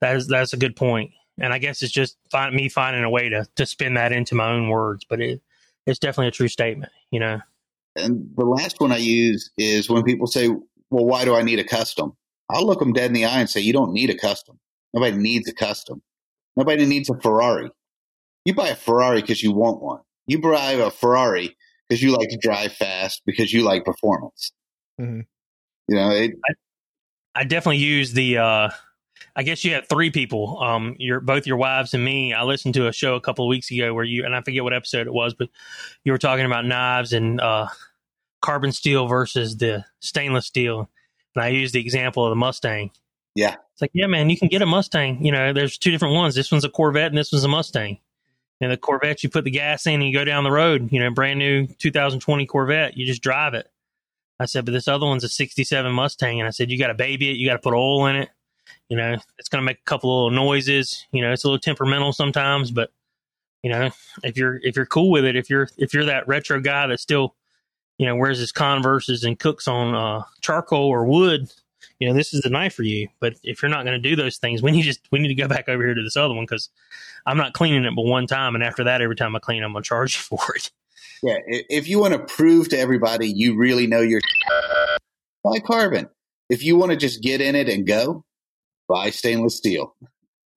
[0.00, 1.10] that is that's a good point.
[1.38, 4.34] And I guess it's just find, me finding a way to to spin that into
[4.34, 5.42] my own words, but it
[5.86, 6.92] it's definitely a true statement.
[7.10, 7.40] You know,
[7.96, 11.58] And the last one I use is when people say, well, why do I need
[11.58, 12.12] a custom?
[12.50, 14.58] I'll look them dead in the eye and say, you don't need a custom.
[14.94, 16.02] Nobody needs a custom.
[16.56, 17.70] Nobody needs a Ferrari.
[18.44, 20.00] You buy a Ferrari because you want one.
[20.26, 21.56] You drive a Ferrari
[21.88, 24.52] because you like to drive fast because you like performance.
[25.00, 25.26] Mhm.
[25.88, 26.32] You know, it,
[27.34, 28.38] I definitely use the.
[28.38, 28.70] uh
[29.36, 30.62] I guess you had three people.
[30.62, 32.32] Um, your both your wives and me.
[32.32, 34.64] I listened to a show a couple of weeks ago where you and I forget
[34.64, 35.50] what episode it was, but
[36.04, 37.68] you were talking about knives and uh,
[38.40, 40.88] carbon steel versus the stainless steel.
[41.34, 42.90] And I used the example of the Mustang.
[43.34, 43.56] Yeah.
[43.74, 45.22] it's like yeah, man, you can get a Mustang.
[45.22, 46.34] You know, there's two different ones.
[46.34, 47.98] This one's a Corvette and this one's a Mustang.
[48.62, 50.90] And the Corvette, you put the gas in and you go down the road.
[50.90, 53.70] You know, brand new 2020 Corvette, you just drive it.
[54.40, 56.40] I said, but this other one's a 67 Mustang.
[56.40, 57.36] And I said, you got to baby it.
[57.36, 58.30] You got to put oil in it.
[58.88, 61.06] You know, it's going to make a couple little noises.
[61.12, 62.92] You know, it's a little temperamental sometimes, but
[63.62, 63.90] you know,
[64.22, 67.00] if you're, if you're cool with it, if you're, if you're that retro guy that
[67.00, 67.34] still,
[67.98, 71.50] you know, wears his Converses and cooks on uh, charcoal or wood,
[71.98, 73.08] you know, this is the knife for you.
[73.20, 75.34] But if you're not going to do those things, we need just, we need to
[75.34, 76.68] go back over here to this other one because
[77.24, 78.54] I'm not cleaning it but one time.
[78.54, 80.70] And after that, every time I clean, I'm going to charge you for it.
[81.22, 81.38] yeah.
[81.46, 84.20] If you want to prove to everybody you really know your
[85.46, 86.08] buy carbon.
[86.48, 88.24] If you want to just get in it and go,
[88.88, 89.94] buy stainless steel.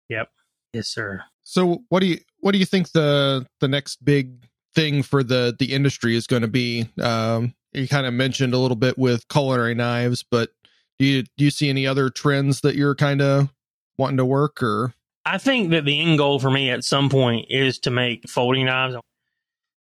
[0.10, 0.30] Yep.
[0.74, 1.24] Yes, sir.
[1.44, 4.46] So what do you what do you think the the next big
[4.76, 6.88] thing for the the industry is going to be?
[7.02, 10.52] Um, you kind of mentioned a little bit with culinary knives, but
[10.98, 13.50] do you do you see any other trends that you're kind of
[13.98, 14.94] wanting to work or?
[15.26, 18.66] I think that the end goal for me at some point is to make folding
[18.66, 18.96] knives.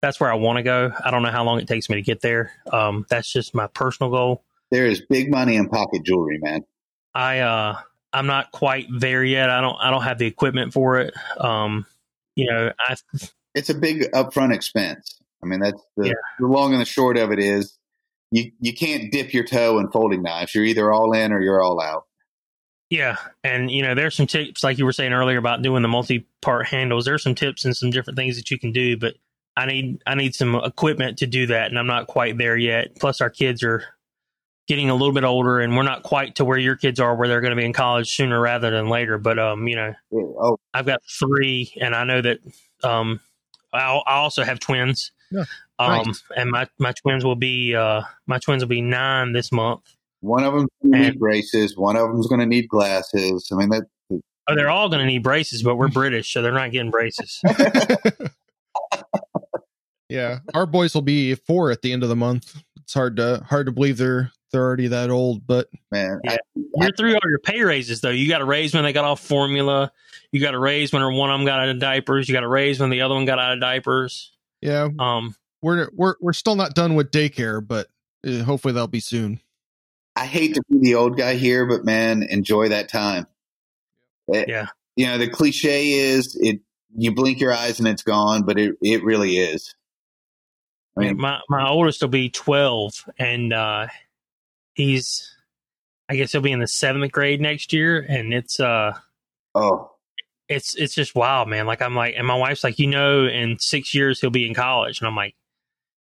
[0.01, 0.91] That's where I want to go.
[1.03, 2.51] I don't know how long it takes me to get there.
[2.71, 4.43] Um, that's just my personal goal.
[4.71, 6.65] There is big money in pocket jewelry, man.
[7.13, 7.79] I uh,
[8.13, 9.49] I'm not quite there yet.
[9.49, 11.13] I don't I don't have the equipment for it.
[11.39, 11.85] Um,
[12.35, 12.95] you know, I
[13.55, 15.19] It's a big upfront expense.
[15.43, 16.13] I mean, that's the, Yeah.
[16.39, 17.77] the long and the short of it is
[18.31, 20.55] you, you can't dip your toe in folding knives.
[20.55, 22.05] You're either all in or you're all out.
[22.89, 25.87] Yeah, and you know, there's some tips like you were saying earlier about doing the
[25.87, 27.05] multi-part handles.
[27.05, 29.15] There's some tips and some different things that you can do, but
[29.57, 32.95] I need I need some equipment to do that, and I'm not quite there yet.
[32.99, 33.83] Plus, our kids are
[34.67, 37.27] getting a little bit older, and we're not quite to where your kids are, where
[37.27, 39.17] they're going to be in college sooner rather than later.
[39.17, 42.39] But um, you know, Oh, I've got three, and I know that
[42.83, 43.19] um,
[43.73, 45.11] I I also have twins.
[45.31, 45.45] Yeah,
[45.79, 46.23] Um, nice.
[46.37, 49.81] and my my twins will be uh my twins will be nine this month.
[50.21, 51.77] one of them's going to need braces.
[51.77, 53.49] One of them's going to need glasses.
[53.51, 53.83] I mean, that
[54.47, 57.39] Oh, they're all going to need braces, but we're British, so they're not getting braces.
[60.09, 62.61] yeah, our boys will be four at the end of the month.
[62.81, 66.33] It's hard to hard to believe they're they're already that old, but man, Yeah.
[66.33, 66.37] I-
[66.75, 68.09] You're through all your pay raises though.
[68.11, 69.91] You got a raise when they got off formula.
[70.31, 72.29] You got a raise when one of them got out of diapers.
[72.29, 74.31] You got a raise when the other one got out of diapers.
[74.61, 77.87] yeah, Um, we're we're we're still not done with daycare, but
[78.25, 79.39] uh, hopefully that'll be soon.
[80.15, 83.27] I hate to be the old guy here, but man, enjoy that time.
[84.29, 84.67] It- Yeah.
[84.95, 86.59] You know, the cliche is it,
[86.95, 89.73] you blink your eyes and it's gone, but it, it really is.
[90.95, 93.87] I mean, my my oldest will be twelve, and uh,
[94.73, 95.35] he's,
[96.09, 98.97] I guess he'll be in the seventh grade next year, and it's uh,
[99.55, 99.91] oh,
[100.49, 101.65] it's it's just wild, man.
[101.65, 104.53] Like I'm like, and my wife's like, you know, in six years he'll be in
[104.53, 105.35] college, and I'm like,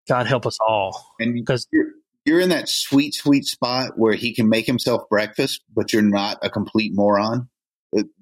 [0.09, 1.90] God help us all, and because you're,
[2.24, 6.39] you're in that sweet, sweet spot where he can make himself breakfast, but you're not
[6.43, 7.49] a complete moron.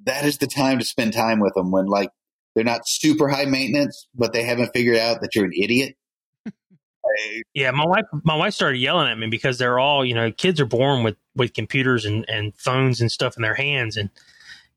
[0.04, 2.10] That is the time to spend time with them when, like,
[2.56, 5.94] they're not super high maintenance, but they haven't figured out that you're an idiot.
[7.20, 10.30] I- Yeah, my wife my wife started yelling at me because they're all, you know,
[10.32, 14.10] kids are born with with computers and and phones and stuff in their hands and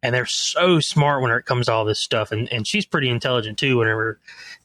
[0.02, 3.10] and they're so smart when it comes to all this stuff and and she's pretty
[3.10, 4.20] intelligent too whenever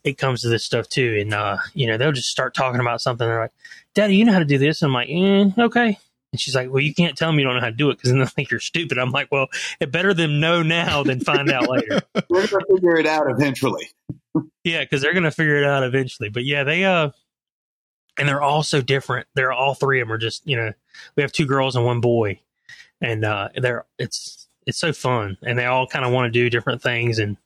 [0.04, 3.00] it comes to this stuff too and uh you know they'll just start talking about
[3.00, 3.52] something they're like
[3.94, 5.96] daddy you know how to do this i'm like mm, okay
[6.32, 7.94] and she's like well you can't tell me you don't know how to do it
[7.96, 9.46] because then they'll think you're stupid i'm like well
[9.80, 13.30] it better them know now than find out later We're going to figure it out
[13.30, 13.88] eventually.
[14.64, 16.28] yeah, because they're gonna figure it out eventually.
[16.28, 17.10] But yeah, they uh,
[18.18, 19.26] and they're all so different.
[19.34, 20.72] They're all three of them are just you know
[21.16, 22.40] we have two girls and one boy,
[23.00, 26.50] and uh, they're it's it's so fun, and they all kind of want to do
[26.50, 27.36] different things, and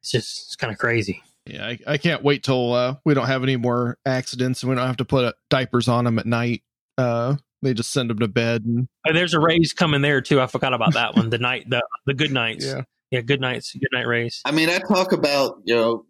[0.00, 1.22] it's just it's kind of crazy.
[1.46, 4.76] Yeah, I, I can't wait till uh, we don't have any more accidents and we
[4.76, 6.62] don't have to put uh, diapers on them at night.
[6.98, 8.62] Uh, they just send them to bed.
[8.64, 10.40] And, Oh, there's a raise coming there too.
[10.40, 11.30] I forgot about that one.
[11.30, 12.66] The night the the good nights.
[12.66, 14.42] yeah, yeah, good nights, good night raise.
[14.44, 16.04] I mean, I talk about, you know,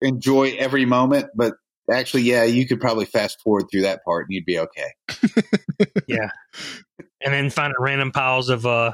[0.00, 1.54] enjoy every moment, but
[1.90, 4.94] actually, yeah, you could probably fast forward through that part and you'd be okay.
[6.06, 6.30] Yeah.
[7.20, 8.92] And then finding random piles of uh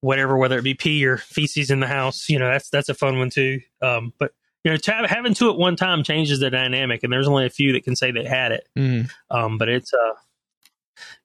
[0.00, 2.28] whatever, whether it be pee or feces in the house.
[2.28, 3.60] You know, that's that's a fun one too.
[3.80, 4.32] Um, but
[4.64, 7.46] you know, to have, having two at one time changes the dynamic, and there's only
[7.46, 8.68] a few that can say they had it.
[8.76, 9.10] Mm.
[9.30, 10.14] Um, but it's uh,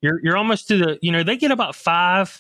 [0.01, 2.39] you're you're almost to the you know they get about five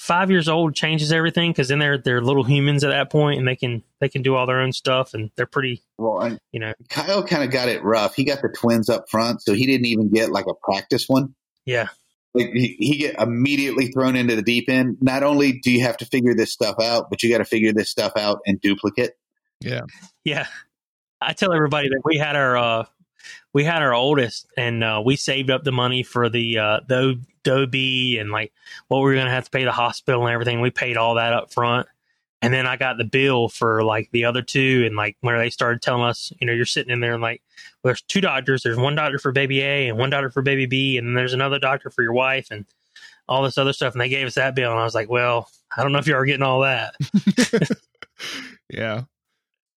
[0.00, 3.46] five years old changes everything because then they're they're little humans at that point and
[3.46, 6.58] they can they can do all their own stuff and they're pretty Well, and you
[6.58, 8.14] know Kyle kind of got it rough.
[8.14, 11.34] He got the twins up front, so he didn't even get like a practice one.
[11.66, 11.88] yeah
[12.32, 14.96] Like he, he get immediately thrown into the deep end.
[15.02, 17.74] Not only do you have to figure this stuff out, but you got to figure
[17.74, 19.18] this stuff out in duplicate.
[19.60, 19.82] Yeah.
[20.24, 20.46] yeah.
[21.20, 22.84] I tell everybody that we had our uh,
[23.52, 27.20] we had our oldest and uh, we saved up the money for the uh, the
[27.44, 28.52] Adobe and like
[28.88, 30.60] what we were gonna have to pay the hospital and everything.
[30.60, 31.88] We paid all that up front.
[32.42, 35.50] And then I got the bill for like the other two, and like when they
[35.50, 37.42] started telling us, you know, you're sitting in there and like,
[37.82, 38.62] well, there's two doctors.
[38.62, 41.58] There's one doctor for baby A and one doctor for baby B, and there's another
[41.58, 42.64] doctor for your wife, and
[43.28, 43.92] all this other stuff.
[43.92, 46.06] And they gave us that bill, and I was like, well, I don't know if
[46.06, 46.94] you are getting all that.
[48.70, 49.02] yeah.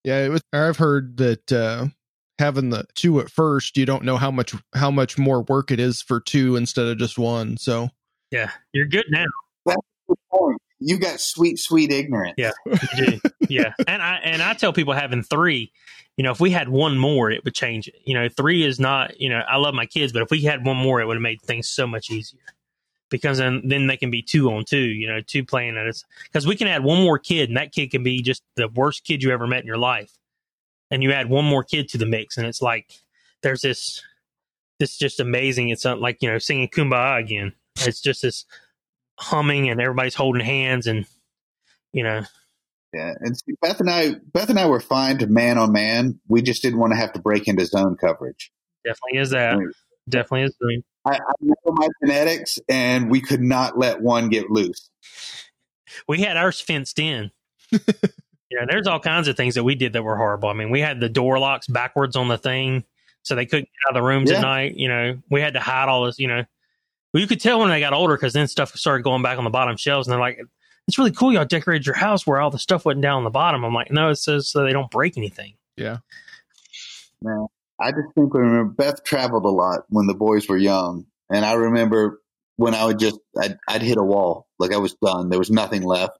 [0.03, 1.87] Yeah, it was I've heard that uh
[2.43, 5.79] having the two at first, you don't know how much how much more work it
[5.79, 7.55] is for two instead of just one.
[7.57, 7.89] So
[8.31, 9.25] Yeah, you're good now.
[9.65, 10.61] Good point.
[10.79, 12.35] You got sweet, sweet ignorance.
[12.37, 12.51] Yeah.
[12.65, 13.19] You do.
[13.49, 15.71] yeah, and I and I tell people having three,
[16.17, 17.95] you know, if we had one more, it would change it.
[18.03, 19.19] You know, three is not.
[19.21, 21.21] You know, I love my kids, but if we had one more, it would have
[21.21, 22.41] made things so much easier.
[23.09, 24.77] Because then, then they can be two on two.
[24.77, 26.03] You know, two playing at us.
[26.25, 29.05] Because we can add one more kid, and that kid can be just the worst
[29.05, 30.11] kid you ever met in your life.
[30.93, 32.93] And you add one more kid to the mix, and it's like
[33.41, 34.03] there's this,
[34.79, 35.69] this just amazing.
[35.69, 37.53] It's not like you know singing "Kumbaya" again.
[37.79, 38.45] It's just this
[39.19, 41.07] humming, and everybody's holding hands, and
[41.93, 42.21] you know,
[42.93, 46.19] Yeah, and see, Beth and I, Beth and I were fine to man on man.
[46.27, 48.51] We just didn't want to have to break into zone coverage.
[48.85, 49.57] Definitely is that.
[49.57, 49.67] Right.
[50.07, 50.83] Definitely is doing.
[51.05, 54.91] I, I know my genetics, and we could not let one get loose.
[56.07, 57.31] We had ours fenced in.
[58.59, 60.49] yeah, there's all kinds of things that we did that were horrible.
[60.49, 62.83] I mean, we had the door locks backwards on the thing,
[63.23, 64.37] so they couldn't get out of the rooms Yeah.
[64.37, 64.75] at night.
[64.75, 66.19] You know, we had to hide all this.
[66.19, 66.43] You know,
[67.13, 69.43] well, you could tell when they got older because then stuff started going back on
[69.43, 70.39] the bottom shelves, and they're like,
[70.87, 71.33] "It's really cool.
[71.33, 73.91] Y'all decorated your house where all the stuff wasn't down on the bottom." I'm like,
[73.91, 75.97] "No, it's so, so they don't break anything." yeah.
[77.21, 77.49] Now,
[77.79, 82.21] I distinctly remember Beth traveled a lot when the boys were young, and I remember
[82.57, 85.29] when I would just I'd, I'd hit a wall, like I was done.
[85.29, 86.17] There was nothing left,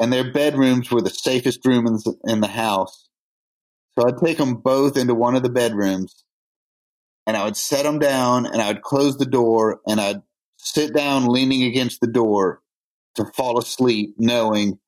[0.00, 3.08] and their bedrooms were the safest room in the, in the house.
[3.98, 6.24] So I'd take them both into one of the bedrooms,
[7.26, 10.22] and I would set them down, and I would close the door, and I'd
[10.56, 12.62] sit down leaning against the door
[13.16, 14.78] to fall asleep, knowing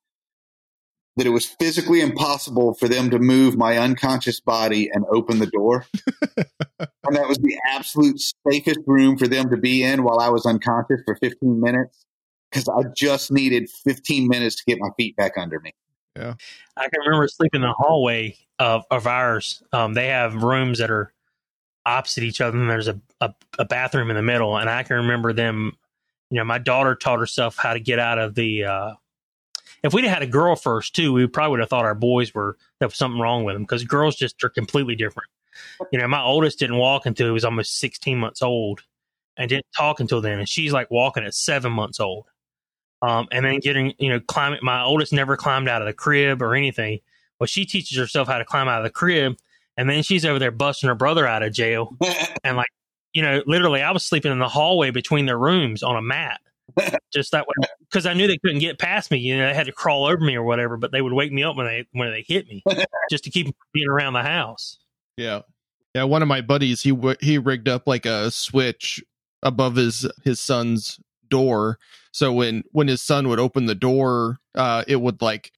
[1.16, 5.46] that it was physically impossible for them to move my unconscious body and open the
[5.46, 5.84] door.
[6.38, 10.46] and that was the absolute safest room for them to be in while I was
[10.46, 12.06] unconscious for 15 minutes
[12.50, 15.72] because I just needed 15 minutes to get my feet back under me.
[16.16, 16.34] Yeah.
[16.76, 19.62] I can remember sleeping in the hallway of, of ours.
[19.72, 21.12] Um, they have rooms that are
[21.86, 24.56] opposite each other, and there's a, a, a bathroom in the middle.
[24.56, 25.76] And I can remember them,
[26.30, 28.64] you know, my daughter taught herself how to get out of the.
[28.64, 28.94] Uh,
[29.82, 32.58] if we'd had a girl first too, we probably would have thought our boys were
[32.80, 35.30] there was something wrong with them because girls just are completely different.
[35.90, 38.82] You know, my oldest didn't walk until he was almost 16 months old,
[39.36, 40.38] and didn't talk until then.
[40.38, 42.26] And she's like walking at seven months old
[43.02, 44.60] um, and then getting you know climbing.
[44.62, 47.00] My oldest never climbed out of the crib or anything.
[47.38, 49.36] Well, she teaches herself how to climb out of the crib,
[49.76, 51.96] and then she's over there busting her brother out of jail.
[52.44, 52.70] And like
[53.12, 56.40] you know, literally, I was sleeping in the hallway between their rooms on a mat,
[57.12, 59.18] just that way because I knew they couldn't get past me.
[59.18, 61.42] You know, they had to crawl over me or whatever, but they would wake me
[61.42, 62.62] up when they when they hit me,
[63.10, 64.78] just to keep them being around the house.
[65.16, 65.40] Yeah.
[65.94, 69.02] Yeah, one of my buddies, he he rigged up like a switch
[69.42, 71.00] above his his son's
[71.30, 71.78] door.
[72.12, 75.52] So when when his son would open the door, uh it would like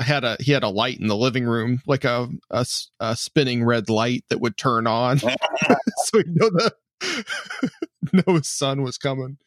[0.00, 3.88] had a he had a light in the living room, like a a spinning red
[3.90, 5.18] light that would turn on.
[5.18, 6.74] so he know the
[8.12, 9.38] know his son was coming.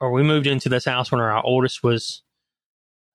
[0.00, 2.22] or we moved into this house when our oldest was,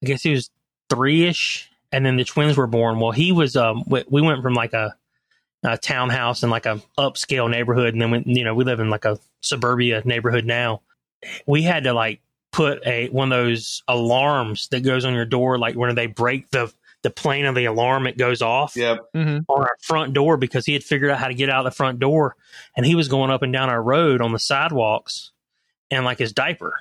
[0.04, 0.50] I guess he was
[0.90, 3.00] three ish, and then the twins were born.
[3.00, 4.96] Well, he was, um, we, we went from like a,
[5.64, 8.90] a townhouse in like a upscale neighborhood, and then we, you know, we live in
[8.90, 10.82] like a suburbia neighborhood now.
[11.46, 12.22] We had to like
[12.52, 16.50] put a one of those alarms that goes on your door, like when they break
[16.50, 16.72] the
[17.04, 19.00] the plane of the alarm, it goes off yep.
[19.16, 19.40] Mm-hmm.
[19.52, 21.76] on our front door because he had figured out how to get out of the
[21.76, 22.36] front door,
[22.78, 25.32] and he was going up and down our road on the sidewalks,
[25.90, 26.76] and like his diaper.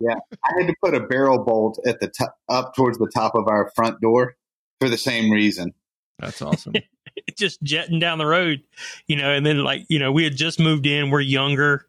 [0.00, 0.14] Yeah,
[0.44, 3.48] I had to put a barrel bolt at the top, up towards the top of
[3.48, 4.36] our front door
[4.80, 5.72] for the same reason.
[6.18, 6.74] That's awesome.
[7.36, 8.62] just jetting down the road,
[9.06, 11.86] you know, and then like, you know, we had just moved in, we're younger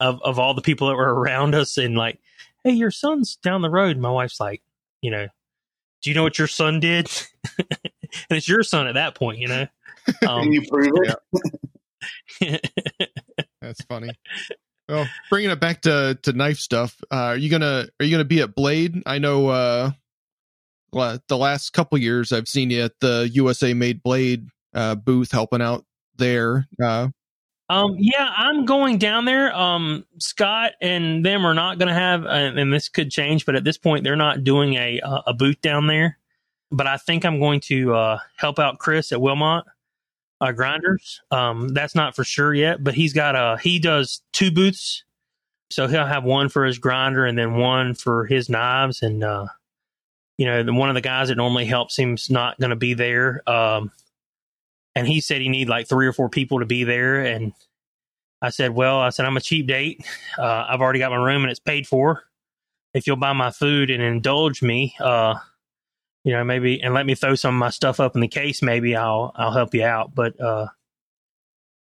[0.00, 2.18] of, of all the people that were around us and like,
[2.64, 3.98] Hey, your son's down the road.
[3.98, 4.62] My wife's like,
[5.02, 5.28] you know,
[6.02, 7.10] do you know what your son did?
[7.58, 7.78] and
[8.30, 9.66] it's your son at that point, you know?
[10.20, 10.92] Can Um, you prove
[12.40, 12.70] it?
[13.60, 14.10] That's funny.
[14.88, 16.96] Well, bringing it back to to knife stuff.
[17.10, 19.02] Uh, are you gonna are you gonna be at Blade?
[19.06, 19.48] I know.
[19.48, 19.90] Uh,
[20.92, 25.60] the last couple years I've seen you at the USA Made Blade uh, booth helping
[25.62, 25.84] out
[26.16, 26.68] there.
[26.82, 27.08] Uh,
[27.74, 29.52] Um, yeah, I'm going down there.
[29.52, 33.64] Um, Scott and them are not going to have, and this could change, but at
[33.64, 36.18] this point, they're not doing a uh, a booth down there.
[36.70, 39.64] But I think I'm going to uh, help out Chris at Wilmont
[40.40, 41.20] uh, Grinders.
[41.32, 45.02] Um, that's not for sure yet, but he's got a he does two booths,
[45.70, 49.02] so he'll have one for his grinder and then one for his knives.
[49.02, 49.46] And uh,
[50.38, 52.94] you know, the, one of the guys that normally helps him's not going to be
[52.94, 53.42] there.
[53.50, 53.90] Um,
[54.94, 57.20] and he said he need like three or four people to be there.
[57.20, 57.52] And
[58.42, 60.04] i said well i said i'm a cheap date.
[60.38, 62.24] Uh, i've already got my room and it's paid for.
[62.92, 65.34] If you'll buy my food and indulge me uh,
[66.24, 68.62] you know maybe and let me throw some of my stuff up in the case
[68.62, 70.14] maybe i'll i'll help you out.
[70.14, 70.66] But uh,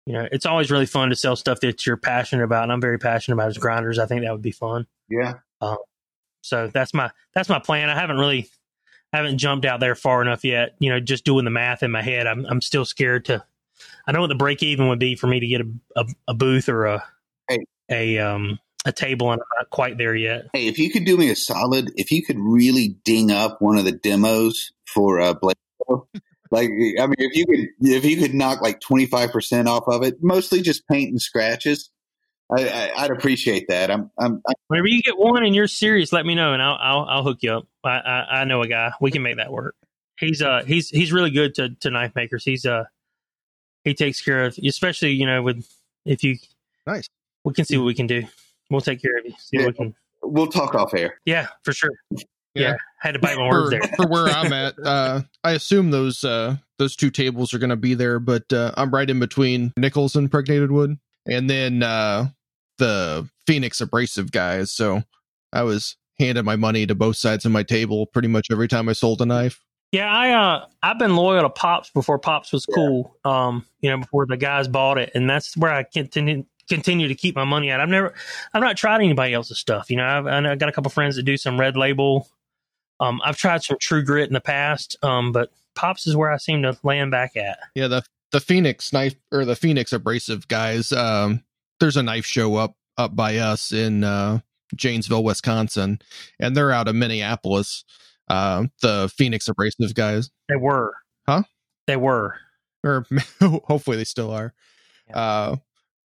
[0.06, 2.80] you know it's always really fun to sell stuff that you're passionate about and i'm
[2.80, 3.98] very passionate about as grinders.
[3.98, 4.86] I think that would be fun.
[5.08, 5.34] Yeah.
[6.42, 7.90] so that's my that's my plan.
[7.90, 8.48] I haven't really
[9.12, 12.02] haven't jumped out there far enough yet you know just doing the math in my
[12.02, 13.44] head i'm, I'm still scared to
[14.06, 16.34] i know what the break even would be for me to get a, a, a
[16.34, 17.04] booth or a
[17.48, 17.58] Hey.
[17.90, 21.16] a um a table and i'm not quite there yet Hey, if you could do
[21.16, 25.34] me a solid, if you could really ding up one of the demos for uh,
[25.34, 25.56] Blade,
[26.50, 29.84] like I mean, if you could, if you could knock like twenty five percent off
[29.86, 31.90] of it, mostly just paint and scratches,
[32.56, 33.90] I, I, I'd appreciate that.
[33.90, 36.78] I'm, I'm, I, whenever you get one and you're serious let me know and i'll
[36.80, 39.52] i'll, I'll hook you up I, I i know a guy we can make that
[39.52, 39.76] work
[40.18, 42.84] he's uh he's he's really good to to knife makers he's uh
[43.84, 45.66] he takes care of especially you know with
[46.04, 46.38] if you
[46.86, 47.08] Nice.
[47.44, 48.24] we can see what we can do
[48.70, 51.18] we'll take care of you see what we can we'll talk off air.
[51.24, 51.90] Yeah, for sure.
[52.10, 52.22] Yeah,
[52.54, 52.76] Yeah.
[53.00, 53.96] had to bite my words for, there.
[53.96, 57.76] for where I'm at, uh, I assume those uh, those two tables are going to
[57.76, 62.28] be there, but uh, I'm right in between Nichols and Impregnated Wood, and then uh,
[62.80, 64.72] the Phoenix Abrasive guys.
[64.72, 65.04] So
[65.52, 68.88] I was handing my money to both sides of my table pretty much every time
[68.88, 69.62] I sold a knife.
[69.92, 73.16] Yeah, I uh I've been loyal to Pops before Pops was cool.
[73.24, 77.14] Um, you know, before the guys bought it, and that's where I continue continue to
[77.16, 77.80] keep my money at.
[77.80, 78.14] I've never
[78.54, 79.90] I've not tried anybody else's stuff.
[79.90, 82.28] You know, I've, I know- I got a couple friends that do some Red Label.
[83.00, 84.96] Um, I've tried some True Grit in the past.
[85.02, 87.58] Um, but Pops is where I seem to land back at.
[87.74, 90.92] Yeah, the the Phoenix knife or the Phoenix Abrasive guys.
[90.92, 91.42] Um,
[91.80, 94.40] there's a knife show up up by us in uh,
[94.76, 95.98] Janesville, Wisconsin,
[96.38, 97.84] and they're out of Minneapolis.
[98.28, 100.30] Uh, the Phoenix Abrasive guys.
[100.48, 100.94] They were,
[101.26, 101.42] Huh?
[101.86, 102.36] They were.
[102.84, 103.04] or
[103.40, 104.54] hopefully they still are.
[105.12, 105.56] Uh,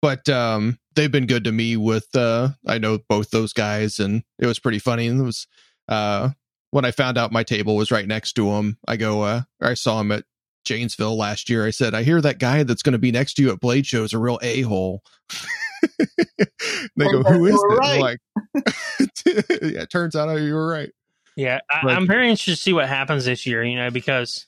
[0.02, 2.08] but um, they've been good to me with.
[2.16, 5.08] Uh, I know both those guys, and it was pretty funny.
[5.08, 5.48] And it was
[5.90, 6.30] uh,
[6.72, 8.78] when I found out my table was right next to him.
[8.88, 10.24] I go, uh, I saw him at
[10.66, 11.66] Janesville last year.
[11.66, 13.86] I said, I hear that guy that's going to be next to you at Blade
[13.86, 15.04] Show is a real a hole.
[16.96, 17.78] they go, who is this?" it?
[17.78, 18.02] Right.
[18.02, 18.20] like,
[19.62, 20.92] yeah, it turns out you were right.
[21.36, 23.64] Yeah, I, But- I'm very interested to see what happens this year.
[23.64, 24.46] You know, because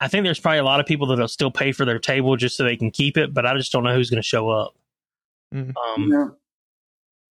[0.00, 2.56] I think there's probably a lot of people that'll still pay for their table just
[2.56, 4.74] so they can keep it, but I just don't know who's going to show up.
[5.54, 5.74] Mhm.
[5.76, 6.26] Um, Yeah.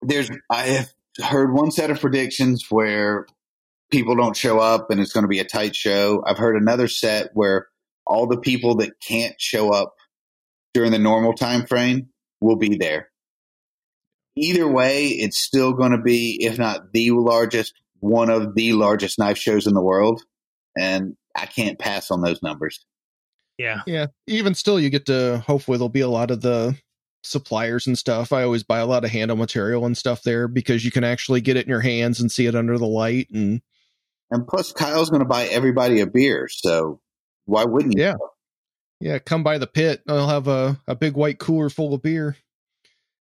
[0.03, 0.91] There's I have
[1.23, 3.27] heard one set of predictions where
[3.91, 6.23] people don't show up and it's going to be a tight show.
[6.26, 7.68] I've heard another set where
[8.07, 9.93] all the people that can't show up
[10.73, 12.07] during the normal time frame
[12.39, 13.10] will be there.
[14.36, 19.20] Either way, it's still going to be, if not the largest, one of the largest
[19.20, 20.24] knife shows in the world,
[20.78, 22.86] and I can't pass on those numbers.
[23.58, 26.78] yeah, Yeah, even still, you get to hopefully there'll be a lot of the
[27.24, 28.34] suppliers and stuff.
[28.34, 31.41] I always buy a lot of handle material and stuff there because you can actually
[31.41, 33.30] get it in your hands and see it under the light.
[33.32, 33.62] And
[34.32, 36.99] And plus, Kyle's going to buy everybody a beer, so
[37.45, 38.03] why wouldn't you?
[38.03, 38.16] Yeah.
[38.99, 40.02] yeah, come by the pit.
[40.08, 42.38] I'll have a, a big white cooler full of beer.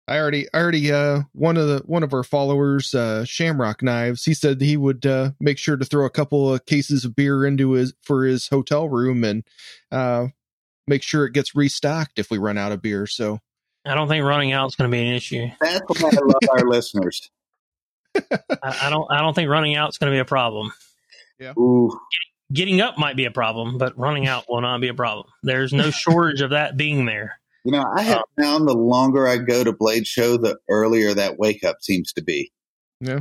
[0.09, 4.25] I already, I already, uh, one of the one of our followers, uh, Shamrock Knives.
[4.25, 7.45] He said he would uh, make sure to throw a couple of cases of beer
[7.45, 9.45] into his for his hotel room and
[9.93, 10.29] uh,
[10.87, 13.07] make sure it gets restocked if we run out of beer.
[13.07, 13.41] So
[13.85, 15.49] I don't think running out is going to be an issue.
[15.61, 17.31] That's why I love our listeners.
[18.15, 19.07] I, I don't.
[19.11, 20.73] I don't think running out is going to be a problem.
[21.59, 21.99] Ooh,
[22.51, 25.27] Getting up might be a problem, but running out will not be a problem.
[25.43, 27.41] There's no shortage of that being there.
[27.69, 31.39] You know, I have found the longer I go to Blade Show, the earlier that
[31.39, 32.51] wake up seems to be.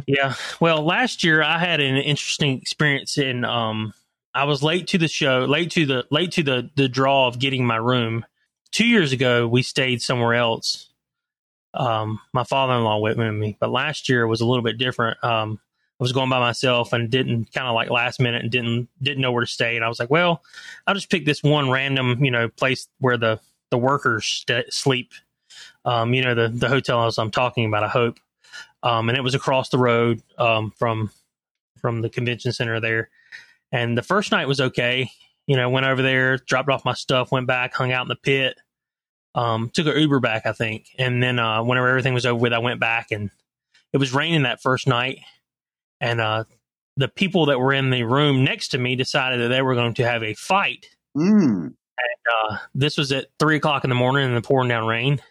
[0.07, 0.35] Yeah.
[0.61, 3.93] Well, last year I had an interesting experience in um
[4.33, 7.39] I was late to the show, late to the late to the the draw of
[7.39, 8.25] getting my room.
[8.71, 10.93] 2 years ago we stayed somewhere else.
[11.73, 15.21] Um my father-in-law went with me, but last year was a little bit different.
[15.25, 15.59] Um
[15.99, 19.21] I was going by myself and didn't kind of like last minute and didn't didn't
[19.21, 20.41] know where to stay and I was like, well,
[20.87, 23.41] I'll just pick this one random, you know, place where the
[23.71, 25.11] the workers st- sleep
[25.85, 27.83] Um, you know the the hotel as I'm talking about.
[27.83, 28.19] I hope,
[28.83, 31.11] um, and it was across the road um, from
[31.79, 33.09] from the convention center there.
[33.71, 35.09] And the first night was okay.
[35.47, 38.15] You know, went over there, dropped off my stuff, went back, hung out in the
[38.15, 38.57] pit.
[39.35, 42.53] Um, took an Uber back, I think, and then uh, whenever everything was over with,
[42.53, 43.29] I went back and
[43.93, 45.19] it was raining that first night,
[46.01, 46.45] and uh,
[46.97, 49.93] the people that were in the room next to me decided that they were going
[49.93, 50.87] to have a fight.
[51.15, 51.75] Mm.
[52.49, 55.21] Uh, this was at three o'clock in the morning in the pouring down rain.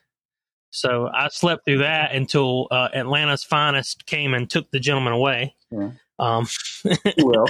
[0.71, 5.55] So I slept through that until uh, Atlanta's finest came and took the gentleman away.
[5.71, 5.91] Yeah.
[6.19, 6.47] Um,
[7.19, 7.47] Well,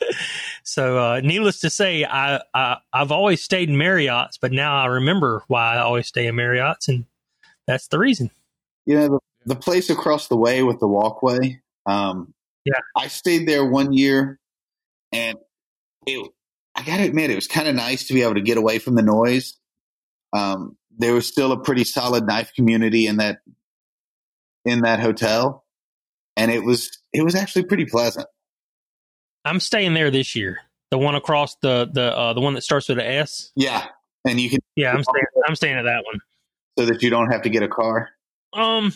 [0.62, 4.86] so uh, needless to say, I, I I've always stayed in Marriott's, but now I
[4.86, 7.06] remember why I always stay in Marriott's, and
[7.66, 8.30] that's the reason.
[8.84, 9.08] you know,
[9.44, 11.60] the, the place across the way with the walkway.
[11.86, 12.80] Um, Yeah.
[12.96, 14.38] I stayed there one year,
[15.12, 15.38] and
[16.06, 16.30] it,
[16.76, 18.78] I got to admit, it was kind of nice to be able to get away
[18.78, 19.54] from the noise.
[20.32, 23.38] Um, there was still a pretty solid knife community in that
[24.64, 25.64] in that hotel,
[26.36, 28.26] and it was it was actually pretty pleasant.
[29.44, 30.58] I'm staying there this year.
[30.90, 33.52] The one across the the uh, the one that starts with an S.
[33.56, 33.86] Yeah,
[34.26, 35.24] and you can Yeah, I'm staying.
[35.48, 36.18] I'm staying at that one.
[36.78, 38.10] so that you don't have to get a car.
[38.52, 38.92] Um,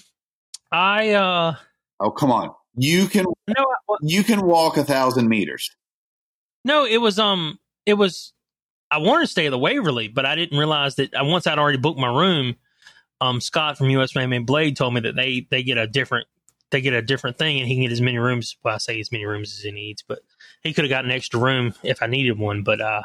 [0.72, 1.54] I uh
[2.00, 3.54] Oh, come on, you can no
[3.90, 5.70] I- you can walk a thousand meters.
[6.64, 8.32] no it was um it was
[8.90, 11.78] I wanted to stay at the Waverly, but I didn't realize that once I'd already
[11.78, 12.56] booked my room.
[13.22, 16.26] Um, Scott from USA Made Blade told me that they they get a different
[16.70, 18.56] they get a different thing and he can get as many rooms.
[18.64, 20.20] Well, I say as many rooms as he needs, but
[20.62, 22.62] he could have got an extra room if I needed one.
[22.62, 23.02] But uh,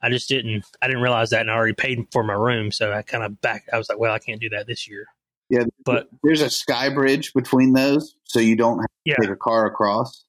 [0.00, 0.64] I just didn't.
[0.80, 3.40] I didn't realize that, and I already paid for my room, so I kind of
[3.40, 3.64] back.
[3.72, 5.06] I was like, well, I can't do that this year.
[5.50, 9.14] Yeah, But- there's a sky bridge between those, so you don't have to Yeah.
[9.20, 10.24] take a car across.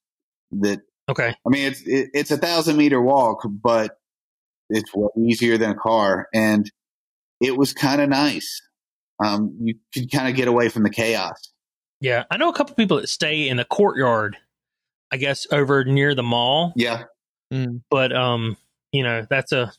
[0.51, 0.79] That
[1.09, 1.29] Okay.
[1.45, 3.97] I mean, it's it, it's a thousand meter walk, but
[4.69, 6.69] it's way easier than a car, and
[7.41, 8.61] it was kind of nice.
[9.23, 11.51] Um, you could kind of get away from the chaos.
[11.99, 14.37] Yeah, I know a couple people that stay in the courtyard.
[15.11, 16.71] I guess over near the mall.
[16.75, 17.05] Yeah,
[17.51, 17.81] Mm.
[17.89, 18.57] but um
[18.91, 19.73] you know that's a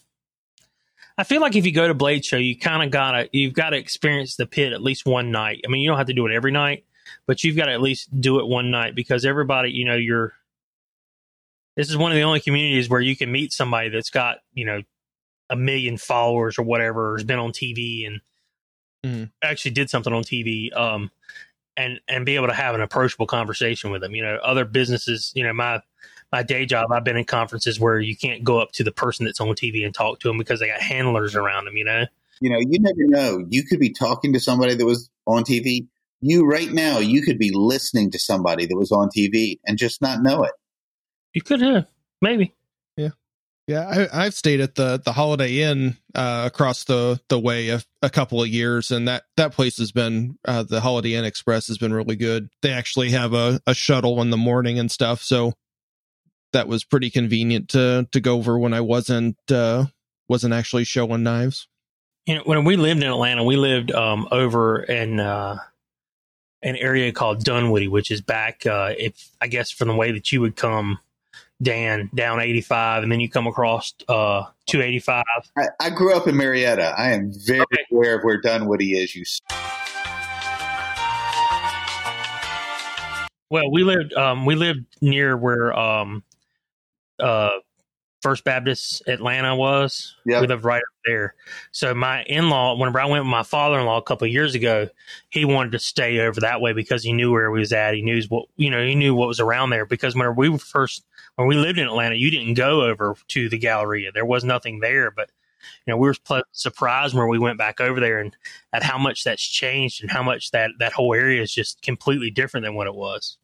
[1.17, 3.71] i feel like if you go to blade show you kind of gotta you've got
[3.71, 6.27] to experience the pit at least one night i mean you don't have to do
[6.27, 6.85] it every night
[7.29, 10.33] but you've got to at least do it one night because everybody you know you're
[11.77, 14.65] this is one of the only communities where you can meet somebody that's got you
[14.65, 14.83] know
[15.49, 18.21] a million followers or whatever has been on tv and
[19.05, 19.31] Mhm.
[19.43, 21.11] actually did something on tv um
[21.77, 25.33] and and be able to have an approachable conversation with them you know other businesses
[25.35, 25.81] you know my
[26.33, 29.27] my day job, I've been in conferences where you can't go up to the person
[29.27, 32.05] that's on TV and talk to them because they got handlers around them, you know?
[32.41, 33.45] you know, you never know.
[33.49, 35.87] You could be talking to somebody that was on TV.
[36.21, 40.03] You right now, you could be listening to somebody that was on TV and just
[40.03, 40.53] not know it.
[41.33, 41.87] You could have,
[42.21, 42.55] maybe.
[42.97, 43.11] Yeah,
[43.67, 44.09] Yeah.
[44.13, 48.11] I, I've stayed at the the Holiday Inn uh, across the the way a, a
[48.11, 51.79] couple of years, and that that place has been uh, the Holiday Inn Express has
[51.79, 52.49] been really good.
[52.63, 55.55] They actually have a, a shuttle in the morning and stuff, so
[56.53, 59.87] that was pretty convenient to to go over when I wasn't uh,
[60.29, 61.69] wasn't actually showing knives.
[62.27, 65.59] You know, when we lived in Atlanta, we lived um, over in uh,
[66.63, 70.31] an area called Dunwoody, which is back, uh, if I guess, from the way that
[70.31, 70.99] you would come,
[71.63, 75.23] Dan, down 85, and then you come across uh, 285.
[75.59, 76.95] I, I grew up in Marietta.
[76.97, 77.85] I am very Okay.
[77.93, 79.15] aware of where Dunwoody is.
[79.15, 79.25] You
[83.51, 86.23] Well, we lived um, we lived near where um,
[87.19, 87.51] uh,
[88.23, 90.15] First Baptist Atlanta was.
[90.25, 90.41] Yeah.
[90.41, 91.35] We lived right up there.
[91.73, 94.33] So my in law, whenever I went with my father in law a couple of
[94.33, 94.89] years ago,
[95.31, 97.95] he wanted to stay over that way because he knew where we was at.
[97.95, 98.85] He knew what you know.
[98.87, 101.05] He knew what was around there because whenever we were first
[101.37, 104.13] when we lived in Atlanta, you didn't go over to the Galleria.
[104.13, 105.31] There was nothing there, but
[105.87, 108.37] you know we were ple- surprised when we went back over there and
[108.73, 112.31] at how much that's changed and how much that that whole area is just completely
[112.31, 113.37] different than what it was.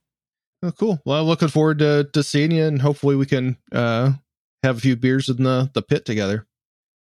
[0.63, 1.01] Oh, cool.
[1.05, 4.13] Well, looking forward to to seeing you, and hopefully we can uh,
[4.63, 6.47] have a few beers in the the pit together.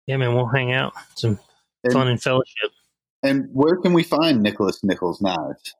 [0.07, 1.39] Yeah, man, we'll hang out, some
[1.83, 2.71] and, fun and fellowship.
[3.23, 5.75] and where can we find Nicholas Nichols knives?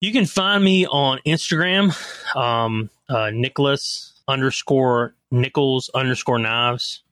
[0.00, 1.94] You can find me on Instagram,
[2.34, 7.02] um, uh, Nicholas underscore Nichols underscore knives.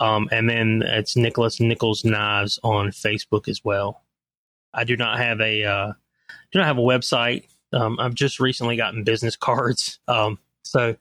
[0.00, 4.02] Um, and then it's Nicholas Nichols knives on Facebook as well.
[4.72, 5.92] I do not have a, uh,
[6.52, 7.46] do not have a website.
[7.72, 10.00] Um, I've just recently gotten business cards.
[10.08, 10.96] Um, so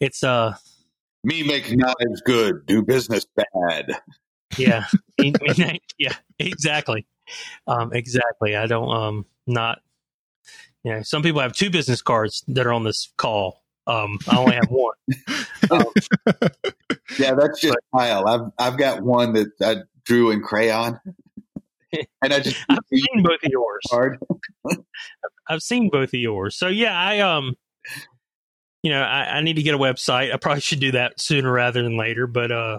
[0.00, 0.54] it's, uh,
[1.24, 3.92] Me make knives good, do business bad.
[4.56, 4.86] yeah,
[5.98, 7.06] yeah, exactly.
[7.66, 8.56] Um, exactly.
[8.56, 9.80] I don't, um, not,
[10.84, 13.62] you know, some people have two business cards that are on this call.
[13.88, 14.94] Um, I only have one.
[17.18, 18.26] Yeah, that's just Kyle.
[18.28, 21.00] I've I've got one that I drew in crayon.
[21.92, 23.82] and I just I've seen both of yours.
[23.90, 24.18] hard.
[25.48, 26.56] I've seen both of yours.
[26.56, 27.56] So yeah, I um,
[28.82, 30.32] you know, I, I need to get a website.
[30.32, 32.26] I probably should do that sooner rather than later.
[32.26, 32.78] But uh,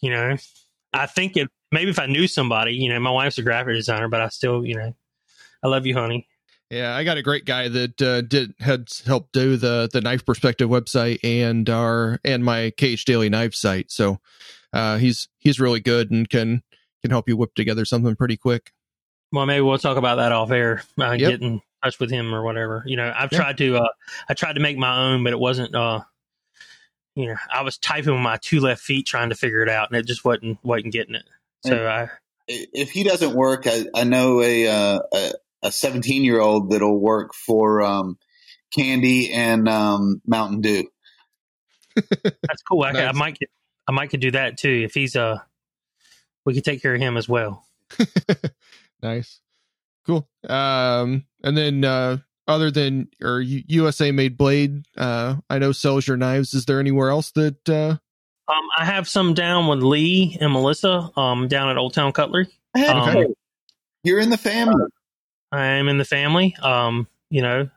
[0.00, 0.36] you know,
[0.92, 4.08] I think it maybe if I knew somebody, you know, my wife's a graphic designer,
[4.08, 4.94] but I still, you know,
[5.62, 6.26] I love you, honey.
[6.70, 10.24] Yeah, I got a great guy that uh, did had helped do the the knife
[10.24, 13.90] perspective website and our and my Cage Daily Knife site.
[13.90, 14.20] So
[14.72, 16.62] uh, he's he's really good and can
[17.02, 18.72] can help you whip together something pretty quick.
[19.32, 20.82] Well, maybe we'll talk about that off air.
[20.98, 21.18] Uh, Yep.
[21.18, 22.84] Get in touch with him or whatever.
[22.86, 23.38] You know, I've Yeah.
[23.38, 23.88] tried to, uh,
[24.28, 25.74] I tried to make my own, but it wasn't.
[25.74, 26.00] uh
[27.16, 29.88] You know, I was typing with my two left feet trying to figure it out,
[29.90, 31.24] and it just wasn't wasn't getting it.
[31.66, 32.10] So I,
[32.48, 36.98] If he doesn't work, I, I know a uh, a a 17 year old that'll
[36.98, 38.18] work for um,
[38.74, 40.88] Candy and um, Mountain Dew.
[41.94, 42.82] that's cool.
[42.82, 43.50] I, could, I might, get,
[43.88, 45.38] I might could do that too if he's uh,
[46.44, 47.66] we could take care of him as well.
[49.02, 49.40] nice,
[50.06, 50.28] cool.
[50.48, 56.16] Um, and then uh, other than or USA made blade, uh, I know sells your
[56.16, 56.54] knives.
[56.54, 57.68] Is there anywhere else that?
[57.68, 57.96] Uh,
[58.48, 62.48] Um, I have some down with Lee and Melissa, um, down at Old Town Cutlery.
[62.74, 63.34] Hey, Um,
[64.04, 64.86] you're in the family.
[65.52, 66.54] I am in the family.
[66.62, 67.68] Um, you know,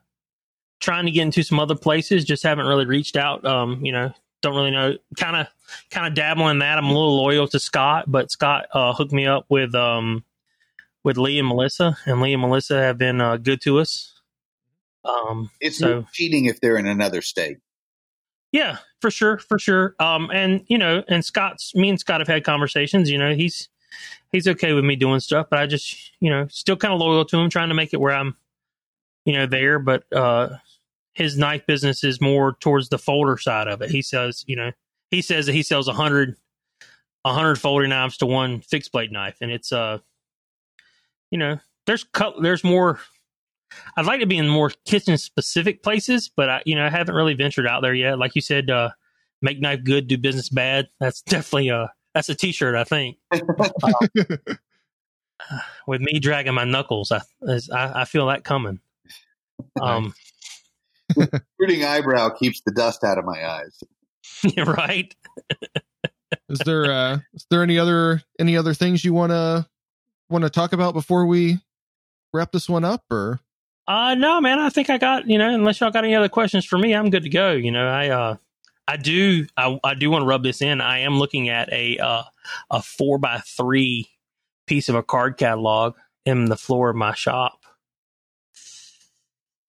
[0.80, 3.45] trying to get into some other places, just haven't really reached out.
[3.45, 4.95] Um, you know, don't really know.
[5.18, 5.48] Kind of,
[5.90, 6.78] kind of dabbling in that.
[6.78, 10.24] I'm a little loyal to Scott, but Scott uh, hooked me up with um
[11.04, 14.10] with Lee and Melissa, and Lee and Melissa have been uh, good to us.
[15.06, 17.58] Um, It's so cheating if they're in another state.
[18.54, 19.95] yeah, for sure, for sure.
[20.00, 23.10] Um, and you know, and Scott's me and Scott have had conversations.
[23.10, 23.68] You know, he's
[24.32, 27.26] he's okay with me doing stuff, but I just you know still kind of loyal
[27.26, 28.36] to him, trying to make it where I'm,
[29.26, 29.80] you know, there.
[29.80, 30.49] But uh,
[31.14, 33.91] his knife business is more towards the folder side of it.
[33.91, 34.72] He says, you know,
[35.11, 36.36] he says that he sells a hundred
[37.26, 39.99] a hundred folding knives to one fixed blade knife, and it's uh,
[41.32, 42.99] you know, there's cut there's more.
[43.98, 47.15] I'd like to be in more kitchen specific places, but I, you know, I haven't
[47.15, 48.20] really ventured out there yet.
[48.20, 48.91] Like you said, uh,
[49.41, 50.90] make knife good, do business bad.
[50.99, 52.76] That's definitely a that's a T-shirt.
[52.76, 53.18] I think
[55.88, 58.80] with me dragging my knuckles, I as- I, I feel that coming.
[59.81, 60.14] Um,
[61.60, 63.84] Rooting eyebrow keeps the dust out of my eyes.
[64.57, 65.14] right?
[66.49, 69.68] is there uh, is there any other any other things you want to
[70.30, 71.60] want to talk about before we
[72.34, 73.40] wrap this one up or?
[73.85, 74.60] Uh no, man.
[74.60, 75.53] I think I got you know.
[75.53, 77.52] Unless y'all got any other questions for me, I'm good to go.
[77.52, 78.38] You know, I uh,
[78.88, 80.81] I do I, I do want to rub this in.
[80.81, 82.23] I am looking at a uh,
[82.69, 84.10] a four by three
[84.68, 85.95] piece of a card catalog
[86.26, 87.60] in the floor of my shop.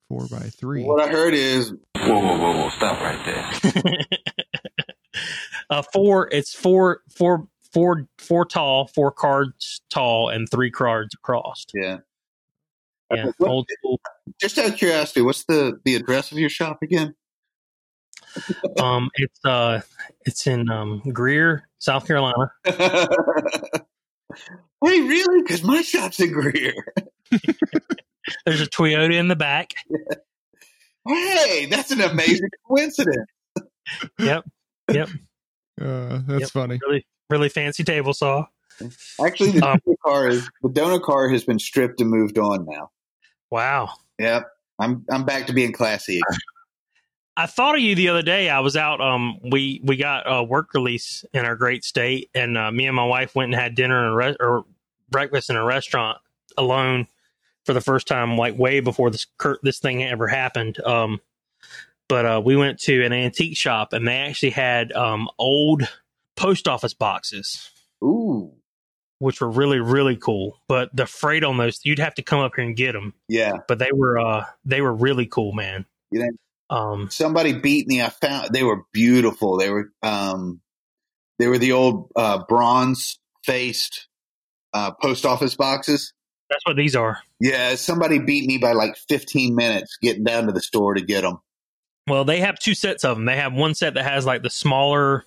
[0.08, 0.84] four by three.
[0.84, 2.68] What I heard is Whoa, whoa, whoa, whoa!
[2.70, 3.24] Stop right
[3.72, 4.00] there.
[5.70, 6.28] uh, four.
[6.30, 11.64] It's four, four, four, four tall, four cards tall, and three cards across.
[11.74, 11.98] yeah.
[13.12, 14.00] Yeah, What- old school.
[14.40, 17.14] Just out of curiosity, what's the the address of your shop again?
[18.80, 19.80] Um, it's uh,
[20.26, 22.50] it's in um Greer, South Carolina.
[22.64, 22.74] hey,
[24.82, 25.42] really?
[25.42, 26.74] Because my shop's in Greer.
[28.46, 29.72] There's a Toyota in the back.
[31.06, 33.26] Hey, that's an amazing coincidence.
[34.18, 34.44] Yep.
[34.92, 35.08] Yep,
[35.80, 36.50] Uh, that's Yep.
[36.50, 36.78] funny.
[36.86, 38.46] really, really fancy table saw.
[39.24, 42.66] Actually, the Um, donor car is the donor car has been stripped and moved on
[42.68, 42.90] now.
[43.50, 43.90] Wow.
[44.18, 44.44] Yep,
[44.78, 46.20] I'm I'm back to being classy.
[47.36, 48.48] I thought of you the other day.
[48.48, 49.00] I was out.
[49.00, 52.94] Um, we we got a work release in our great state, and uh, me and
[52.94, 54.64] my wife went and had dinner in a re- or
[55.10, 56.18] breakfast in a restaurant
[56.56, 57.08] alone
[57.64, 59.26] for the first time, like way before this
[59.62, 60.80] this thing ever happened.
[60.84, 61.20] Um,
[62.08, 65.88] but uh, we went to an antique shop, and they actually had um old
[66.36, 67.70] post office boxes,
[68.04, 68.52] Ooh,
[69.18, 70.60] which were really really cool.
[70.68, 73.12] But the freight on those, you'd have to come up here and get them.
[73.28, 73.54] yeah.
[73.66, 75.84] But they were uh they were really cool, man.
[76.12, 76.28] You know,
[76.70, 78.02] Um, somebody beat me.
[78.02, 79.58] I found they were beautiful.
[79.58, 80.60] They were um,
[81.38, 84.08] they were the old uh, bronze faced
[84.72, 86.12] uh, post office boxes.
[86.50, 87.20] that's what these are.
[87.40, 91.22] Yeah, somebody beat me by like 15 minutes getting down to the store to get
[91.22, 91.38] them.
[92.06, 93.24] Well, they have two sets of them.
[93.24, 95.24] They have one set that has like the smaller,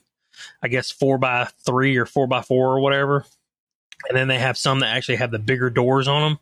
[0.62, 3.26] I guess four by three or four by four or whatever,
[4.08, 6.40] and then they have some that actually have the bigger doors on them,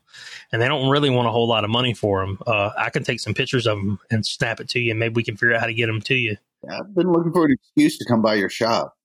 [0.52, 2.40] and they don't really want a whole lot of money for them.
[2.46, 5.14] Uh, I can take some pictures of them and snap it to you, and maybe
[5.14, 6.38] we can figure out how to get them to you.
[6.70, 8.96] I've been looking for an excuse to come by your shop.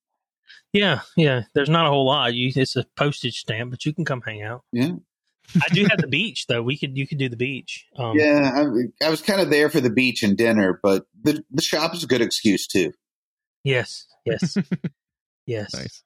[0.72, 1.42] Yeah, yeah.
[1.54, 2.34] There's not a whole lot.
[2.34, 4.62] You, it's a postage stamp, but you can come hang out.
[4.72, 4.92] Yeah.
[5.56, 6.62] I do have the beach though.
[6.62, 7.86] We could you could do the beach.
[7.96, 11.44] Um, Yeah, I, I was kind of there for the beach and dinner, but the
[11.50, 12.92] the shop is a good excuse too.
[13.64, 14.06] Yes.
[14.24, 14.56] Yes.
[15.46, 15.74] yes.
[15.74, 16.04] Nice.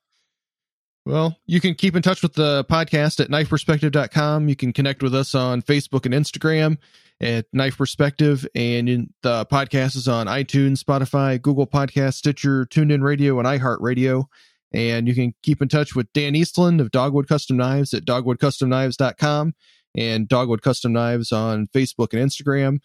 [1.07, 4.49] Well, you can keep in touch with the podcast at knifeperspective.com.
[4.49, 6.79] You can connect with us on Facebook and Instagram
[7.21, 8.47] at Knife Perspective.
[8.55, 14.25] And the podcast is on iTunes, Spotify, Google Podcast, Stitcher, TuneIn Radio, and iHeartRadio.
[14.73, 19.55] And you can keep in touch with Dan Eastland of Dogwood Custom Knives at dogwoodcustomknives.com
[19.97, 22.79] and Dogwood Custom Knives on Facebook and Instagram.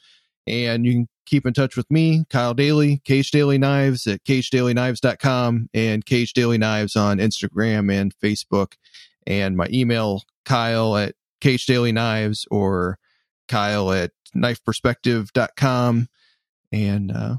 [0.50, 5.70] And you can keep in touch with me, Kyle Daly, Cage Daily Knives at cagedailyknives.com
[5.74, 8.74] and Cage Daily Knives on Instagram and Facebook.
[9.28, 12.98] And my email, Kyle at Cage Daily Knives or
[13.48, 16.10] Kyle at knifeperspective.com.
[16.72, 17.36] And uh,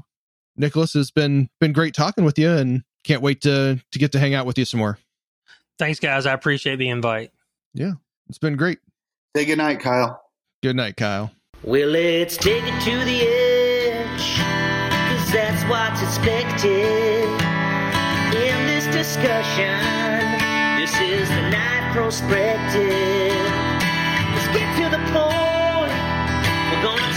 [0.55, 4.19] Nicholas has been been great talking with you and can't wait to to get to
[4.19, 4.97] hang out with you some more.
[5.77, 6.25] Thanks, guys.
[6.25, 7.31] I appreciate the invite.
[7.73, 7.93] Yeah,
[8.29, 8.79] it's been great.
[9.35, 10.21] Say good night, Kyle.
[10.61, 11.31] Good night, Kyle.
[11.63, 17.29] Well, let's take it to the edge, cause that's what's expected.
[18.33, 19.77] In this discussion,
[20.81, 23.37] this is the night prospective.
[24.33, 25.93] Let's get to the point.
[26.73, 27.10] We're gonna